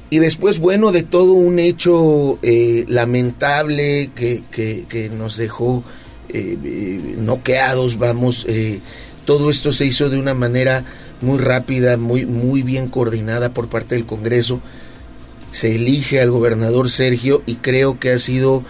[0.08, 5.82] Y después, bueno, de todo un hecho eh, lamentable que, que, que nos dejó
[6.28, 8.80] eh, eh, noqueados, vamos, eh,
[9.24, 10.84] todo esto se hizo de una manera
[11.20, 14.60] muy rápida, muy, muy bien coordinada por parte del Congreso.
[15.52, 18.64] Se elige al gobernador Sergio y creo que ha sido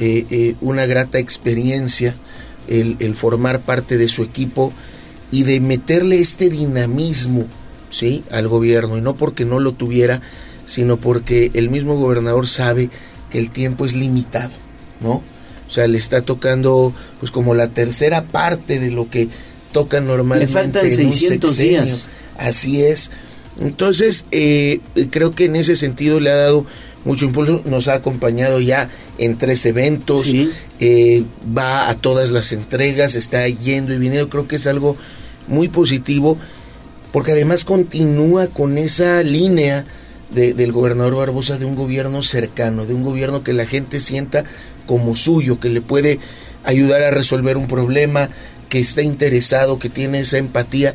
[0.00, 2.16] eh, eh, una grata experiencia
[2.68, 4.72] el, el formar parte de su equipo
[5.30, 7.46] y de meterle este dinamismo
[7.90, 8.24] ¿sí?
[8.30, 10.20] al gobierno, y no porque no lo tuviera,
[10.66, 12.90] sino porque el mismo gobernador sabe
[13.30, 14.52] que el tiempo es limitado,
[15.00, 15.22] ¿no?
[15.68, 19.28] O sea, le está tocando pues como la tercera parte de lo que
[19.72, 20.52] toca normalmente.
[20.52, 21.84] Le faltan en un 600 sexenio.
[21.84, 22.06] días.
[22.36, 23.10] Así es.
[23.60, 26.66] Entonces, eh, creo que en ese sentido le ha dado
[27.04, 30.32] mucho impulso, nos ha acompañado ya en tres eventos,
[30.80, 31.24] eh,
[31.56, 34.96] va a todas las entregas, está yendo y viniendo, creo que es algo
[35.48, 36.36] muy positivo,
[37.12, 39.84] porque además continúa con esa línea
[40.32, 44.44] de- del gobernador Barbosa de un gobierno cercano, de un gobierno que la gente sienta
[44.86, 46.18] como suyo, que le puede
[46.64, 48.28] ayudar a resolver un problema,
[48.68, 50.94] que está interesado, que tiene esa empatía.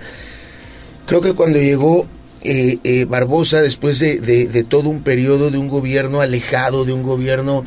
[1.06, 2.08] Creo que cuando llegó
[2.46, 7.66] eh, eh, Barbosa, después de, todo un periodo de un gobierno alejado, de un gobierno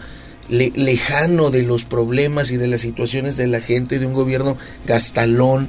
[0.48, 4.56] le- lejano de los problemas y de las situaciones de la gente, de un gobierno
[4.86, 5.68] gastalón,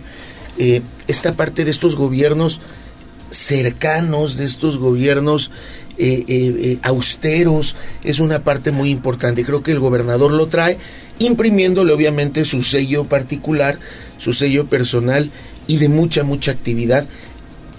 [0.57, 2.61] eh, esta parte de estos gobiernos
[3.31, 5.52] cercanos, de estos gobiernos
[6.84, 7.76] austeros,
[8.06, 9.44] es una parte muy importante.
[9.44, 10.77] Creo que el gobernador lo trae,
[11.19, 13.77] imprimiéndole obviamente su sello particular,
[14.18, 15.30] su sello personal
[15.68, 17.06] y de mucha, mucha actividad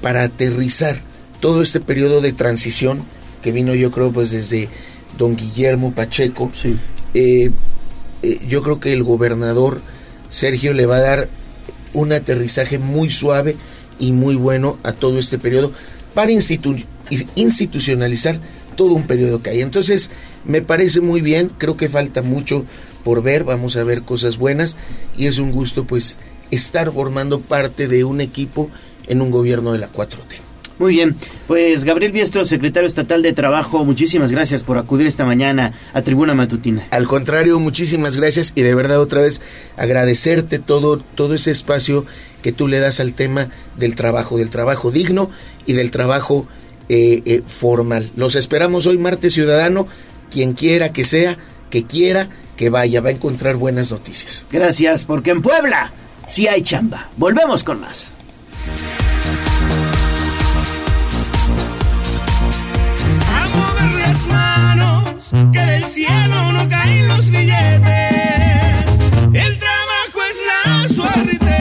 [0.03, 1.03] para aterrizar
[1.41, 3.03] todo este periodo de transición
[3.43, 4.69] que vino yo creo pues desde
[5.19, 6.53] don Guillermo Pacheco.
[7.15, 7.51] Eh,
[8.23, 9.81] eh, yo creo que el gobernador
[10.31, 11.29] Sergio le va a dar
[11.93, 13.57] un aterrizaje muy suave
[13.99, 15.73] y muy bueno a todo este periodo
[16.15, 16.85] para institu-
[17.35, 18.41] institucionalizar
[18.77, 19.61] todo un periodo que hay.
[19.61, 20.11] Entonces,
[20.45, 22.65] me parece muy bien, creo que falta mucho
[23.05, 24.77] por ver, vamos a ver cosas buenas
[25.17, 26.17] y es un gusto pues
[26.51, 28.71] estar formando parte de un equipo
[29.07, 30.50] en un gobierno de la 4T.
[30.81, 31.15] Muy bien,
[31.47, 36.33] pues Gabriel Biestro, secretario estatal de Trabajo, muchísimas gracias por acudir esta mañana a Tribuna
[36.33, 36.87] Matutina.
[36.91, 39.43] Al contrario, muchísimas gracias y de verdad otra vez
[39.77, 42.07] agradecerte todo, todo ese espacio
[42.41, 45.31] que tú le das al tema del trabajo, del trabajo digno
[45.67, 46.49] y del trabajo
[46.89, 48.11] eh, eh, formal.
[48.17, 49.87] Los esperamos hoy, martes ciudadano,
[50.31, 51.37] quien quiera que sea,
[51.69, 54.47] que quiera, que vaya, va a encontrar buenas noticias.
[54.51, 55.93] Gracias, porque en Puebla
[56.27, 57.11] sí hay chamba.
[57.19, 58.07] Volvemos con más.
[66.01, 68.85] Cielo no caen los billetes.
[69.35, 71.57] El trabajo es la suerte.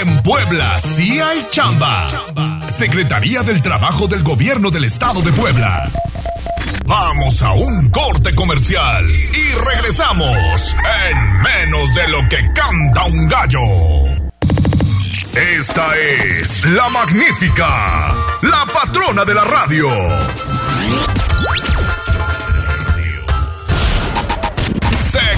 [0.00, 2.08] En Puebla sí hay chamba.
[2.68, 5.88] Secretaría del Trabajo del Gobierno del Estado de Puebla.
[6.86, 10.76] Vamos a un corte comercial y regresamos
[11.08, 13.60] en menos de lo que canta un gallo.
[15.34, 18.12] Esta es la magnífica,
[18.42, 19.88] la patrona de la radio.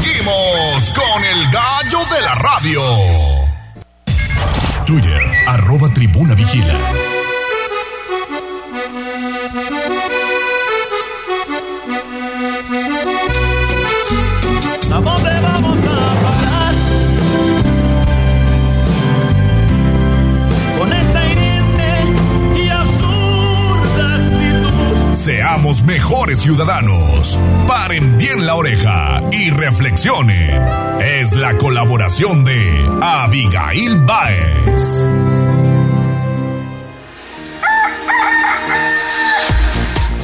[0.06, 2.80] Seguimos con el gallo de la radio.
[4.86, 6.78] Twitter, arroba tribuna vigila.
[25.66, 27.40] Seamos mejores ciudadanos.
[27.66, 30.62] Paren bien la oreja y reflexionen.
[31.00, 35.04] Es la colaboración de Abigail Baez.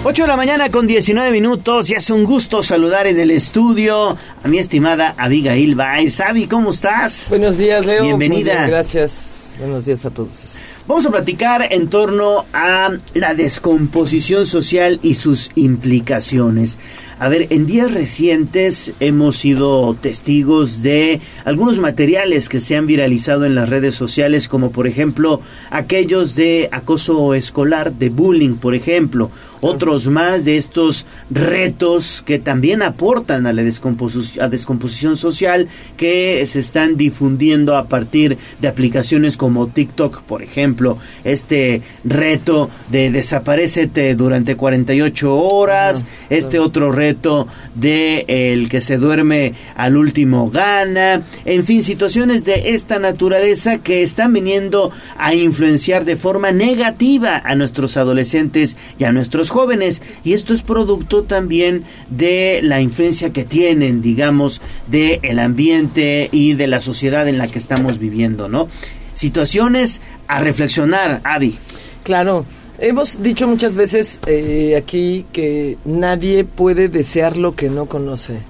[0.05, 4.17] Ocho de la mañana con 19 minutos y es un gusto saludar en el estudio
[4.45, 6.21] a mi estimada Abigail Baez.
[6.21, 7.27] Abi, ¿cómo estás?
[7.31, 8.05] Buenos días, Leo.
[8.05, 8.53] Bienvenida.
[8.53, 9.57] Muy bien, gracias.
[9.59, 10.55] Buenos días a todos.
[10.89, 16.77] Vamos a platicar en torno a la descomposición social y sus implicaciones.
[17.21, 23.45] A ver, en días recientes hemos sido testigos de algunos materiales que se han viralizado
[23.45, 25.41] en las redes sociales, como por ejemplo
[25.71, 29.31] aquellos de acoso escolar, de bullying, por ejemplo.
[29.65, 36.45] Otros más de estos retos que también aportan a la descomposición, a descomposición social que
[36.47, 40.99] se están difundiendo a partir de aplicaciones como TikTok, por ejemplo.
[41.23, 49.55] Este reto de desaparecete durante 48 horas, este otro reto de el que se duerme
[49.77, 56.17] al último gana, en fin, situaciones de esta naturaleza que están viniendo a influenciar de
[56.17, 62.61] forma negativa a nuestros adolescentes y a nuestros jóvenes y esto es producto también de
[62.63, 67.59] la influencia que tienen, digamos, de el ambiente y de la sociedad en la que
[67.59, 68.69] estamos viviendo, ¿no?
[69.15, 71.59] Situaciones a reflexionar, Avi.
[72.03, 72.47] Claro,
[72.79, 78.41] hemos dicho muchas veces eh, aquí que nadie puede desear lo que no conoce.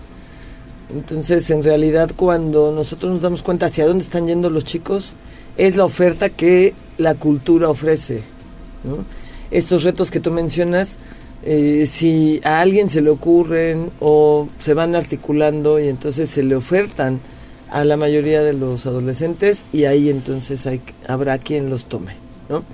[0.94, 5.14] Entonces, en realidad, cuando nosotros nos damos cuenta hacia dónde están yendo los chicos,
[5.56, 8.22] es la oferta que la cultura ofrece.
[8.84, 9.04] ¿no?
[9.52, 10.96] Estos retos que tú mencionas,
[11.44, 16.56] eh, si a alguien se le ocurren o se van articulando y entonces se le
[16.56, 17.20] ofertan
[17.70, 22.14] a la mayoría de los adolescentes y ahí entonces hay, habrá quien los tome,
[22.48, 22.64] ¿no?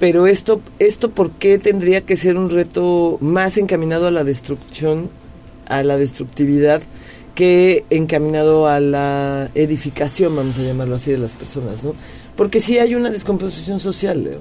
[0.00, 5.10] Pero esto, esto, ¿por qué tendría que ser un reto más encaminado a la destrucción,
[5.68, 6.82] a la destructividad,
[7.34, 11.94] que encaminado a la edificación, vamos a llamarlo así, de las personas, ¿no?
[12.34, 14.40] Porque sí hay una descomposición social, Leo.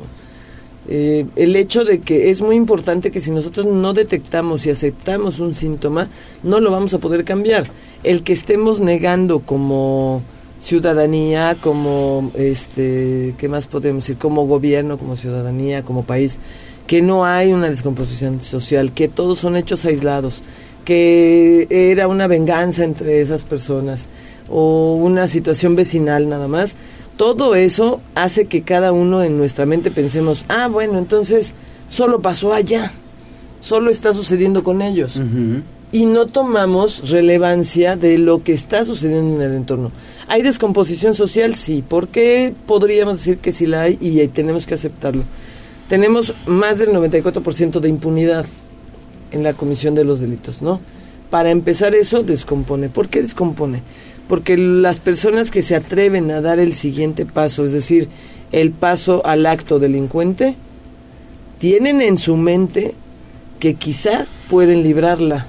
[0.93, 5.39] Eh, el hecho de que es muy importante que si nosotros no detectamos y aceptamos
[5.39, 6.09] un síntoma,
[6.43, 7.71] no lo vamos a poder cambiar.
[8.03, 10.21] El que estemos negando como
[10.59, 14.17] ciudadanía, como este, ¿qué más podemos decir?
[14.17, 16.39] Como gobierno, como ciudadanía, como país,
[16.87, 20.43] que no hay una descomposición social, que todos son hechos aislados,
[20.83, 24.09] que era una venganza entre esas personas
[24.49, 26.75] o una situación vecinal nada más,
[27.21, 31.53] todo eso hace que cada uno en nuestra mente pensemos, ah, bueno, entonces
[31.87, 32.93] solo pasó allá,
[33.61, 35.21] solo está sucediendo con ellos.
[35.91, 39.91] Y no tomamos relevancia de lo que está sucediendo en el entorno.
[40.29, 41.53] ¿Hay descomposición social?
[41.53, 41.83] Sí.
[41.87, 45.21] ¿Por qué podríamos decir que sí la hay y tenemos que aceptarlo?
[45.89, 48.47] Tenemos más del 94% de impunidad
[49.29, 50.79] en la comisión de los delitos, ¿no?
[51.29, 52.89] Para empezar eso, descompone.
[52.89, 53.83] ¿Por qué descompone?
[54.31, 58.07] Porque las personas que se atreven a dar el siguiente paso, es decir,
[58.53, 60.55] el paso al acto delincuente,
[61.59, 62.95] tienen en su mente
[63.59, 65.47] que quizá pueden librarla.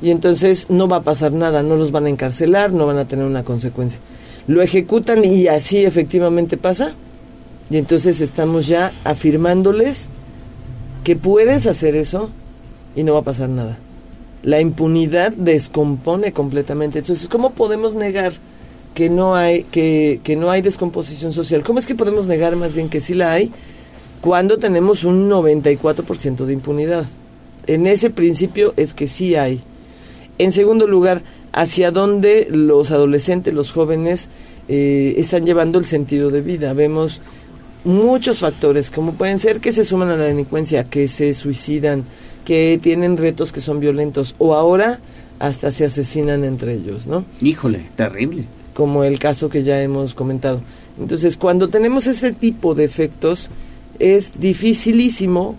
[0.00, 3.08] Y entonces no va a pasar nada, no los van a encarcelar, no van a
[3.08, 3.98] tener una consecuencia.
[4.46, 6.92] Lo ejecutan y así efectivamente pasa.
[7.68, 10.08] Y entonces estamos ya afirmándoles
[11.02, 12.30] que puedes hacer eso
[12.94, 13.76] y no va a pasar nada
[14.42, 17.00] la impunidad descompone completamente.
[17.00, 18.32] Entonces, ¿cómo podemos negar
[18.94, 21.62] que no hay que, que no hay descomposición social?
[21.62, 23.50] ¿Cómo es que podemos negar más bien que sí la hay
[24.20, 27.06] cuando tenemos un 94% de impunidad?
[27.66, 29.60] En ese principio es que sí hay.
[30.38, 31.22] En segundo lugar,
[31.52, 34.28] hacia dónde los adolescentes, los jóvenes
[34.68, 36.72] eh, están llevando el sentido de vida.
[36.74, 37.22] Vemos
[37.84, 42.04] muchos factores, como pueden ser que se suman a la delincuencia, que se suicidan,
[42.46, 45.00] que tienen retos que son violentos o ahora
[45.38, 47.26] hasta se asesinan entre ellos, ¿no?
[47.42, 48.44] Híjole, terrible.
[48.72, 50.62] Como el caso que ya hemos comentado.
[50.98, 53.50] Entonces, cuando tenemos ese tipo de efectos,
[53.98, 55.56] es dificilísimo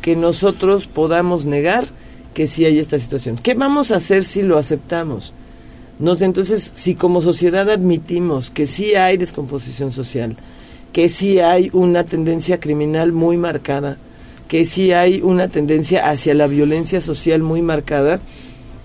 [0.00, 1.84] que nosotros podamos negar
[2.34, 3.36] que sí hay esta situación.
[3.36, 5.34] ¿Qué vamos a hacer si lo aceptamos?
[5.98, 10.36] Nos, entonces, si como sociedad admitimos que sí hay descomposición social,
[10.92, 13.98] que sí hay una tendencia criminal muy marcada,
[14.52, 18.20] que sí hay una tendencia hacia la violencia social muy marcada,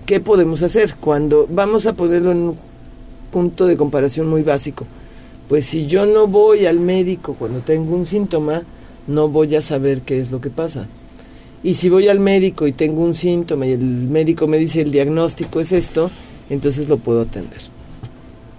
[0.06, 0.94] ¿qué podemos hacer?
[0.98, 2.56] Cuando vamos a ponerlo en un
[3.30, 4.86] punto de comparación muy básico,
[5.46, 8.62] pues si yo no voy al médico cuando tengo un síntoma,
[9.08, 10.86] no voy a saber qué es lo que pasa.
[11.62, 14.90] Y si voy al médico y tengo un síntoma y el médico me dice el
[14.90, 16.10] diagnóstico es esto,
[16.48, 17.60] entonces lo puedo atender.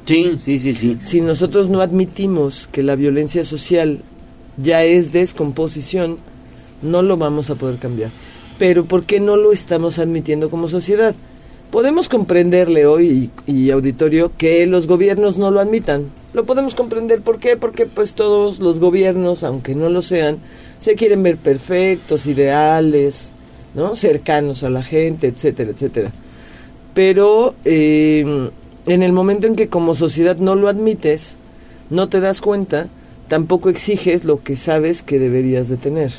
[0.05, 0.99] Sí, sí, sí, sí.
[1.01, 4.01] Si nosotros no admitimos que la violencia social
[4.61, 6.19] ya es descomposición,
[6.81, 8.11] no lo vamos a poder cambiar.
[8.57, 11.15] Pero ¿por qué no lo estamos admitiendo como sociedad?
[11.71, 16.05] Podemos comprenderle hoy y, auditorio que los gobiernos no lo admitan.
[16.33, 17.57] Lo podemos comprender, ¿por qué?
[17.57, 20.39] Porque pues todos los gobiernos, aunque no lo sean,
[20.79, 23.31] se quieren ver perfectos, ideales,
[23.75, 23.95] ¿no?
[23.95, 26.11] cercanos a la gente, etcétera, etcétera.
[26.93, 28.49] Pero eh,
[28.87, 31.37] en el momento en que como sociedad no lo admites,
[31.89, 32.87] no te das cuenta,
[33.27, 36.11] tampoco exiges lo que sabes que deberías de tener.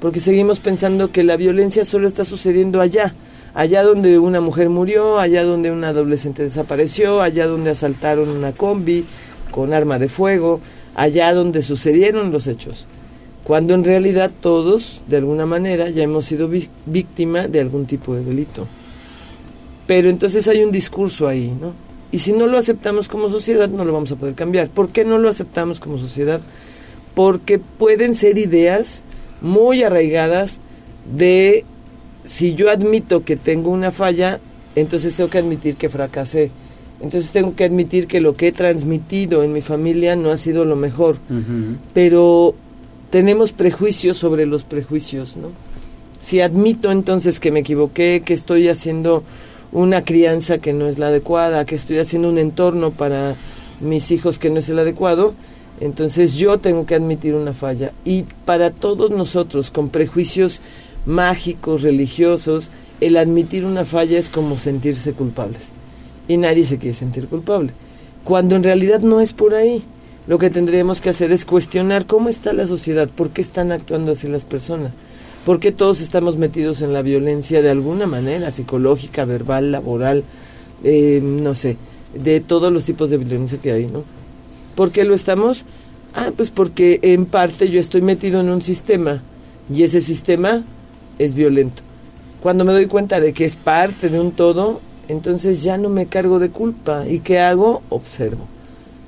[0.00, 3.14] Porque seguimos pensando que la violencia solo está sucediendo allá,
[3.54, 9.04] allá donde una mujer murió, allá donde un adolescente desapareció, allá donde asaltaron una combi
[9.50, 10.60] con arma de fuego,
[10.94, 12.86] allá donde sucedieron los hechos
[13.46, 16.50] cuando en realidad todos, de alguna manera, ya hemos sido
[16.84, 18.66] víctima de algún tipo de delito.
[19.86, 21.72] Pero entonces hay un discurso ahí, ¿no?
[22.10, 24.68] Y si no lo aceptamos como sociedad, no lo vamos a poder cambiar.
[24.68, 26.40] ¿Por qué no lo aceptamos como sociedad?
[27.14, 29.04] Porque pueden ser ideas
[29.40, 30.60] muy arraigadas
[31.16, 31.64] de
[32.24, 34.40] si yo admito que tengo una falla,
[34.74, 36.50] entonces tengo que admitir que fracasé.
[37.00, 40.64] Entonces tengo que admitir que lo que he transmitido en mi familia no ha sido
[40.64, 41.18] lo mejor.
[41.92, 42.54] Pero
[43.10, 45.48] tenemos prejuicios sobre los prejuicios, ¿no?
[46.20, 49.22] Si admito entonces que me equivoqué, que estoy haciendo
[49.72, 53.36] una crianza que no es la adecuada, que estoy haciendo un entorno para
[53.80, 55.34] mis hijos que no es el adecuado,
[55.80, 57.92] entonces yo tengo que admitir una falla.
[58.04, 60.60] Y para todos nosotros, con prejuicios
[61.04, 62.70] mágicos, religiosos,
[63.00, 65.68] el admitir una falla es como sentirse culpables.
[66.28, 67.72] Y nadie se quiere sentir culpable.
[68.24, 69.84] Cuando en realidad no es por ahí
[70.26, 74.12] lo que tendríamos que hacer es cuestionar cómo está la sociedad, por qué están actuando
[74.12, 74.92] así las personas,
[75.44, 80.24] por qué todos estamos metidos en la violencia de alguna manera, psicológica, verbal, laboral,
[80.82, 81.76] eh, no sé,
[82.12, 84.02] de todos los tipos de violencia que hay, ¿no?
[84.76, 85.64] ¿Por qué lo estamos?
[86.14, 89.22] Ah, pues porque en parte yo estoy metido en un sistema
[89.74, 90.62] y ese sistema
[91.18, 91.82] es violento.
[92.42, 96.06] Cuando me doy cuenta de que es parte de un todo, entonces ya no me
[96.06, 97.08] cargo de culpa.
[97.08, 97.82] ¿Y qué hago?
[97.88, 98.46] Observo.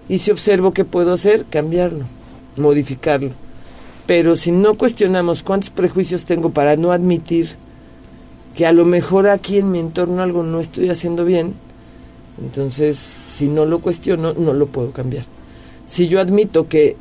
[0.08, 2.06] Y si observo qué puedo hacer, cambiarlo,
[2.56, 3.32] modificarlo.
[4.06, 7.50] Pero si no cuestionamos cuántos prejuicios tengo para no admitir
[8.56, 11.52] que a lo mejor aquí en mi entorno algo no estoy haciendo bien,
[12.42, 15.26] entonces si no lo cuestiono, no lo puedo cambiar.
[15.88, 16.96] Si yo admito que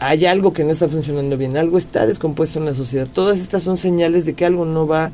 [0.00, 3.62] hay algo que no está funcionando bien, algo está descompuesto en la sociedad, todas estas
[3.62, 5.12] son señales de que algo no va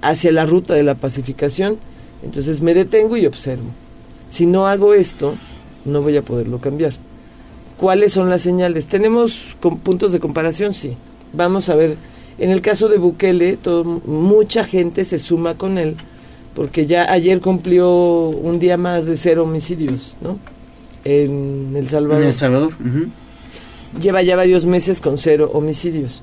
[0.00, 1.78] hacia la ruta de la pacificación,
[2.22, 3.68] entonces me detengo y observo.
[4.28, 5.34] Si no hago esto,
[5.84, 6.94] no voy a poderlo cambiar.
[7.76, 8.86] ¿Cuáles son las señales?
[8.86, 10.74] ¿Tenemos puntos de comparación?
[10.74, 10.96] Sí.
[11.32, 11.96] Vamos a ver,
[12.38, 15.96] en el caso de Bukele, todo, mucha gente se suma con él,
[16.54, 17.90] porque ya ayer cumplió
[18.28, 20.38] un día más de cero homicidios, ¿no?
[21.04, 22.22] En El Salvador.
[22.22, 22.74] En El Salvador.
[24.00, 26.22] Lleva ya varios meses con cero homicidios.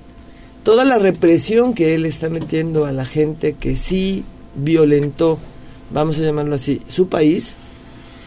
[0.63, 4.23] Toda la represión que él está metiendo a la gente que sí
[4.55, 5.37] violentó,
[5.91, 7.55] vamos a llamarlo así, su país,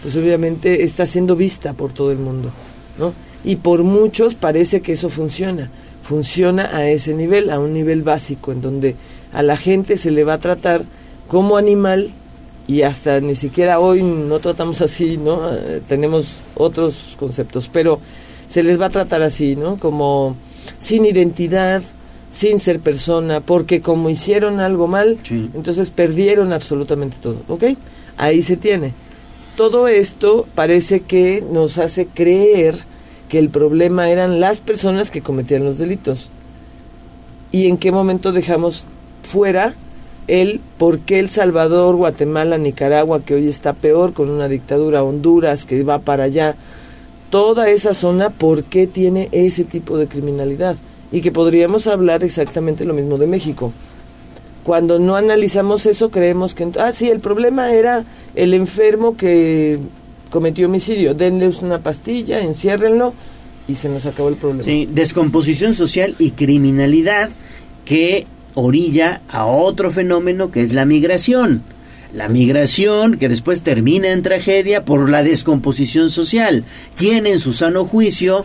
[0.02, 2.50] pues obviamente está siendo vista por todo el mundo,
[2.98, 3.12] ¿no?
[3.44, 5.70] Y por muchos parece que eso funciona,
[6.02, 8.96] funciona a ese nivel, a un nivel básico, en donde
[9.32, 10.84] a la gente se le va a tratar
[11.28, 12.10] como animal
[12.70, 15.52] y hasta ni siquiera hoy no tratamos así, ¿no?
[15.52, 18.00] Eh, tenemos otros conceptos, pero
[18.46, 19.76] se les va a tratar así, ¿no?
[19.76, 20.36] Como
[20.78, 21.82] sin identidad,
[22.30, 27.64] sin ser persona, porque como hicieron algo mal, entonces perdieron absolutamente todo, ¿ok?
[28.16, 28.92] Ahí se tiene
[29.60, 32.78] todo esto parece que nos hace creer
[33.28, 36.30] que el problema eran las personas que cometían los delitos.
[37.52, 38.86] ¿Y en qué momento dejamos
[39.22, 39.74] fuera
[40.26, 45.64] el por qué El Salvador, Guatemala, Nicaragua, que hoy está peor con una dictadura, Honduras,
[45.64, 46.56] que va para allá,
[47.30, 50.76] toda esa zona, por qué tiene ese tipo de criminalidad?
[51.12, 53.72] Y que podríamos hablar exactamente lo mismo de México.
[54.62, 59.78] Cuando no analizamos eso, creemos que, ah, sí, el problema era el enfermo que
[60.30, 63.14] cometió homicidio, denle una pastilla, enciérrenlo
[63.66, 64.62] y se nos acabó el problema.
[64.62, 67.30] Sí, descomposición social y criminalidad
[67.84, 71.62] que orilla a otro fenómeno que es la migración.
[72.14, 76.64] La migración que después termina en tragedia por la descomposición social.
[76.96, 78.44] Quien en su sano juicio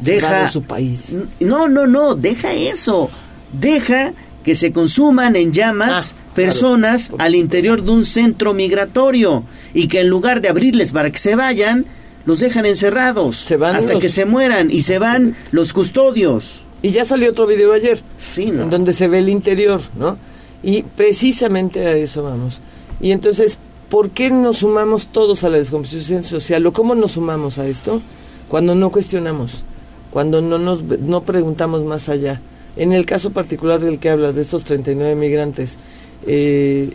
[0.00, 1.16] deja de su país.
[1.40, 3.10] No, no, no, deja eso.
[3.52, 4.12] Deja
[4.44, 9.42] que se consuman en llamas Ah, personas al interior de un centro migratorio
[9.74, 11.84] y que en lugar de abrirles para que se vayan,
[12.26, 13.44] los dejan encerrados
[13.76, 16.62] hasta los- que se mueran y se van los custodios.
[16.82, 18.62] Y ya salió otro video ayer, sí, ¿no?
[18.62, 20.16] en donde se ve el interior, ¿no?
[20.62, 22.60] Y precisamente a eso vamos.
[23.00, 26.64] Y entonces, ¿por qué nos sumamos todos a la descomposición social?
[26.66, 28.00] ¿O cómo nos sumamos a esto?
[28.48, 29.62] Cuando no cuestionamos,
[30.10, 32.40] cuando no nos no preguntamos más allá.
[32.76, 35.78] En el caso particular del que hablas, de estos 39 migrantes,
[36.26, 36.92] eh,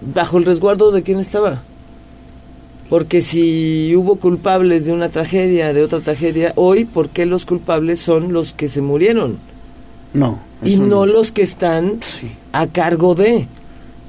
[0.00, 1.62] ¿bajo el resguardo de quién estaba?
[2.88, 7.98] Porque si hubo culpables de una tragedia, de otra tragedia, hoy, ¿por qué los culpables
[8.00, 9.38] son los que se murieron?
[10.12, 10.38] No.
[10.64, 12.00] Y no los que están
[12.52, 13.48] a cargo de.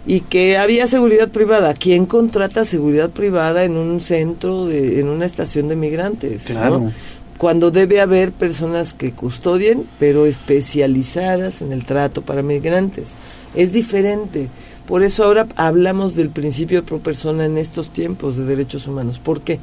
[0.05, 1.73] Y que había seguridad privada.
[1.73, 6.45] ¿Quién contrata seguridad privada en un centro, de, en una estación de migrantes?
[6.45, 6.79] Claro.
[6.79, 6.91] ¿no?
[7.37, 13.15] Cuando debe haber personas que custodien, pero especializadas en el trato para migrantes.
[13.53, 14.49] Es diferente.
[14.87, 19.19] Por eso ahora hablamos del principio pro persona en estos tiempos de derechos humanos.
[19.19, 19.59] ¿Por qué?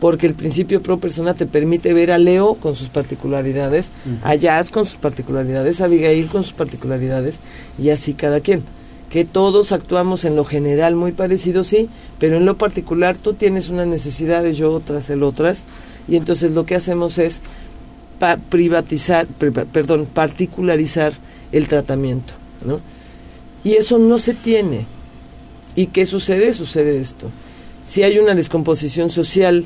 [0.00, 3.90] Porque el principio pro persona te permite ver a Leo con sus particularidades,
[4.22, 7.38] a Jazz con sus particularidades, a Abigail con sus particularidades,
[7.78, 8.62] y así cada quien.
[9.10, 13.68] Que todos actuamos en lo general muy parecido, sí, pero en lo particular tú tienes
[13.70, 15.64] unas necesidades, yo otras, él otras,
[16.08, 17.40] y entonces lo que hacemos es
[18.18, 21.12] pa- privatizar, pri- perdón, particularizar
[21.52, 22.34] el tratamiento,
[22.66, 22.80] ¿no?
[23.64, 24.86] Y eso no se tiene.
[25.74, 26.54] ¿Y qué sucede?
[26.54, 27.26] Sucede esto.
[27.84, 29.64] Si hay una descomposición social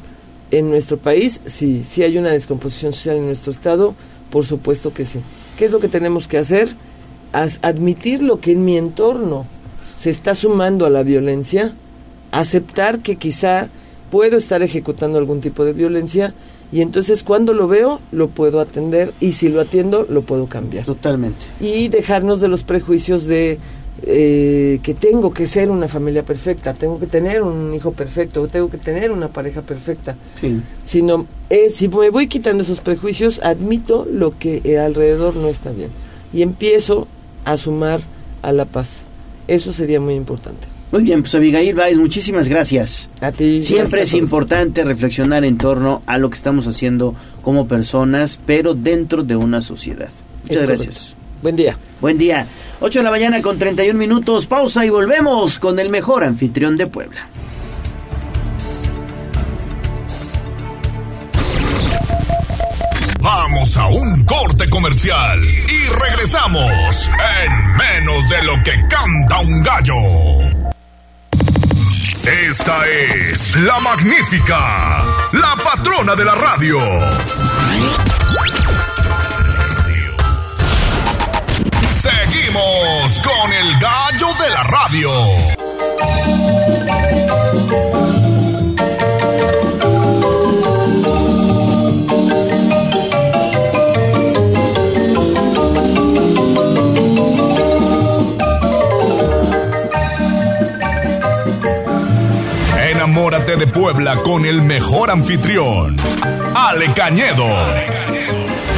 [0.50, 1.82] en nuestro país, sí.
[1.84, 3.94] Si hay una descomposición social en nuestro estado,
[4.30, 5.20] por supuesto que sí.
[5.58, 6.68] ¿Qué es lo que tenemos que hacer?
[7.32, 9.46] As- admitir lo que en mi entorno
[9.94, 11.72] se está sumando a la violencia,
[12.30, 13.68] aceptar que quizá
[14.10, 16.34] puedo estar ejecutando algún tipo de violencia
[16.70, 20.84] y entonces cuando lo veo lo puedo atender y si lo atiendo lo puedo cambiar.
[20.84, 21.44] Totalmente.
[21.60, 23.58] Y dejarnos de los prejuicios de
[24.04, 28.70] eh, que tengo que ser una familia perfecta, tengo que tener un hijo perfecto, tengo
[28.70, 30.16] que tener una pareja perfecta.
[30.40, 30.60] Sí.
[30.84, 35.70] Sino, eh, si me voy quitando esos prejuicios, admito lo que eh, alrededor no está
[35.70, 35.90] bien.
[36.32, 37.06] Y empiezo
[37.44, 38.00] a sumar
[38.40, 39.04] a la paz.
[39.46, 40.66] Eso sería muy importante.
[40.90, 43.08] Muy bien, pues Abigail Baez, muchísimas gracias.
[43.20, 43.62] A ti.
[43.62, 48.74] Siempre gracias es importante reflexionar en torno a lo que estamos haciendo como personas, pero
[48.74, 50.10] dentro de una sociedad.
[50.42, 50.98] Muchas Es gracias.
[50.98, 51.21] correcto.
[51.42, 51.76] Buen día.
[52.00, 52.46] Buen día.
[52.80, 54.46] 8 de la mañana con 31 minutos.
[54.46, 57.26] Pausa y volvemos con el mejor anfitrión de Puebla.
[63.20, 67.10] Vamos a un corte comercial y regresamos
[67.44, 69.94] en menos de lo que canta un gallo.
[72.24, 76.78] Esta es la magnífica, la patrona de la radio.
[82.02, 85.10] Seguimos con el gallo de la radio.
[102.90, 105.96] Enamórate de Puebla con el mejor anfitrión,
[106.56, 107.46] Ale Cañedo,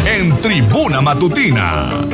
[0.04, 2.04] en Tribuna Matutina.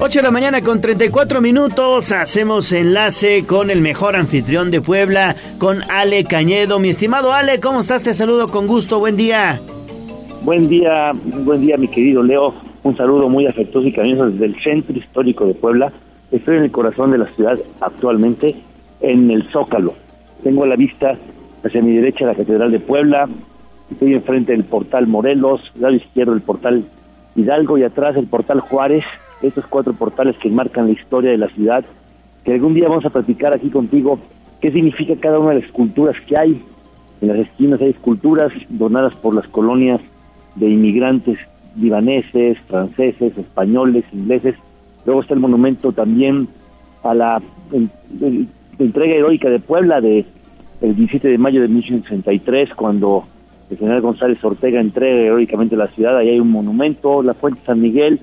[0.00, 2.12] 8 de la mañana con 34 minutos.
[2.12, 6.78] Hacemos enlace con el mejor anfitrión de Puebla, con Ale Cañedo.
[6.78, 8.02] Mi estimado Ale, ¿cómo estás?
[8.02, 8.98] Te saludo con gusto.
[8.98, 9.60] Buen día.
[10.42, 12.52] Buen día, buen día mi querido Leo.
[12.82, 15.90] Un saludo muy afectuoso y cariñoso desde el centro histórico de Puebla.
[16.30, 18.54] Estoy en el corazón de la ciudad actualmente,
[19.00, 19.94] en el Zócalo.
[20.42, 21.16] Tengo a la vista
[21.64, 23.26] hacia mi derecha la Catedral de Puebla.
[23.90, 26.84] Estoy enfrente del portal Morelos, lado izquierdo el portal
[27.36, 29.04] Hidalgo y atrás el portal Juárez.
[29.42, 31.84] Estos cuatro portales que marcan la historia de la ciudad.
[32.44, 34.18] Que algún día vamos a platicar aquí contigo
[34.60, 36.62] qué significa cada una de las esculturas que hay.
[37.20, 40.00] En las esquinas hay esculturas donadas por las colonias
[40.56, 41.38] de inmigrantes
[41.76, 44.54] libaneses, franceses, españoles, ingleses.
[45.04, 46.48] Luego está el monumento también
[47.02, 47.42] a la
[47.72, 47.90] en-
[48.20, 48.48] en-
[48.78, 50.24] entrega heroica de Puebla de
[50.80, 53.24] el 17 de mayo de 1863, cuando
[53.70, 56.16] el general González Ortega entrega heroicamente la ciudad.
[56.16, 58.20] Ahí hay un monumento, la Fuente San Miguel.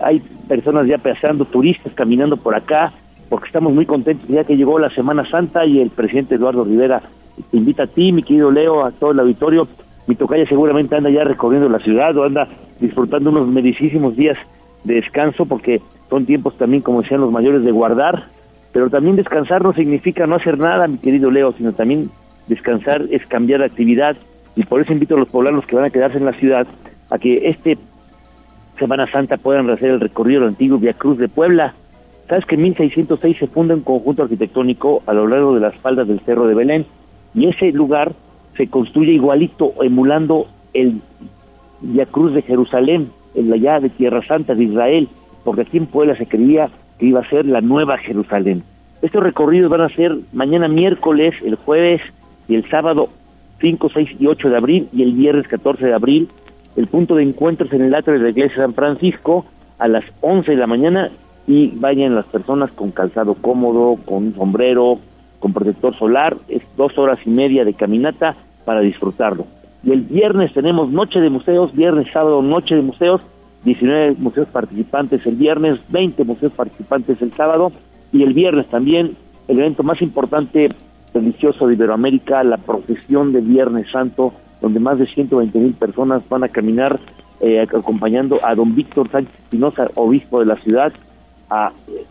[0.00, 2.92] Hay personas ya paseando, turistas caminando por acá,
[3.28, 7.02] porque estamos muy contentos ya que llegó la Semana Santa y el presidente Eduardo Rivera
[7.50, 9.66] te invita a ti, mi querido Leo, a todo el auditorio.
[10.06, 12.46] Mi tocaya seguramente anda ya recorriendo la ciudad o anda
[12.80, 14.36] disfrutando unos medicísimos días
[14.84, 15.80] de descanso porque
[16.10, 18.24] son tiempos también, como decían los mayores, de guardar.
[18.72, 22.10] Pero también descansar no significa no hacer nada, mi querido Leo, sino también
[22.48, 24.16] descansar es cambiar de actividad.
[24.56, 26.66] Y por eso invito a los poblanos que van a quedarse en la ciudad
[27.10, 27.78] a que este
[28.78, 31.74] Semana Santa puedan hacer el recorrido del antiguo Via Cruz de Puebla.
[32.28, 36.08] Sabes que en 1606 se funda un conjunto arquitectónico a lo largo de las faldas
[36.08, 36.86] del Cerro de Belén
[37.34, 38.12] y ese lugar
[38.56, 41.00] se construye igualito, emulando el
[41.80, 45.08] Via Cruz de Jerusalén, en la allá de Tierra Santa de Israel,
[45.44, 48.62] porque aquí en Puebla se creía que iba a ser la nueva Jerusalén.
[49.02, 52.00] Estos recorridos van a ser mañana miércoles, el jueves
[52.48, 53.08] y el sábado
[53.64, 56.28] 5, 6 y 8 de abril y el viernes 14 de abril.
[56.76, 59.46] El punto de encuentro es en el atrio de la iglesia de San Francisco
[59.78, 61.08] a las 11 de la mañana
[61.46, 64.98] y vayan las personas con calzado cómodo, con sombrero,
[65.40, 66.36] con protector solar.
[66.46, 68.34] Es dos horas y media de caminata
[68.66, 69.46] para disfrutarlo.
[69.82, 73.22] Y el viernes tenemos noche de museos, viernes, sábado, noche de museos,
[73.64, 77.72] 19 museos participantes el viernes, 20 museos participantes el sábado
[78.12, 79.16] y el viernes también
[79.48, 80.68] el evento más importante
[81.14, 86.44] religioso de Iberoamérica, la procesión de Viernes Santo, donde más de 120 mil personas van
[86.44, 86.98] a caminar
[87.40, 90.92] eh, acompañando a don Víctor Sánchez Espinosa, obispo de la ciudad,
[91.50, 92.04] a eh,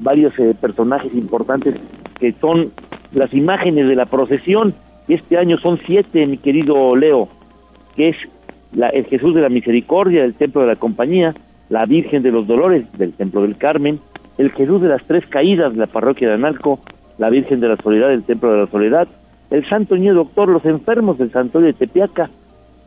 [0.00, 1.74] varios eh, personajes importantes
[2.18, 2.72] que son
[3.12, 4.74] las imágenes de la procesión.
[5.08, 7.28] Este año son siete, mi querido Leo,
[7.96, 8.16] que es
[8.72, 11.34] la, el Jesús de la Misericordia del Templo de la Compañía,
[11.68, 14.00] la Virgen de los Dolores del Templo del Carmen,
[14.38, 16.80] el Jesús de las Tres Caídas de la Parroquia de Analco,
[17.18, 19.08] la Virgen de la Soledad del Templo de la Soledad,
[19.50, 22.30] el Santo Niño Doctor, los enfermos del Santuario de Tepeaca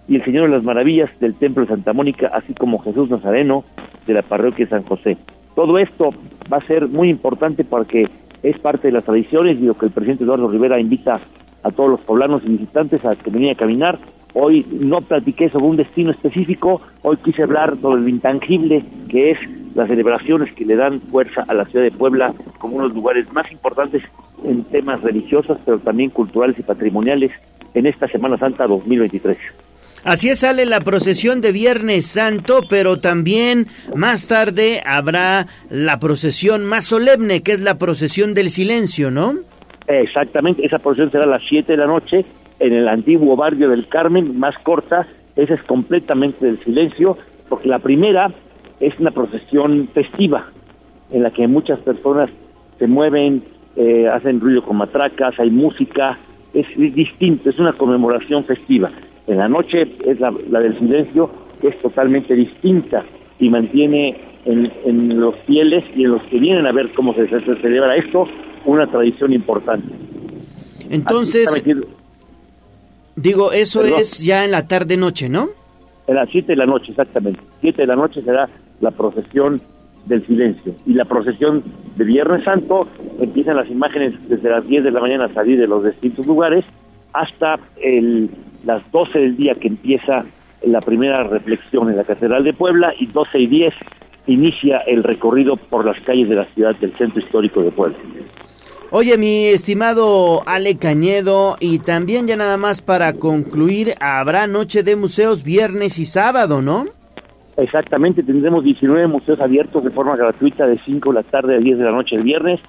[0.07, 3.63] y el Señor de las Maravillas del Templo de Santa Mónica, así como Jesús Nazareno
[4.07, 5.17] de la Parroquia de San José.
[5.55, 6.09] Todo esto
[6.51, 8.07] va a ser muy importante porque
[8.43, 11.19] es parte de las tradiciones y lo que el presidente Eduardo Rivera invita
[11.63, 13.99] a todos los poblanos y visitantes a que vengan a caminar.
[14.33, 19.37] Hoy no platiqué sobre un destino específico, hoy quise hablar sobre lo intangible que es
[19.75, 22.97] las celebraciones que le dan fuerza a la ciudad de Puebla como uno de los
[22.97, 24.03] lugares más importantes
[24.43, 27.31] en temas religiosos, pero también culturales y patrimoniales
[27.73, 29.37] en esta Semana Santa 2023.
[30.03, 36.65] Así es, sale la procesión de Viernes Santo, pero también más tarde habrá la procesión
[36.65, 39.35] más solemne, que es la procesión del silencio, ¿no?
[39.87, 42.25] Exactamente, esa procesión será a las 7 de la noche
[42.61, 47.17] en el antiguo barrio del Carmen, más corta, esa es completamente del silencio,
[47.49, 48.31] porque la primera
[48.79, 50.45] es una procesión festiva,
[51.11, 52.29] en la que muchas personas
[52.77, 53.43] se mueven,
[53.75, 56.17] eh, hacen ruido con matracas, hay música,
[56.53, 58.91] es, es distinto, es una conmemoración festiva.
[59.27, 61.29] En la noche es la, la del silencio,
[61.61, 63.03] que es totalmente distinta
[63.39, 67.27] y mantiene en, en, los fieles y en los que vienen a ver cómo se,
[67.27, 68.27] se celebra esto
[68.65, 69.87] una tradición importante.
[70.89, 71.63] Entonces,
[73.15, 73.99] digo, eso Perdón.
[73.99, 75.49] es ya en la tarde-noche, ¿no?
[76.07, 77.41] En las 7 de la noche, exactamente.
[77.61, 79.61] 7 de la noche será la procesión
[80.05, 80.73] del silencio.
[80.85, 81.63] Y la procesión
[81.95, 82.87] de Viernes Santo
[83.19, 86.65] empiezan las imágenes desde las 10 de la mañana a salir de los distintos lugares
[87.13, 88.29] hasta el,
[88.65, 90.25] las 12 del día que empieza
[90.63, 93.73] la primera reflexión en la Catedral de Puebla y 12 y 10
[94.27, 97.97] inicia el recorrido por las calles de la ciudad del centro histórico de Puebla.
[98.93, 104.97] Oye, mi estimado Ale Cañedo, y también ya nada más para concluir, habrá noche de
[104.97, 106.87] museos viernes y sábado, ¿no?
[107.55, 111.77] Exactamente, tendremos 19 museos abiertos de forma gratuita de 5 de la tarde a 10
[111.77, 112.59] de la noche el viernes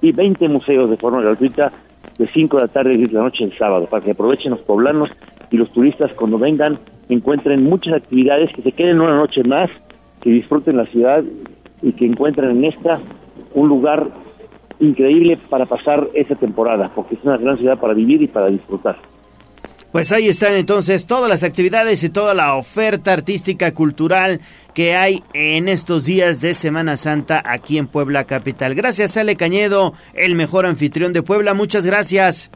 [0.00, 1.72] y 20 museos de forma gratuita
[2.16, 4.52] de 5 de la tarde a 10 de la noche el sábado, para que aprovechen
[4.52, 5.10] los poblanos
[5.50, 6.78] y los turistas cuando vengan
[7.08, 9.68] encuentren muchas actividades, que se queden una noche más,
[10.20, 11.24] que disfruten la ciudad
[11.82, 13.00] y que encuentren en esta
[13.54, 14.06] un lugar
[14.82, 18.96] increíble para pasar esa temporada, porque es una gran ciudad para vivir y para disfrutar.
[19.92, 24.40] Pues ahí están entonces todas las actividades y toda la oferta artística cultural
[24.74, 28.74] que hay en estos días de Semana Santa aquí en Puebla Capital.
[28.74, 31.52] Gracias, Ale Cañedo, el mejor anfitrión de Puebla.
[31.52, 32.50] Muchas gracias.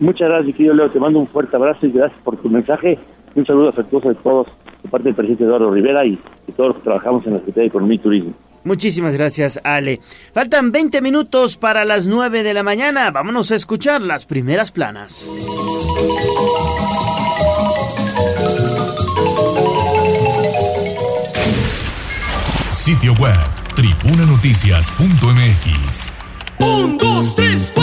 [0.00, 0.90] Muchas gracias, querido Leo.
[0.90, 2.98] Te mando un fuerte abrazo y gracias por tu mensaje.
[3.36, 4.48] Un saludo afectuoso de todos,
[4.82, 7.62] de parte del presidente Eduardo Rivera y de todos los que trabajamos en la Secretaría
[7.62, 8.34] de Economía y Turismo.
[8.64, 10.00] Muchísimas gracias, Ale.
[10.34, 13.10] Faltan 20 minutos para las 9 de la mañana.
[13.10, 15.28] Vámonos a escuchar las primeras planas.
[22.70, 23.38] Sitio web,
[23.74, 26.12] tribunanoticias.mx.
[26.58, 27.79] 1, 2, 3, 4.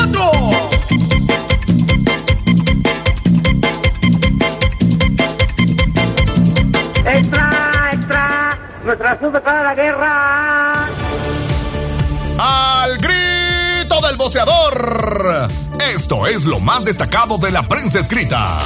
[16.29, 18.59] Es lo más destacado de la prensa escrita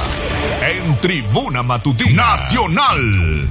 [0.68, 3.48] en Tribuna Matutina Nacional.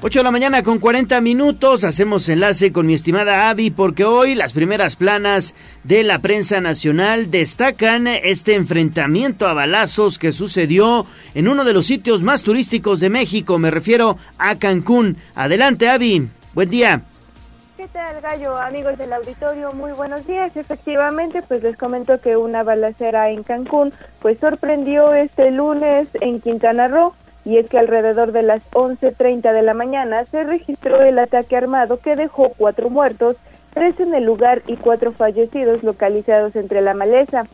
[0.00, 4.36] 8 de la mañana con 40 minutos, hacemos enlace con mi estimada Avi porque hoy
[4.36, 11.04] las primeras planas de la prensa nacional destacan este enfrentamiento a balazos que sucedió
[11.34, 15.16] en uno de los sitios más turísticos de México, me refiero a Cancún.
[15.34, 17.02] Adelante Avi, buen día.
[17.76, 18.56] ¿Qué tal, Gallo?
[18.56, 20.56] Amigos del auditorio, muy buenos días.
[20.56, 26.88] Efectivamente, pues les comento que una balacera en Cancún, pues sorprendió este lunes en Quintana
[26.88, 27.12] Roo
[27.44, 32.00] y es que alrededor de las 11.30 de la mañana se registró el ataque armado
[32.00, 33.36] que dejó cuatro muertos,
[33.74, 37.44] tres en el lugar y cuatro fallecidos localizados entre la maleza.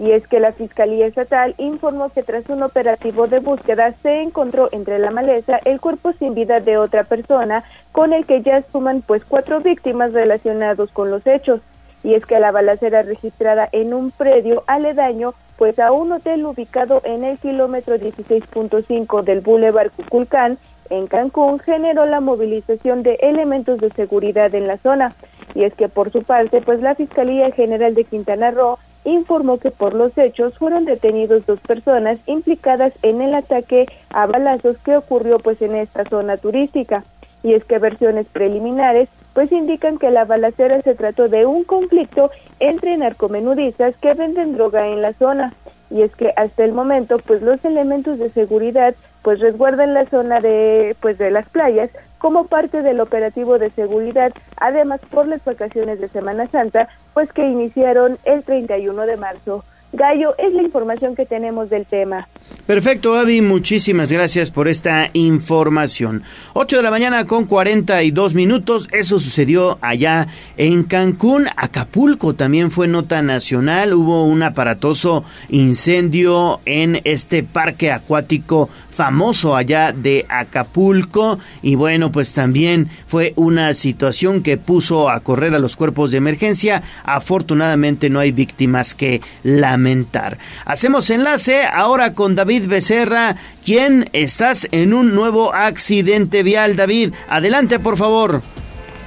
[0.00, 4.70] Y es que la Fiscalía Estatal informó que tras un operativo de búsqueda se encontró
[4.72, 9.02] entre la maleza el cuerpo sin vida de otra persona, con el que ya suman
[9.02, 11.60] pues cuatro víctimas relacionados con los hechos.
[12.02, 17.02] Y es que la balacera registrada en un predio aledaño pues a un hotel ubicado
[17.04, 20.56] en el kilómetro 16.5 del Boulevard Cuculcán,
[20.88, 25.14] en Cancún, generó la movilización de elementos de seguridad en la zona.
[25.54, 29.70] Y es que por su parte, pues la Fiscalía General de Quintana Roo informó que
[29.70, 35.38] por los hechos fueron detenidos dos personas implicadas en el ataque a balazos que ocurrió
[35.38, 37.04] pues en esta zona turística.
[37.42, 42.30] Y es que versiones preliminares pues indican que la balacera se trató de un conflicto
[42.58, 45.54] entre narcomenudistas que venden droga en la zona.
[45.90, 50.40] Y es que hasta el momento, pues los elementos de seguridad pues resguardan la zona
[50.40, 51.90] de pues de las playas
[52.20, 57.48] como parte del operativo de seguridad, además por las vacaciones de Semana Santa, pues que
[57.48, 59.64] iniciaron el 31 de marzo.
[59.92, 62.28] Gallo, es la información que tenemos del tema.
[62.66, 66.22] Perfecto, Avi, muchísimas gracias por esta información.
[66.52, 72.86] 8 de la mañana con 42 minutos, eso sucedió allá en Cancún, Acapulco también fue
[72.86, 78.68] nota nacional, hubo un aparatoso incendio en este parque acuático
[79.00, 81.38] famoso allá de Acapulco.
[81.62, 86.18] Y bueno pues también fue una situación que puso a correr a los cuerpos de
[86.18, 86.82] emergencia.
[87.04, 90.36] Afortunadamente no hay víctimas que lamentar.
[90.66, 96.76] Hacemos enlace ahora con David Becerra quien estás en un nuevo accidente vial.
[96.76, 98.42] David adelante por favor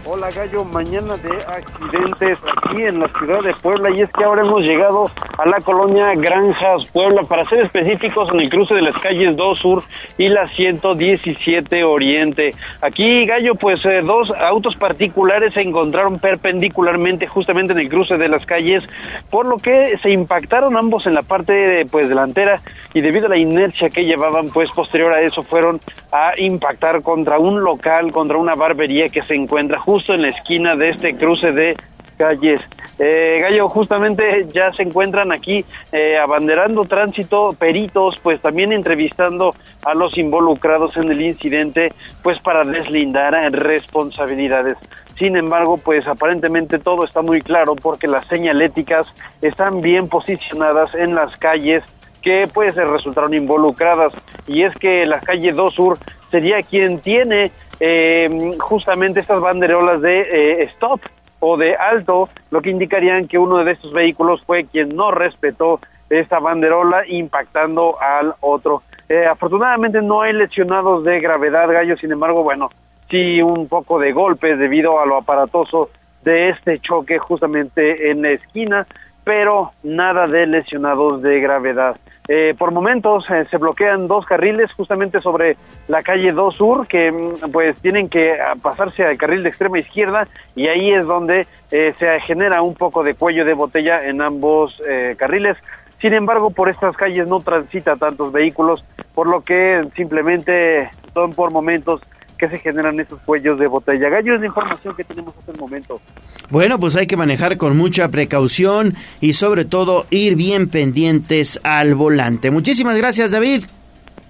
[0.05, 4.41] Hola Gallo, mañana de accidentes aquí en la ciudad de Puebla y es que ahora
[4.41, 9.01] hemos llegado a la colonia Granjas Puebla para ser específicos en el cruce de las
[9.01, 9.81] calles 2 Sur
[10.17, 12.51] y la 117 Oriente.
[12.81, 18.27] Aquí Gallo, pues eh, dos autos particulares se encontraron perpendicularmente justamente en el cruce de
[18.27, 18.83] las calles,
[19.29, 22.59] por lo que se impactaron ambos en la parte pues delantera
[22.93, 25.79] y debido a la inercia que llevaban pues posterior a eso fueron
[26.11, 30.75] a impactar contra un local, contra una barbería que se encuentra justo en la esquina
[30.75, 31.77] de este cruce de
[32.17, 32.59] calles.
[32.97, 39.53] Eh, Gallo, justamente ya se encuentran aquí eh, abanderando tránsito, peritos, pues también entrevistando
[39.85, 41.93] a los involucrados en el incidente,
[42.23, 44.77] pues para deslindar responsabilidades.
[45.19, 49.05] Sin embargo, pues aparentemente todo está muy claro porque las señaléticas
[49.43, 51.83] están bien posicionadas en las calles
[52.23, 54.11] que pues resultaron involucradas
[54.47, 55.99] y es que la calle 2 Sur
[56.33, 60.99] sería quien tiene eh, justamente estas banderolas de eh, stop
[61.39, 65.79] o de alto, lo que indicarían que uno de estos vehículos fue quien no respetó
[66.09, 68.81] esta banderola impactando al otro.
[69.09, 72.71] Eh, afortunadamente no hay lesionados de gravedad, Gallo, sin embargo, bueno,
[73.11, 75.91] sí un poco de golpes debido a lo aparatoso
[76.23, 78.87] de este choque justamente en la esquina,
[79.23, 81.95] pero nada de lesionados de gravedad.
[82.29, 85.57] Eh, por momentos eh, se bloquean dos carriles justamente sobre
[85.89, 89.77] la calle 2 Sur que mm, pues tienen que ah, pasarse al carril de extrema
[89.77, 90.25] izquierda
[90.55, 94.81] y ahí es donde eh, se genera un poco de cuello de botella en ambos
[95.17, 95.57] carriles.
[95.99, 98.83] Sin embargo, por estas calles no transita tantos vehículos,
[99.13, 102.01] por lo que simplemente son por momentos
[102.49, 104.09] que se generan esos cuellos de botella.
[104.09, 106.01] Gallo es la información que tenemos hasta el momento.
[106.49, 111.95] Bueno, pues hay que manejar con mucha precaución y sobre todo ir bien pendientes al
[111.95, 112.51] volante.
[112.51, 113.63] Muchísimas gracias, David.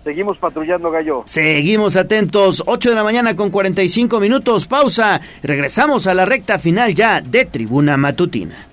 [0.04, 1.24] Seguimos patrullando, Gallo.
[1.26, 2.62] Seguimos atentos.
[2.66, 4.68] 8 de la mañana con 45 minutos.
[4.68, 5.22] Pausa.
[5.42, 8.73] Regresamos a la recta final ya de Tribuna Matutina.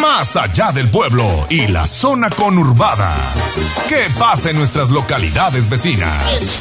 [0.00, 3.14] Más allá del pueblo y la zona conurbada.
[3.88, 6.58] ¿Qué pasa en nuestras localidades vecinas?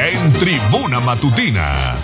[0.00, 1.94] En Tribuna Matutina.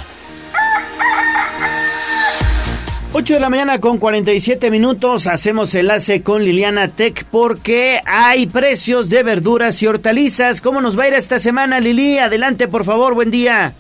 [3.13, 9.09] 8 de la mañana con 47 minutos hacemos enlace con Liliana Tech porque hay precios
[9.09, 10.61] de verduras y hortalizas.
[10.61, 12.19] ¿Cómo nos va a ir esta semana, Lili?
[12.19, 13.75] Adelante, por favor, buen día.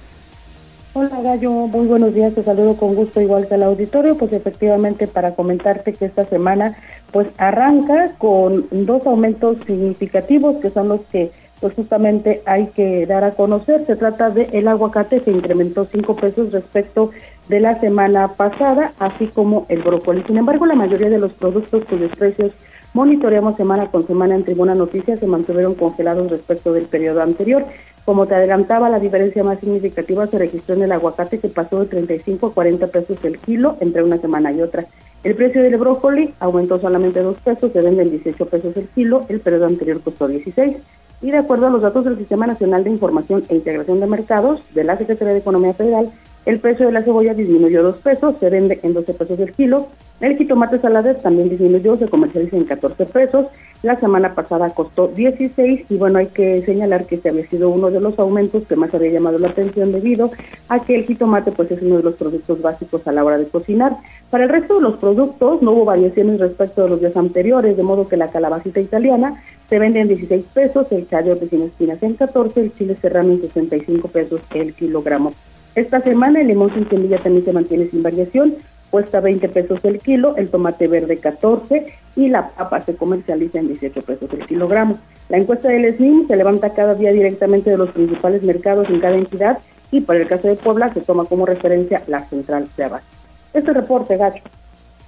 [0.96, 5.08] Hola Gallo, muy buenos días, te saludo con gusto igual que al auditorio, pues efectivamente
[5.08, 6.76] para comentarte que esta semana
[7.10, 13.24] pues arranca con dos aumentos significativos que son los que pues justamente hay que dar
[13.24, 13.84] a conocer.
[13.86, 17.10] Se trata de el aguacate que incrementó cinco pesos respecto
[17.48, 20.22] de la semana pasada, así como el brócoli.
[20.22, 22.52] Sin embargo, la mayoría de los productos cuyos precios
[22.92, 27.66] monitoreamos semana con semana en Tribuna Noticias se mantuvieron congelados respecto del periodo anterior.
[28.04, 31.86] Como te adelantaba, la diferencia más significativa se registró en el aguacate que pasó de
[31.86, 34.84] 35 a 40 pesos el kilo entre una semana y otra.
[35.22, 39.24] El precio del brócoli aumentó solamente dos pesos, se vende en 18 pesos el kilo,
[39.30, 40.76] el periodo anterior costó 16.
[41.22, 44.60] Y de acuerdo a los datos del Sistema Nacional de Información e Integración de Mercados
[44.74, 46.10] de la Secretaría de Economía Federal,
[46.46, 49.88] el precio de la cebolla disminuyó dos pesos, se vende en 12 pesos el kilo.
[50.20, 53.46] El jitomate salades también disminuyó, se comercializa en 14 pesos.
[53.82, 57.90] La semana pasada costó 16 y bueno, hay que señalar que este había sido uno
[57.90, 60.30] de los aumentos que más había llamado la atención debido
[60.68, 63.48] a que el jitomate pues es uno de los productos básicos a la hora de
[63.48, 63.96] cocinar.
[64.30, 67.82] Para el resto de los productos no hubo variaciones respecto de los días anteriores, de
[67.82, 72.14] modo que la calabacita italiana se vende en 16 pesos, el chayote sin espinas en
[72.14, 75.32] 14, el chile serrano en 65 pesos el kilogramo.
[75.74, 78.54] Esta semana el limón sin semilla también se mantiene sin variación,
[78.90, 83.68] cuesta 20 pesos el kilo, el tomate verde 14 y la papa se comercializa en
[83.68, 84.98] 18 pesos el kilogramo.
[85.28, 89.16] La encuesta del SNIM se levanta cada día directamente de los principales mercados en cada
[89.16, 89.58] entidad
[89.90, 93.08] y para el caso de Puebla se toma como referencia la central de abasto.
[93.52, 94.42] Este reporte, Gacho.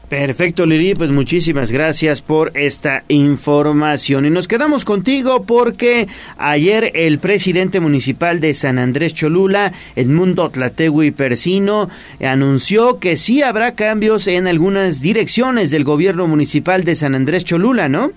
[0.08, 4.24] Perfecto, Lili, pues muchísimas gracias por esta información.
[4.24, 6.06] Y nos quedamos contigo porque
[6.38, 11.88] ayer el presidente municipal de San Andrés Cholula, Edmundo Tlategui Persino,
[12.24, 17.88] anunció que sí habrá cambios en algunas direcciones del gobierno municipal de San Andrés Cholula,
[17.88, 18.12] ¿no?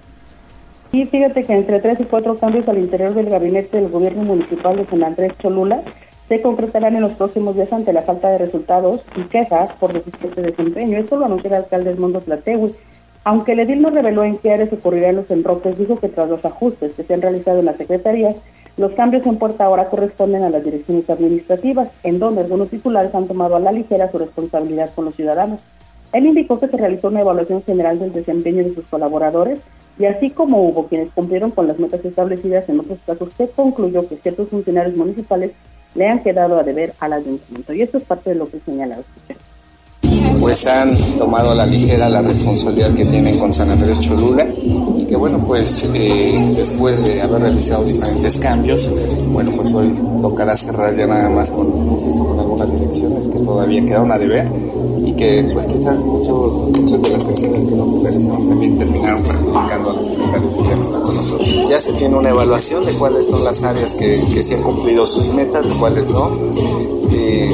[0.92, 4.76] Sí, fíjate que entre tres y cuatro cambios al interior del gabinete del gobierno municipal
[4.78, 5.82] de San Andrés Cholula
[6.30, 10.44] se concretarán en los próximos días ante la falta de resultados y quejas por deficiente
[10.44, 11.00] desempeño.
[11.00, 12.76] Esto lo anunció el alcalde Edmundo Tlategui.
[13.24, 16.46] Aunque el edil no reveló en qué áreas ocurrirán los enroques, dijo que tras los
[16.46, 18.36] ajustes que se han realizado en la Secretaría,
[18.78, 23.28] los cambios en Puerta ahora corresponden a las direcciones administrativas, en donde algunos titulares han
[23.28, 25.60] tomado a la ligera su responsabilidad con los ciudadanos.
[26.14, 29.60] Él indicó que se realizó una evaluación general del desempeño de sus colaboradores
[29.98, 34.08] y así como hubo quienes cumplieron con las metas establecidas en otros casos, se concluyó
[34.08, 35.52] que ciertos funcionarios municipales
[35.96, 37.74] le han quedado a deber al ayuntamiento.
[37.74, 38.98] Y esto es parte de lo que señala
[40.40, 44.48] pues han tomado a la ligera la responsabilidad que tienen con San Andrés Cholula
[44.98, 48.90] y que bueno pues eh, después de haber realizado diferentes cambios
[49.32, 54.12] bueno pues hoy tocará cerrar ya nada más con, con algunas direcciones que todavía quedaron
[54.12, 54.48] a deber
[55.06, 59.90] y que pues quizás mucho, muchas de las acciones que nos realizaron también terminaron perjudicando
[59.90, 61.50] a los secretarios que ya no están con nosotros.
[61.70, 65.08] Ya se tiene una evaluación de cuáles son las áreas que, que se han cumplido
[65.08, 66.30] sus metas, y cuáles no.
[67.12, 67.52] Eh,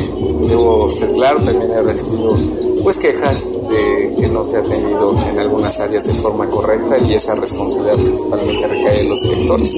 [0.48, 2.35] debo ser claro, también he recibido
[2.84, 7.16] pues quejas de que no se ha tenido en algunas áreas de forma correcta y
[7.16, 9.76] esa responsabilidad principalmente recae en los directores.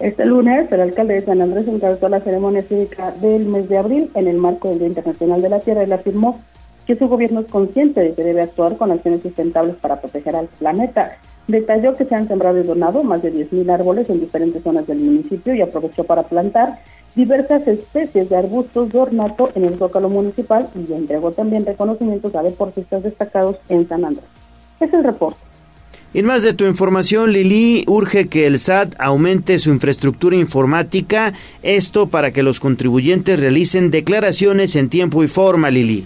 [0.00, 4.10] Este lunes, el alcalde de San Andrés encabezó la ceremonia cívica del mes de abril
[4.14, 6.40] en el marco del Día Internacional de la Tierra y le afirmó
[6.86, 10.46] que su gobierno es consciente de que debe actuar con acciones sustentables para proteger al
[10.46, 11.16] planeta.
[11.46, 14.98] Detalló que se han sembrado y donado más de 10.000 árboles en diferentes zonas del
[14.98, 16.80] municipio y aprovechó para plantar
[17.14, 22.42] diversas especies de arbustos de ornato en el Zócalo Municipal y entregó también reconocimientos a
[22.42, 24.26] deportistas destacados en San Andrés.
[24.80, 25.38] Es el reporte.
[26.12, 31.32] Y en más de tu información, Lili urge que el SAT aumente su infraestructura informática,
[31.62, 36.04] esto para que los contribuyentes realicen declaraciones en tiempo y forma, Lili.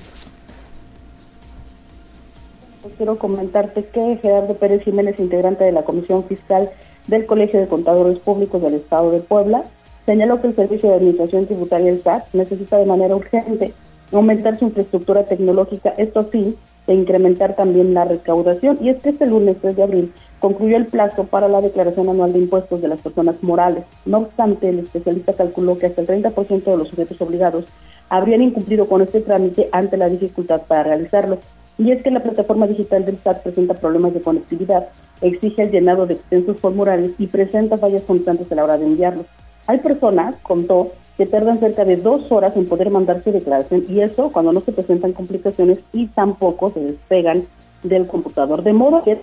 [2.81, 6.71] Pues quiero comentarte que Gerardo Pérez Jiménez, integrante de la Comisión Fiscal
[7.07, 9.65] del Colegio de Contadores Públicos del Estado de Puebla,
[10.09, 13.75] señaló que el Servicio de Administración Tributaria del SAT necesita de manera urgente
[14.11, 16.57] aumentar su infraestructura tecnológica, esto sí,
[16.87, 18.79] de incrementar también la recaudación.
[18.81, 22.33] Y es que este lunes 3 de abril concluyó el plazo para la declaración anual
[22.33, 23.85] de impuestos de las personas morales.
[24.07, 27.67] No obstante, el especialista calculó que hasta el 30% de los sujetos obligados
[28.09, 31.37] habrían incumplido con este trámite ante la dificultad para realizarlo.
[31.77, 34.89] Y es que la plataforma digital del SAT presenta problemas de conectividad,
[35.21, 39.27] exige el llenado de extensos formularios y presenta fallas constantes a la hora de enviarlos.
[39.69, 44.01] Hay personas, contó, que tardan cerca de dos horas en poder mandar su declaración y
[44.01, 47.45] eso cuando no se presentan complicaciones y tampoco se despegan
[47.83, 48.63] del computador.
[48.63, 49.21] De modo que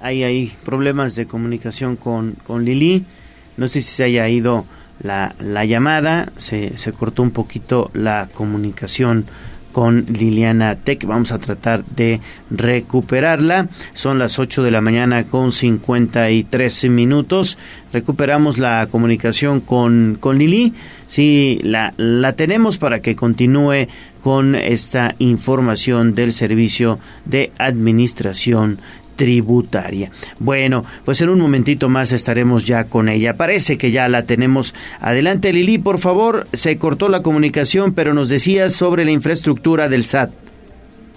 [0.00, 3.06] Hay ahí problemas de comunicación con, con Lili.
[3.56, 4.64] No sé si se haya ido
[5.02, 9.24] la, la llamada, se, se cortó un poquito la comunicación
[9.72, 11.04] con Liliana Tech.
[11.04, 13.68] Vamos a tratar de recuperarla.
[13.92, 17.58] Son las 8 de la mañana con 53 minutos.
[17.92, 20.74] Recuperamos la comunicación con, con Lili.
[21.08, 23.88] Sí, la, la tenemos para que continúe
[24.22, 28.78] con esta información del Servicio de Administración
[29.20, 30.10] tributaria.
[30.38, 33.36] Bueno, pues en un momentito más estaremos ya con ella.
[33.36, 34.74] Parece que ya la tenemos.
[34.98, 36.46] Adelante Lili, por favor.
[36.54, 40.30] Se cortó la comunicación, pero nos decías sobre la infraestructura del SAT.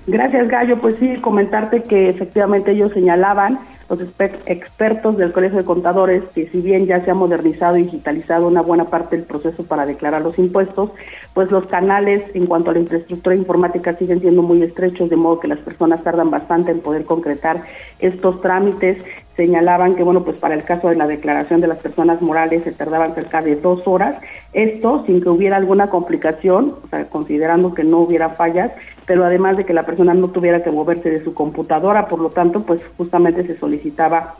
[0.05, 0.79] Gracias, Gallo.
[0.79, 3.59] Pues sí, comentarte que efectivamente ellos señalaban,
[3.89, 4.01] los
[4.45, 8.61] expertos del Colegio de Contadores, que si bien ya se ha modernizado y digitalizado una
[8.61, 10.91] buena parte del proceso para declarar los impuestos,
[11.33, 15.39] pues los canales en cuanto a la infraestructura informática siguen siendo muy estrechos, de modo
[15.39, 17.63] que las personas tardan bastante en poder concretar
[17.99, 18.97] estos trámites
[19.35, 22.71] señalaban que, bueno, pues para el caso de la declaración de las personas morales se
[22.71, 24.15] tardaban cerca de dos horas,
[24.53, 28.71] esto sin que hubiera alguna complicación, o sea, considerando que no hubiera fallas,
[29.05, 32.29] pero además de que la persona no tuviera que moverse de su computadora, por lo
[32.29, 34.35] tanto, pues justamente se solicitaba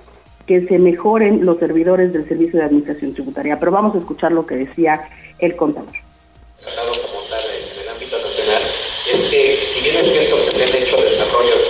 [0.46, 3.60] que se mejoren los servidores del Servicio de Administración Tributaria.
[3.60, 5.08] Pero vamos a escuchar lo que decía
[5.40, 5.90] el contador.
[6.62, 8.64] como tal en ámbito nacional
[9.12, 11.62] es que, si bien es cierto que se han hecho desarrollos,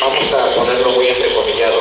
[0.00, 1.80] vamos a ponerlo muy entrecomillado,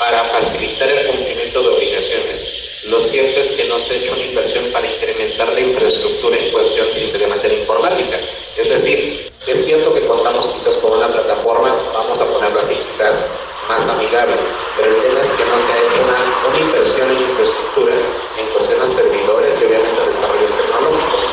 [0.00, 2.52] para facilitar el cumplimiento de obligaciones.
[2.84, 6.50] Lo cierto es que no se ha hecho una inversión para incrementar la infraestructura en
[6.50, 8.18] cuestión de materia informática.
[8.56, 13.26] Es decir, es cierto que contamos quizás con una plataforma, vamos a ponerlo así, quizás
[13.68, 14.36] más amigable,
[14.76, 17.94] pero el tema es que no se ha hecho una, una inversión en infraestructura
[18.38, 21.29] en cuestión de servidores y obviamente desarrollos tecnológicos.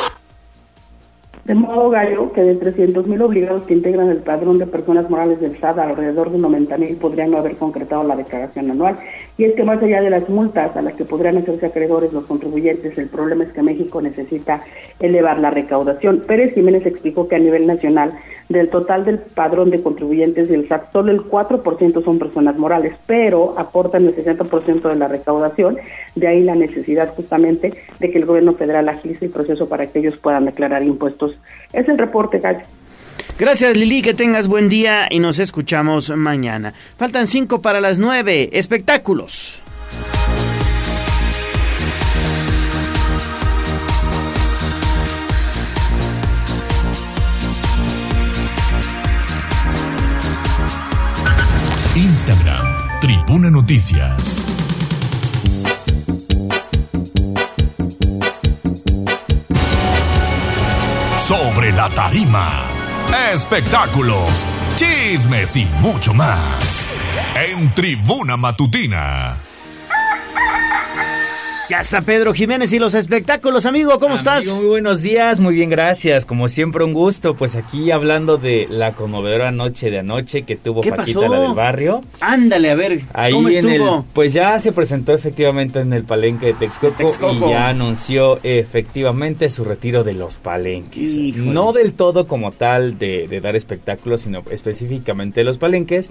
[1.48, 5.58] De modo, Gallo, que de 300.000 obligados que integran el padrón de personas morales del
[5.58, 8.98] SAT, alrededor de 90.000 podrían no haber concretado la declaración anual.
[9.38, 12.26] Y es que más allá de las multas a las que podrían hacerse acreedores los
[12.26, 14.64] contribuyentes, el problema es que México necesita
[14.98, 16.24] elevar la recaudación.
[16.26, 18.14] Pérez Jiménez explicó que a nivel nacional,
[18.48, 23.56] del total del padrón de contribuyentes del SAT, solo el 4% son personas morales, pero
[23.56, 25.78] aportan el 60% de la recaudación.
[26.16, 30.00] De ahí la necesidad justamente de que el gobierno federal agilice el proceso para que
[30.00, 31.38] ellos puedan declarar impuestos.
[31.72, 32.64] Es el reporte, Gallo.
[33.38, 36.74] Gracias Lili, que tengas buen día y nos escuchamos mañana.
[36.98, 38.50] Faltan cinco para las nueve.
[38.52, 39.60] Espectáculos.
[51.94, 54.44] Instagram, Tribuna Noticias.
[61.18, 62.64] Sobre la tarima,
[63.32, 64.28] espectáculos,
[64.76, 66.90] chismes y mucho más.
[67.34, 69.47] En Tribuna Matutina.
[71.68, 74.46] Ya está Pedro Jiménez y los espectáculos, amigo, ¿cómo Amigo, estás?
[74.56, 76.24] Muy buenos días, muy bien, gracias.
[76.24, 77.34] Como siempre, un gusto.
[77.34, 81.28] Pues aquí hablando de la conmovedora noche de anoche que tuvo ¿Qué Paquita, pasó?
[81.34, 82.00] la del barrio.
[82.20, 83.98] Ándale, a ver, Ahí ¿cómo en estuvo?
[83.98, 87.48] el- pues ya se presentó efectivamente en el palenque de Texcoco, Texcoco.
[87.48, 91.14] y ya anunció efectivamente su retiro de los palenques.
[91.14, 91.50] Híjole.
[91.52, 96.08] No del todo como tal de, de dar espectáculos, sino específicamente de los palenques.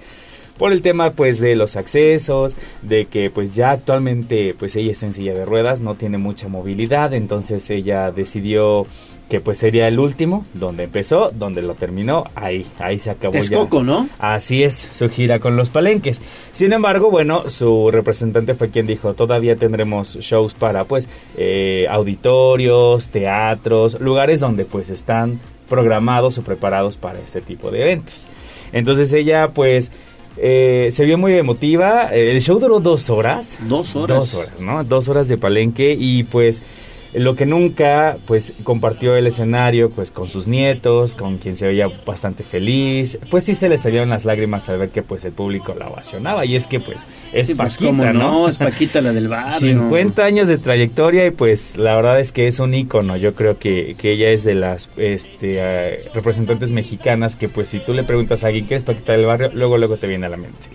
[0.58, 5.06] Por el tema pues de los accesos, de que pues ya actualmente pues ella está
[5.06, 8.86] en silla de ruedas, no tiene mucha movilidad, entonces ella decidió
[9.28, 13.40] que pues sería el último, donde empezó, donde lo terminó, ahí, ahí se acabó ya.
[13.40, 14.08] Texcoco, ¿no?
[14.18, 16.22] Así es, su gira con los palenques.
[16.52, 23.10] Sin embargo, bueno, su representante fue quien dijo, todavía tendremos shows para, pues, eh, auditorios,
[23.10, 25.38] teatros, lugares donde, pues, están
[25.68, 28.26] programados o preparados para este tipo de eventos.
[28.72, 29.90] Entonces ella, pues,
[30.40, 32.14] eh, se vio muy emotiva.
[32.14, 33.58] El show duró dos horas.
[33.68, 34.18] Dos horas.
[34.18, 34.84] Dos horas, ¿no?
[34.84, 36.62] Dos horas de palenque y, pues,
[37.14, 41.86] lo que nunca pues compartió el escenario pues con sus nietos, con quien se veía
[42.04, 45.74] bastante feliz, pues sí se le salieron las lágrimas al ver que pues el público
[45.78, 48.12] la ovacionaba y es que pues es Sí, pues, Paquita, ¿no?
[48.12, 49.58] no, es Paquita la del barrio.
[49.58, 53.58] 50 años de trayectoria y pues la verdad es que es un ícono, yo creo
[53.58, 58.04] que, que ella es de las este, eh, representantes mexicanas que pues si tú le
[58.04, 60.68] preguntas a alguien qué es Paquita del barrio, luego luego te viene a la mente.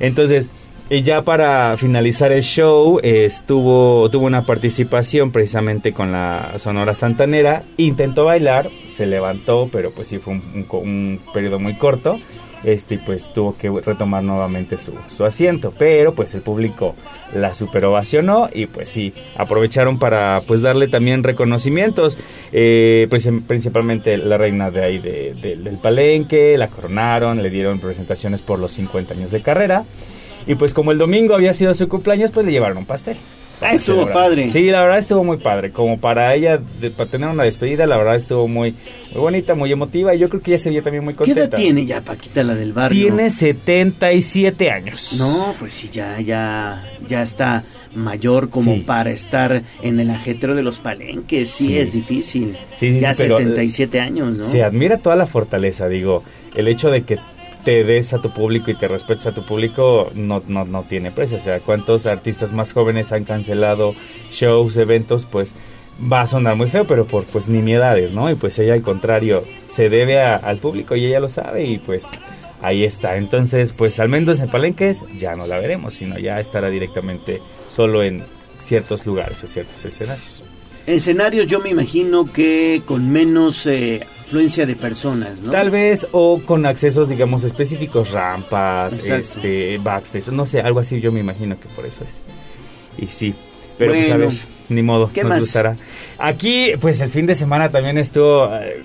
[0.00, 0.50] Entonces,
[0.92, 7.62] Y ya para finalizar el show, estuvo, tuvo una participación precisamente con la Sonora Santanera.
[7.76, 12.18] Intentó bailar, se levantó, pero pues sí fue un, un- un periodo muy corto.
[12.64, 15.72] Este, pues tuvo que retomar nuevamente su, su asiento.
[15.78, 16.96] Pero pues el público
[17.36, 22.18] la super ovacionó y pues sí, aprovecharon para pues darle también reconocimientos.
[22.50, 28.42] Eh, princi- principalmente la reina de ahí de- del palenque, la coronaron, le dieron presentaciones
[28.42, 29.84] por los 50 años de carrera.
[30.46, 33.16] Y pues como el domingo había sido su cumpleaños, pues le llevaron un pastel.
[33.62, 34.48] Ah, estuvo padre.
[34.50, 35.70] Sí, la verdad estuvo muy padre.
[35.70, 38.74] Como para ella, de- para tener una despedida, la verdad estuvo muy,
[39.12, 40.14] muy bonita, muy emotiva.
[40.14, 41.42] Y yo creo que ella se veía también muy ¿Qué contenta.
[41.42, 43.08] edad tiene ya Paquita, la del barrio?
[43.08, 45.16] Tiene 77 años.
[45.18, 47.62] No, pues sí, ya, ya, ya está
[47.94, 48.80] mayor como Sí.
[48.86, 51.50] para estar en el ajetreo de los palenques.
[51.50, 51.78] Sí, Sí.
[51.78, 52.56] es difícil.
[52.78, 54.44] Sí, sí, ya sí, pero, 77 años, ¿no?
[54.44, 56.22] Se admira toda la fortaleza, digo,
[56.54, 57.18] el hecho de que
[57.64, 61.10] te des a tu público y te respetes a tu público no, no, no tiene
[61.10, 61.36] precio.
[61.36, 63.94] O sea, cuántos artistas más jóvenes han cancelado
[64.30, 65.54] shows, eventos, pues
[66.12, 68.30] va a sonar muy feo, pero por pues nimiedades, ¿no?
[68.30, 71.78] Y pues ella al contrario, se debe a- al público y ella lo sabe y
[71.78, 72.08] pues
[72.62, 73.16] ahí está.
[73.16, 77.40] Entonces, pues al menos en Palenques ya no la veremos, sino ya estará directamente
[77.70, 78.22] solo en
[78.60, 80.42] ciertos lugares o ciertos escenarios.
[80.86, 84.00] Escenarios yo me imagino que con menos eh,
[84.30, 85.50] afluencia de personas, ¿no?
[85.50, 89.40] Tal vez o con accesos, digamos, específicos, rampas, Exacto.
[89.40, 92.22] este, backstage, no sé, algo así yo me imagino que por eso es.
[92.96, 93.34] Y sí,
[93.76, 94.28] pero pues a Bueno.
[94.30, 95.40] ver, ni modo, ¿Qué nos más?
[95.40, 95.76] gustará.
[96.22, 98.82] Aquí, pues el fin de semana también estuvo eh,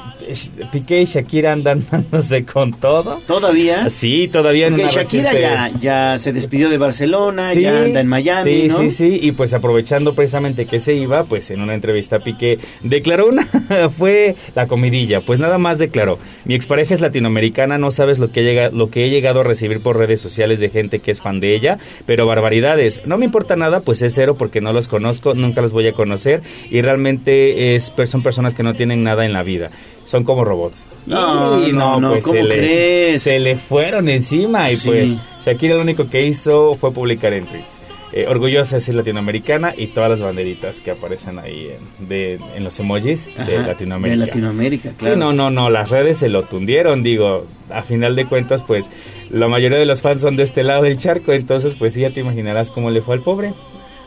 [0.71, 3.19] Piqué y Shakira andan dándose con todo.
[3.27, 3.89] ¿Todavía?
[3.89, 7.83] Sí, todavía en Porque una Shakira reciente- ya, ya se despidió de Barcelona, Sí, ya
[7.83, 8.77] anda en Miami, sí, ¿no?
[8.79, 13.27] Sí, sí, y pues aprovechando precisamente que se iba, pues en una entrevista Piqué declaró
[13.27, 13.45] una,
[13.97, 18.43] fue la comidilla, pues nada más declaró, mi expareja es latinoamericana, no sabes lo que,
[18.43, 21.41] llega, lo que he llegado a recibir por redes sociales de gente que es fan
[21.41, 25.33] de ella, pero barbaridades, no me importa nada, pues es cero porque no los conozco,
[25.33, 26.41] nunca los voy a conocer
[26.71, 29.69] y realmente es, son personas que no tienen nada en la vida.
[30.05, 30.85] Son como robots.
[31.07, 33.21] No, Y no, no, ¿cómo se le, crees?
[33.23, 34.87] se le fueron encima y Sí.
[34.87, 37.65] pues Shakira lo único que hizo fue publicar en tweets.
[38.13, 42.63] Eh, orgullosa de ser latinoamericana y todas las banderitas que aparecen ahí en, de- en
[42.63, 44.19] los emojis de Ajá, Latinoamérica.
[44.21, 45.15] De Latinoamérica, claro.
[45.15, 48.89] Sí, no, no, no, las redes se lo tundieron, digo, a final de cuentas, pues
[49.31, 52.11] la mayoría de los fans son de este lado del charco, entonces pues sí, ya
[52.11, 53.53] te imaginarás cómo le fue al pobre.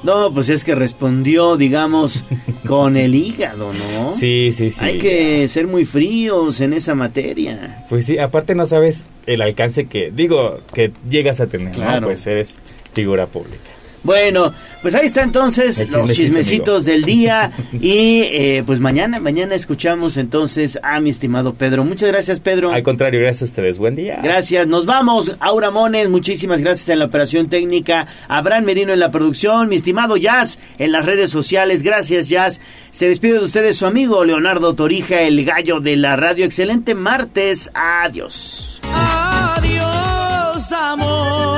[0.02, 2.24] No, pues es que respondió, digamos,
[2.66, 4.12] con el hígado, ¿no?
[4.12, 4.78] Sí, sí, sí.
[4.80, 7.84] Hay que ser muy fríos en esa materia.
[7.88, 12.02] Pues sí, aparte no sabes el alcance que, digo, que llegas a tener, Claro.
[12.02, 12.06] ¿no?
[12.08, 12.58] Pues eres
[12.92, 13.58] figura pública.
[14.02, 19.18] Bueno, pues ahí está entonces El los chismecito, chismecitos del día y eh, pues mañana,
[19.18, 21.84] mañana escuchamos entonces a mi estimado Pedro.
[21.84, 22.72] Muchas gracias Pedro.
[22.72, 23.78] Al contrario, gracias a ustedes.
[23.78, 24.20] Buen día.
[24.22, 25.32] Gracias, nos vamos.
[25.40, 28.06] Aura Mones, muchísimas gracias en la operación técnica.
[28.28, 29.68] Abraham Merino en la producción.
[29.68, 31.82] Mi estimado Jazz en las redes sociales.
[31.82, 32.60] Gracias, Jazz.
[32.90, 36.44] Se despide de ustedes su amigo Leonardo Torija, el gallo de la radio.
[36.44, 37.70] Excelente martes.
[37.74, 38.80] Adiós.
[38.94, 41.57] Adiós, amor,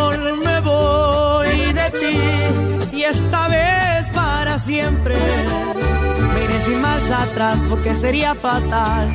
[7.41, 9.11] atrás porque sería fatal.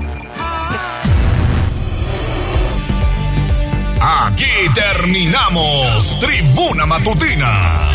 [4.01, 7.85] Aquí terminamos Tribuna Matutina.